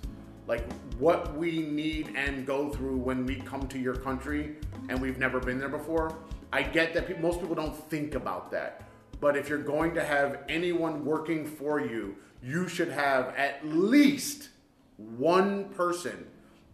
like 0.47 0.65
what 1.03 1.37
we 1.37 1.63
need 1.63 2.13
and 2.15 2.47
go 2.47 2.69
through 2.69 2.97
when 2.97 3.27
we 3.27 3.35
come 3.35 3.67
to 3.67 3.77
your 3.77 3.97
country 3.97 4.55
and 4.89 5.01
we've 5.01 5.19
never 5.19 5.41
been 5.41 5.59
there 5.59 5.69
before. 5.69 6.17
I 6.53 6.63
get 6.63 6.95
that 6.95 7.21
most 7.21 7.41
people 7.41 7.57
don't 7.57 7.75
think 7.91 8.15
about 8.15 8.53
that. 8.53 8.85
But 9.21 9.37
if 9.37 9.49
you're 9.49 9.59
going 9.59 9.95
to 9.95 10.05
have 10.05 10.45
anyone 10.49 11.05
working 11.05 11.45
for 11.45 11.81
you, 11.81 12.15
you 12.41 12.69
should 12.69 12.91
have 12.91 13.35
at 13.37 13.67
least 13.67 14.51
one 14.97 15.71
person 15.71 16.25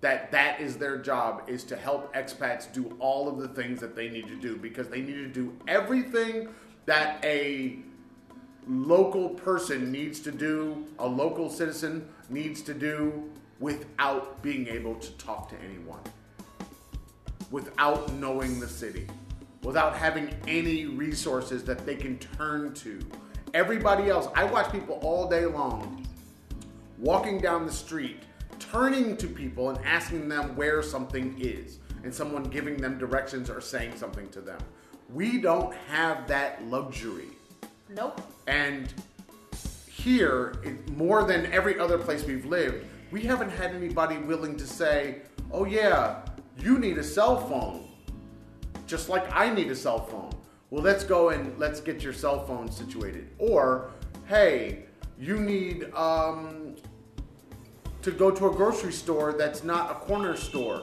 that 0.03 0.31
that 0.33 0.61
is 0.61 0.76
their 0.76 0.99
job 0.99 1.45
is 1.47 1.64
to 1.64 1.76
help 1.76 2.14
expats 2.14 2.70
do 2.70 2.95
all 3.01 3.31
of 3.31 3.39
the 3.39 3.49
things 3.49 3.81
that 3.81 3.97
they 3.97 4.11
need 4.11 4.29
to 4.29 4.37
do 4.37 4.57
because 4.59 4.91
they 4.91 5.01
need 5.01 5.14
to 5.14 5.29
do 5.29 5.57
everything 5.66 6.49
that 6.85 7.18
a 7.24 7.79
local 8.68 9.31
person 9.31 9.91
needs 9.91 10.20
to 10.20 10.31
do, 10.31 10.87
a 10.99 11.09
local 11.09 11.49
citizen 11.49 12.07
needs 12.29 12.61
to 12.61 12.74
do 12.74 13.31
without 13.61 14.42
being 14.42 14.66
able 14.68 14.94
to 14.96 15.11
talk 15.12 15.48
to 15.50 15.56
anyone, 15.62 16.00
without 17.50 18.12
knowing 18.14 18.61
the 18.61 18.68
city, 18.68 19.06
without 19.62 19.96
having 19.96 20.34
any 20.46 20.86
resources 20.86 21.64
that 21.64 21.84
they 21.84 21.96
can 21.96 22.18
turn 22.18 22.72
to. 22.74 23.00
Everybody 23.54 24.11
else, 24.11 24.28
I 24.34 24.44
watch 24.44 24.70
people 24.70 24.98
all 25.02 25.28
day 25.28 25.46
long 25.46 26.06
walking 26.98 27.40
down 27.40 27.64
the 27.64 27.72
street, 27.72 28.22
turning 28.59 29.16
to 29.16 29.26
people 29.26 29.70
and 29.70 29.84
asking 29.84 30.28
them 30.28 30.54
where 30.56 30.82
something 30.82 31.36
is, 31.40 31.78
and 32.04 32.14
someone 32.14 32.44
giving 32.44 32.76
them 32.76 32.98
directions 32.98 33.50
or 33.50 33.61
saying 33.61 33.96
something 33.96 34.28
to 34.30 34.40
them. 34.40 34.59
We 35.12 35.40
don't 35.40 35.74
have 35.88 36.26
that 36.28 36.64
luxury. 36.66 37.28
Nope. 37.88 38.20
And 38.46 38.92
here, 39.88 40.54
more 40.92 41.24
than 41.24 41.46
every 41.52 41.78
other 41.78 41.98
place 41.98 42.24
we've 42.24 42.44
lived, 42.44 42.84
we 43.11 43.22
haven't 43.22 43.50
had 43.50 43.74
anybody 43.74 44.18
willing 44.18 44.56
to 44.56 44.66
say, 44.66 45.22
oh, 45.50 45.64
yeah, 45.64 46.22
you 46.59 46.78
need 46.78 46.98
a 46.98 47.04
cell 47.04 47.48
phone, 47.48 47.88
just 48.86 49.09
like 49.09 49.24
I 49.32 49.52
need 49.52 49.70
a 49.70 49.76
cell 49.76 50.04
phone. 50.06 50.30
Well, 50.70 50.82
let's 50.82 51.04
go 51.04 51.30
and 51.30 51.59
let's 51.59 51.80
get 51.80 52.02
your 52.02 52.12
cell 52.12 52.44
phone 52.46 52.70
situated. 52.70 53.30
Or, 53.38 53.90
hey, 54.26 54.84
you 55.18 55.40
need 55.40 55.92
um, 55.94 56.76
to 58.02 58.11
go 58.11 58.30
to 58.30 58.48
a 58.48 58.50
grocery 58.50 58.92
store 58.92 59.32
that's 59.32 59.64
not 59.64 59.90
a 59.90 59.94
corner 59.94 60.36
store. 60.36 60.82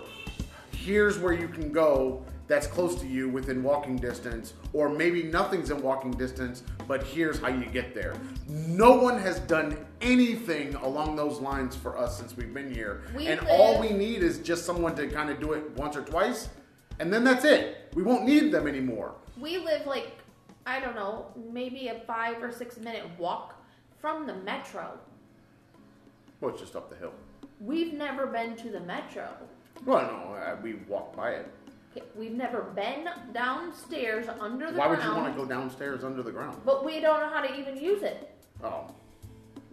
Here's 0.71 1.19
where 1.19 1.33
you 1.33 1.47
can 1.47 1.71
go 1.71 2.24
that's 2.47 2.67
close 2.67 2.99
to 3.01 3.07
you 3.07 3.27
within 3.29 3.63
walking 3.63 3.95
distance, 3.95 4.53
or 4.73 4.89
maybe 4.89 5.23
nothing's 5.23 5.71
in 5.71 5.81
walking 5.81 6.11
distance, 6.11 6.63
but 6.87 7.03
here's 7.03 7.39
how 7.39 7.47
you 7.47 7.65
get 7.65 7.95
there. 7.95 8.15
No 8.47 8.95
one 8.95 9.17
has 9.19 9.39
done 9.41 9.85
anything 10.01 10.75
along 10.75 11.15
those 11.15 11.39
lines 11.39 11.75
for 11.75 11.97
us 11.97 12.17
since 12.17 12.37
we've 12.37 12.53
been 12.53 12.71
here. 12.71 13.03
We 13.15 13.27
and 13.27 13.39
all 13.49 13.79
we 13.79 13.89
need 13.89 14.21
is 14.21 14.39
just 14.39 14.65
someone 14.65 14.95
to 14.95 15.07
kind 15.07 15.29
of 15.29 15.39
do 15.39 15.53
it 15.53 15.71
once 15.71 15.95
or 15.95 16.01
twice, 16.01 16.49
and 16.99 17.11
then 17.11 17.23
that's 17.23 17.45
it. 17.45 17.91
We 17.95 18.03
won't 18.03 18.25
need 18.25 18.51
them 18.51 18.67
anymore. 18.67 19.15
We 19.39 19.57
live 19.57 19.87
like, 19.87 20.11
I 20.65 20.79
don't 20.79 20.95
know, 20.95 21.27
maybe 21.51 21.87
a 21.87 21.99
five 22.01 22.43
or 22.43 22.51
six 22.51 22.77
minute 22.77 23.05
walk 23.17 23.55
from 23.99 24.27
the 24.27 24.35
metro. 24.35 24.99
Well, 26.41 26.51
it's 26.51 26.61
just 26.61 26.75
up 26.75 26.89
the 26.89 26.95
hill. 26.95 27.13
We've 27.59 27.93
never 27.93 28.27
been 28.27 28.55
to 28.57 28.69
the 28.69 28.81
metro. 28.81 29.29
Well, 29.85 30.01
no, 30.03 30.33
uh, 30.35 30.57
we 30.61 30.75
walk 30.87 31.15
by 31.15 31.31
it. 31.31 31.51
We've 32.15 32.33
never 32.33 32.61
been 32.61 33.07
downstairs 33.33 34.27
under 34.39 34.67
the 34.67 34.73
ground. 34.73 34.77
Why 34.77 34.87
would 34.87 35.03
you 35.03 35.15
want 35.15 35.33
to 35.33 35.41
go 35.41 35.47
downstairs 35.47 36.03
under 36.03 36.23
the 36.23 36.31
ground? 36.31 36.57
But 36.65 36.85
we 36.85 36.99
don't 36.99 37.19
know 37.19 37.29
how 37.29 37.41
to 37.41 37.59
even 37.59 37.77
use 37.77 38.03
it. 38.03 38.31
Oh, 38.63 38.87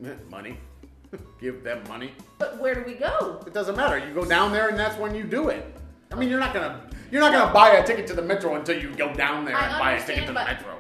eh, 0.05 0.15
money. 0.31 0.59
Give 1.41 1.63
them 1.63 1.83
money. 1.89 2.13
But 2.39 2.59
where 2.59 2.75
do 2.75 2.83
we 2.85 2.95
go? 2.95 3.43
It 3.47 3.55
doesn't 3.55 3.77
matter. 3.77 3.99
You 3.99 4.15
go 4.15 4.25
down 4.25 4.53
there, 4.53 4.69
and 4.69 4.79
that's 4.79 4.99
when 4.99 5.15
you 5.15 5.25
do 5.25 5.49
it. 5.49 5.75
I 6.11 6.15
mean, 6.15 6.29
you're 6.29 6.41
not 6.41 6.53
gonna 6.53 6.89
you're 7.11 7.21
not 7.21 7.33
gonna 7.33 7.53
buy 7.53 7.71
a 7.73 7.87
ticket 7.87 8.07
to 8.09 8.15
the 8.15 8.23
metro 8.23 8.55
until 8.55 8.81
you 8.81 8.95
go 8.95 9.13
down 9.15 9.45
there 9.45 9.57
I 9.57 9.67
and 9.69 9.79
buy 9.79 9.93
a 9.93 10.07
ticket 10.07 10.27
to 10.27 10.33
the 10.33 10.45
metro. 10.45 10.79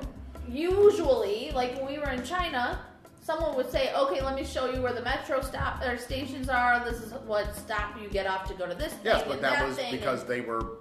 Usually, 0.49 1.51
like 1.53 1.77
when 1.77 1.87
we 1.87 1.99
were 1.99 2.11
in 2.11 2.23
China, 2.25 2.81
someone 3.23 3.57
would 3.57 3.71
say, 3.71 3.93
"Okay, 3.95 4.21
let 4.23 4.35
me 4.35 4.45
show 4.45 4.71
you 4.71 4.83
where 4.83 4.93
the 4.93 5.03
metro 5.03 5.41
stop 5.41 5.83
or 5.83 5.97
stations 5.97 6.49
are. 6.49 6.85
This 6.85 7.01
is 7.01 7.13
what 7.27 7.55
stop 7.57 8.01
you 8.01 8.09
get 8.09 8.27
off 8.27 8.47
to 8.49 8.55
go 8.55 8.67
to 8.67 8.75
this 8.75 8.95
Yes, 9.05 9.23
but 9.27 9.37
and 9.37 9.45
that 9.45 9.67
was 9.67 9.77
thing." 9.77 9.93
because 9.93 10.21
and- 10.21 10.31
they 10.31 10.41
were 10.43 10.79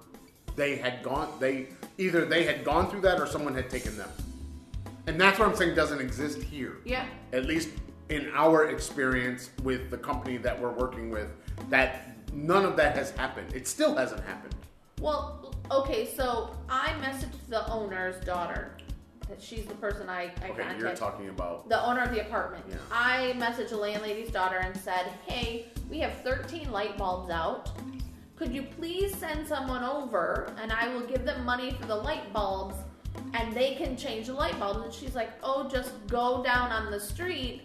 they 0.56 0.76
had 0.76 1.02
gone 1.02 1.28
they 1.40 1.68
either 1.98 2.24
they 2.24 2.44
had 2.44 2.64
gone 2.64 2.90
through 2.90 3.00
that 3.02 3.20
or 3.20 3.26
someone 3.26 3.54
had 3.54 3.68
taken 3.70 3.96
them. 3.96 4.08
And 5.06 5.20
that's 5.20 5.38
what 5.38 5.48
I'm 5.48 5.56
saying 5.56 5.74
doesn't 5.74 6.00
exist 6.00 6.40
here. 6.42 6.78
yeah, 6.84 7.06
At 7.32 7.44
least 7.44 7.70
in 8.08 8.30
our 8.34 8.66
experience 8.68 9.50
with 9.64 9.90
the 9.90 9.98
company 9.98 10.36
that 10.36 10.60
we're 10.60 10.70
working 10.72 11.10
with, 11.10 11.28
that 11.70 12.16
none 12.32 12.64
of 12.64 12.76
that 12.76 12.94
has 12.96 13.10
happened. 13.10 13.52
It 13.52 13.66
still 13.66 13.96
hasn't 13.96 14.22
happened. 14.24 14.54
Well, 15.00 15.54
okay, 15.72 16.06
so 16.14 16.56
I 16.68 16.90
messaged 17.00 17.34
the 17.48 17.68
owner's 17.68 18.24
daughter. 18.24 18.76
That 19.28 19.42
she's 19.42 19.64
the 19.64 19.74
person 19.74 20.08
I, 20.08 20.22
I 20.22 20.24
Okay, 20.24 20.46
contacted. 20.48 20.80
you're 20.80 20.94
talking 20.94 21.28
about 21.30 21.68
the 21.68 21.82
owner 21.84 22.02
of 22.02 22.10
the 22.12 22.20
apartment. 22.20 22.64
Yeah. 22.68 22.76
I 22.92 23.34
messaged 23.38 23.70
the 23.70 23.76
landlady's 23.78 24.30
daughter 24.30 24.58
and 24.58 24.76
said, 24.76 25.06
"Hey, 25.26 25.66
we 25.90 25.98
have 26.00 26.12
13 26.22 26.70
light 26.70 26.96
bulbs 26.98 27.30
out. 27.30 27.70
Could 28.42 28.52
you 28.52 28.62
please 28.64 29.14
send 29.14 29.46
someone 29.46 29.84
over 29.84 30.52
and 30.60 30.72
I 30.72 30.92
will 30.92 31.06
give 31.06 31.24
them 31.24 31.44
money 31.44 31.76
for 31.78 31.86
the 31.86 31.94
light 31.94 32.32
bulbs 32.32 32.74
and 33.34 33.52
they 33.54 33.76
can 33.76 33.96
change 33.96 34.26
the 34.26 34.32
light 34.32 34.58
bulbs?" 34.58 34.84
And 34.84 34.92
she's 34.92 35.14
like, 35.14 35.30
"Oh, 35.44 35.68
just 35.68 35.92
go 36.08 36.42
down 36.42 36.72
on 36.72 36.90
the 36.90 36.98
street 36.98 37.62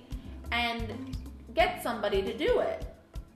and 0.52 1.18
get 1.56 1.82
somebody 1.82 2.22
to 2.22 2.38
do 2.38 2.60
it." 2.60 2.86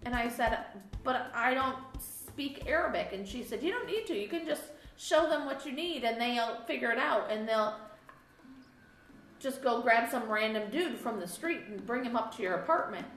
And 0.05 0.13
I 0.13 0.29
said, 0.29 0.59
"But 1.03 1.31
I 1.33 1.55
don't 1.55 1.79
speak 1.99 2.67
Arabic." 2.67 3.09
And 3.11 3.27
she 3.27 3.41
said, 3.41 3.63
"You 3.63 3.71
don't 3.71 3.87
need 3.87 4.05
to. 4.05 4.15
You 4.15 4.27
can 4.27 4.45
just 4.45 4.65
show 4.95 5.27
them 5.27 5.47
what 5.47 5.65
you 5.65 5.71
need 5.71 6.03
and 6.03 6.21
they'll 6.21 6.61
figure 6.67 6.91
it 6.91 6.99
out 6.99 7.31
and 7.31 7.49
they'll 7.49 7.75
just 9.39 9.63
go 9.63 9.81
grab 9.81 10.11
some 10.11 10.29
random 10.29 10.69
dude 10.69 10.95
from 10.95 11.19
the 11.19 11.27
street 11.27 11.61
and 11.67 11.83
bring 11.87 12.03
him 12.03 12.15
up 12.15 12.35
to 12.35 12.43
your 12.43 12.53
apartment. 12.53 13.07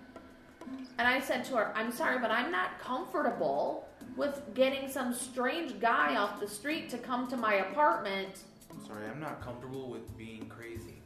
And 0.98 1.08
I 1.08 1.20
said 1.20 1.44
to 1.46 1.56
her, 1.56 1.72
I'm 1.74 1.90
sorry, 1.90 2.18
but 2.20 2.30
I'm 2.30 2.50
not 2.52 2.78
comfortable 2.78 3.88
with 4.16 4.42
getting 4.54 4.88
some 4.88 5.12
strange 5.12 5.80
guy 5.80 6.16
off 6.16 6.38
the 6.40 6.48
street 6.48 6.88
to 6.90 6.98
come 6.98 7.26
to 7.28 7.36
my 7.36 7.54
apartment 7.54 8.40
I'm 8.70 8.84
sorry, 8.86 9.06
I'm 9.08 9.20
not 9.20 9.40
comfortable 9.40 9.88
with 9.88 10.16
being 10.16 10.46
crazy. 10.48 11.02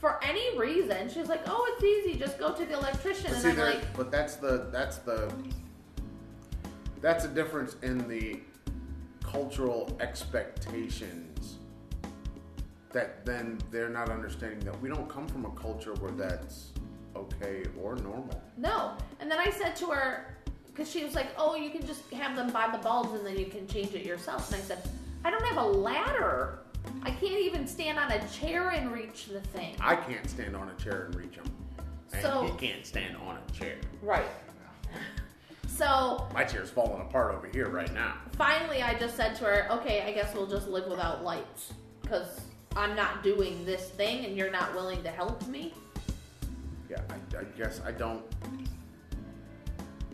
for 0.00 0.22
any 0.24 0.58
reason. 0.58 1.08
She's 1.08 1.28
like, 1.28 1.42
Oh, 1.46 1.64
it's 1.74 1.84
easy, 1.84 2.18
just 2.18 2.38
go 2.38 2.52
to 2.52 2.64
the 2.64 2.74
electrician. 2.74 3.24
But 3.26 3.32
And 3.34 3.42
see, 3.42 3.48
I'm 3.50 3.56
there, 3.56 3.64
like, 3.74 3.96
but 3.96 4.10
that's 4.10 4.36
the 4.36 4.68
that's 4.72 4.98
the 4.98 5.32
that's 7.00 7.24
a 7.24 7.28
difference 7.28 7.76
in 7.82 8.06
the 8.08 8.40
cultural 9.24 9.96
expectations 10.00 11.56
that 12.90 13.24
then 13.24 13.58
they're 13.70 13.88
not 13.88 14.10
understanding 14.10 14.60
that 14.60 14.78
we 14.82 14.88
don't 14.88 15.08
come 15.08 15.26
from 15.26 15.46
a 15.46 15.50
culture 15.50 15.94
where 15.94 16.10
that's 16.10 16.71
okay 17.16 17.64
or 17.80 17.96
normal. 17.96 18.42
No. 18.56 18.92
And 19.20 19.30
then 19.30 19.38
I 19.38 19.50
said 19.50 19.76
to 19.76 19.86
her, 19.86 20.34
because 20.66 20.90
she 20.90 21.04
was 21.04 21.14
like, 21.14 21.28
Oh, 21.36 21.54
you 21.54 21.70
can 21.70 21.86
just 21.86 22.08
have 22.12 22.36
them 22.36 22.50
buy 22.50 22.68
the 22.72 22.78
bulbs 22.78 23.12
and 23.12 23.26
then 23.26 23.36
you 23.38 23.46
can 23.46 23.66
change 23.66 23.94
it 23.94 24.04
yourself. 24.04 24.50
And 24.52 24.60
I 24.60 24.64
said, 24.64 24.78
I 25.24 25.30
don't 25.30 25.44
have 25.44 25.58
a 25.58 25.66
ladder. 25.66 26.60
I 27.04 27.10
can't 27.10 27.38
even 27.40 27.66
stand 27.66 27.98
on 27.98 28.10
a 28.10 28.26
chair 28.28 28.70
and 28.70 28.90
reach 28.90 29.26
the 29.26 29.40
thing. 29.40 29.76
I 29.80 29.94
can't 29.96 30.28
stand 30.28 30.56
on 30.56 30.68
a 30.68 30.82
chair 30.82 31.04
and 31.06 31.14
reach 31.14 31.36
them, 31.36 31.44
and 32.12 32.22
So- 32.22 32.42
he 32.44 32.66
can't 32.66 32.84
stand 32.84 33.16
on 33.18 33.38
a 33.38 33.52
chair. 33.52 33.76
Right. 34.02 34.26
So 35.68 36.26
My 36.34 36.44
chair's 36.44 36.70
falling 36.70 37.00
apart 37.00 37.34
over 37.34 37.46
here 37.48 37.68
right 37.68 37.92
now. 37.94 38.14
finally, 38.36 38.82
I 38.82 38.94
just 38.94 39.16
said 39.16 39.34
to 39.36 39.44
her, 39.44 39.66
okay, 39.70 40.02
I 40.02 40.12
guess 40.12 40.34
we'll 40.34 40.46
just 40.46 40.68
live 40.68 40.86
without 40.86 41.24
lights 41.24 41.72
because 42.02 42.40
I'm 42.76 42.94
not 42.94 43.22
doing 43.22 43.64
this 43.64 43.88
thing 43.90 44.24
and 44.26 44.36
you're 44.36 44.50
not 44.50 44.74
willing 44.74 45.02
to 45.02 45.10
help 45.10 45.46
me. 45.48 45.72
Yeah, 46.92 47.00
I, 47.08 47.40
I 47.40 47.44
guess 47.56 47.80
I 47.86 47.90
don't. 47.90 48.22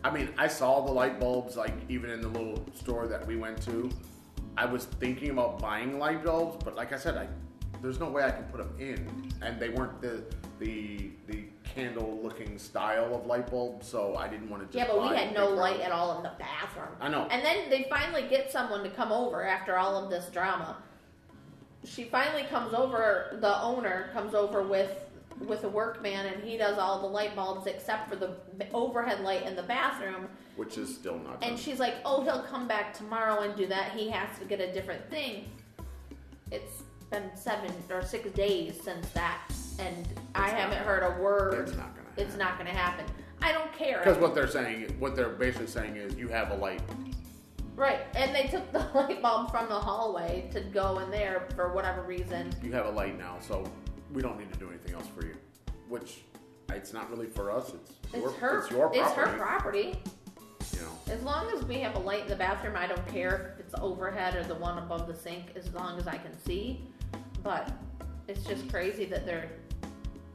I 0.05 0.11
mean, 0.11 0.29
I 0.39 0.47
saw 0.47 0.81
the 0.87 0.93
light 0.93 1.19
bulbs 1.19 1.57
like 1.57 1.75
even 1.89 2.09
in 2.09 2.21
the 2.21 2.29
little 2.29 2.65
store 2.73 3.09
that 3.09 3.27
we 3.27 3.35
went 3.35 3.61
to. 3.63 3.91
I 4.57 4.65
was 4.65 4.85
thinking 4.85 5.31
about 5.31 5.59
buying 5.59 5.99
light 5.99 6.25
bulbs, 6.25 6.63
but 6.65 6.77
like 6.77 6.93
I 6.93 6.97
said, 6.97 7.17
I 7.17 7.27
there's 7.83 7.99
no 7.99 8.09
way 8.09 8.23
I 8.23 8.31
can 8.31 8.45
put 8.45 8.59
them 8.59 8.73
in, 8.79 9.33
and 9.43 9.59
they 9.59 9.71
weren't 9.71 10.01
the 10.01 10.23
the 10.61 11.11
the 11.27 11.47
candle 11.65 12.21
looking 12.23 12.57
style 12.59 13.13
of 13.13 13.27
light 13.27 13.51
bulb, 13.51 13.83
so 13.83 14.15
I 14.15 14.29
didn't 14.29 14.49
want 14.49 14.63
to. 14.63 14.67
Just 14.67 14.77
Yeah, 14.77 14.87
but 14.87 15.11
we 15.11 15.17
had 15.17 15.35
no 15.35 15.49
light 15.49 15.81
at 15.81 15.91
all 15.91 16.17
in 16.19 16.23
the 16.23 16.33
bathroom. 16.39 16.95
I 17.01 17.09
know. 17.09 17.27
And 17.29 17.45
then 17.45 17.71
they 17.71 17.89
finally 17.91 18.29
get 18.31 18.53
someone 18.53 18.85
to 18.85 18.91
come 18.91 19.11
over 19.11 19.45
after 19.45 19.77
all 19.77 19.97
of 19.97 20.11
this 20.11 20.27
drama. 20.27 20.77
She 21.85 22.05
finally 22.05 22.45
comes 22.45 22.73
over. 22.73 23.37
The 23.41 23.61
owner 23.61 24.11
comes 24.13 24.35
over 24.35 24.63
with 24.63 25.08
with 25.47 25.65
a 25.65 25.69
workman, 25.69 26.27
and 26.27 26.43
he 26.43 26.57
does 26.57 26.79
all 26.79 27.01
the 27.01 27.07
light 27.07 27.35
bulbs 27.37 27.67
except 27.67 28.09
for 28.09 28.17
the 28.17 28.37
overhead 28.73 29.21
light 29.21 29.47
in 29.47 29.55
the 29.57 29.63
bathroom. 29.63 30.29
which 30.57 30.77
is 30.77 30.93
still 30.93 31.19
not. 31.19 31.35
And 31.43 31.53
done. 31.53 31.57
she's 31.57 31.79
like, 31.79 31.95
"Oh, 32.05 32.23
he'll 32.25 32.43
come 32.43 32.67
back 32.67 32.93
tomorrow 32.93 33.43
and 33.43 33.55
do 33.57 33.67
that. 33.69 33.93
He 33.93 34.09
has 34.11 34.29
to 34.41 34.45
get 34.45 34.61
a 34.61 34.73
different 34.73 35.09
thing." 35.11 35.49
It's 36.51 36.83
been 37.11 37.31
seven 37.37 37.71
or 37.91 38.03
six 38.03 38.29
days 38.31 38.81
since 38.83 39.09
that, 39.11 39.43
and 39.79 39.97
I 40.35 40.45
It's 40.45 40.53
not- 40.53 40.61
haven't 40.61 40.79
heard 40.79 41.03
a 41.05 41.21
word. 41.23 41.55
It's 41.69 41.77
not 41.77 41.95
gonna. 41.95 42.09
Happen. 42.09 42.25
It's 42.27 42.37
not 42.37 42.59
going 42.59 42.67
to 42.71 42.77
happen. 42.77 43.07
I 43.41 43.53
don't 43.53 43.73
care. 43.73 43.99
Because 43.99 44.19
what 44.19 44.35
they're 44.35 44.49
saying, 44.49 44.97
what 44.99 45.15
they're 45.15 45.29
basically 45.29 45.69
saying 45.69 45.95
is, 45.97 46.17
you 46.17 46.27
have 46.29 46.51
a 46.51 46.55
light. 46.57 46.81
Right, 47.77 48.01
and 48.17 48.35
they 48.35 48.49
took 48.49 48.73
the 48.73 48.81
light 48.95 49.23
bulb 49.23 49.53
from 49.53 49.69
the 49.69 49.79
hallway 49.79 50.49
to 50.53 50.61
go 50.61 50.99
in 50.99 51.11
there 51.13 51.47
for 51.55 51.73
whatever 51.73 52.03
reason. 52.03 52.53
You 52.61 52.73
have 52.73 52.87
a 52.87 52.91
light 52.91 53.17
now, 53.17 53.37
so 53.41 53.63
we 54.13 54.23
don't 54.23 54.39
need 54.39 54.53
to 54.53 54.59
do 54.59 54.69
anything 54.69 54.95
else 54.95 55.07
for 55.15 55.25
you. 55.25 55.35
Which, 55.89 56.21
it's 56.71 56.93
not 56.93 57.11
really 57.11 57.27
for 57.27 57.51
us. 57.51 57.73
It's, 57.75 57.93
It's 58.13 58.23
your, 58.23 58.33
her. 58.33 58.61
It's 58.61 58.71
your 58.71 58.89
property. 58.89 59.01
It's 59.01 59.13
her 59.13 59.39
property. 59.39 59.95
You 60.75 60.81
know. 60.81 61.13
As 61.13 61.23
long 61.23 61.51
as 61.57 61.65
we 61.65 61.77
have 61.77 61.97
a 61.97 61.99
light 61.99 62.23
in 62.23 62.29
the 62.29 62.37
bathroom, 62.37 62.77
I 62.77 62.87
don't 62.87 63.07
care 63.09 63.55
if 63.55 63.67
it's 63.67 63.75
overhead 63.81 64.35
or 64.37 64.45
the 64.45 64.55
one 64.55 64.79
above 64.79 65.07
the 65.07 65.15
sink, 65.15 65.53
as 65.57 65.73
long 65.73 65.99
as 65.99 66.07
I 66.07 66.17
can 66.17 66.39
see. 66.39 66.85
But 67.43 67.73
it's 68.27 68.45
just 68.45 68.69
crazy 68.69 69.07
that 69.07 69.25
they're 69.25 69.51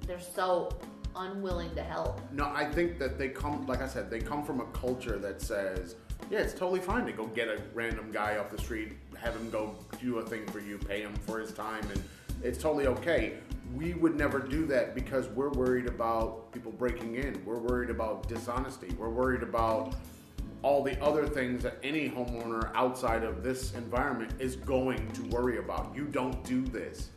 they're 0.07 0.19
so 0.19 0.69
unwilling 1.15 1.73
to 1.75 1.83
help. 1.83 2.19
No, 2.31 2.45
I 2.45 2.65
think 2.65 2.99
that 2.99 3.17
they 3.17 3.29
come, 3.29 3.65
like 3.67 3.81
I 3.81 3.87
said, 3.87 4.09
they 4.09 4.19
come 4.19 4.43
from 4.43 4.59
a 4.59 4.65
culture 4.67 5.17
that 5.19 5.41
says, 5.41 5.95
yeah, 6.29 6.39
it's 6.39 6.53
totally 6.53 6.79
fine 6.79 7.05
to 7.05 7.11
go 7.11 7.27
get 7.27 7.47
a 7.47 7.61
random 7.73 8.11
guy 8.11 8.37
off 8.37 8.49
the 8.49 8.57
street, 8.57 8.93
have 9.17 9.35
him 9.35 9.49
go 9.49 9.75
do 10.01 10.17
a 10.17 10.25
thing 10.25 10.45
for 10.47 10.59
you, 10.59 10.77
pay 10.77 11.01
him 11.01 11.13
for 11.25 11.39
his 11.39 11.51
time, 11.51 11.83
and 11.91 12.03
it's 12.43 12.57
totally 12.57 12.87
okay. 12.87 13.35
We 13.75 13.93
would 13.93 14.15
never 14.15 14.39
do 14.39 14.65
that 14.67 14.93
because 14.93 15.27
we're 15.29 15.49
worried 15.49 15.87
about 15.87 16.51
people 16.51 16.71
breaking 16.71 17.15
in. 17.15 17.43
We're 17.45 17.57
worried 17.57 17.89
about 17.89 18.27
dishonesty. 18.27 18.93
We're 18.97 19.09
worried 19.09 19.41
about 19.41 19.95
all 20.61 20.83
the 20.83 20.99
other 21.01 21.27
things 21.27 21.63
that 21.63 21.77
any 21.83 22.09
homeowner 22.09 22.71
outside 22.75 23.23
of 23.23 23.43
this 23.43 23.73
environment 23.73 24.33
is 24.39 24.55
going 24.55 25.11
to 25.11 25.23
worry 25.23 25.57
about. 25.57 25.93
You 25.95 26.05
don't 26.05 26.43
do 26.43 26.61
this. 26.61 27.09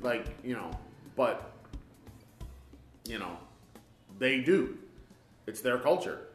Like, 0.00 0.26
you 0.44 0.54
know, 0.54 0.70
but 1.16 1.52
you 3.06 3.18
know, 3.18 3.36
they 4.18 4.40
do. 4.40 4.78
It's 5.46 5.60
their 5.60 5.78
culture. 5.78 6.27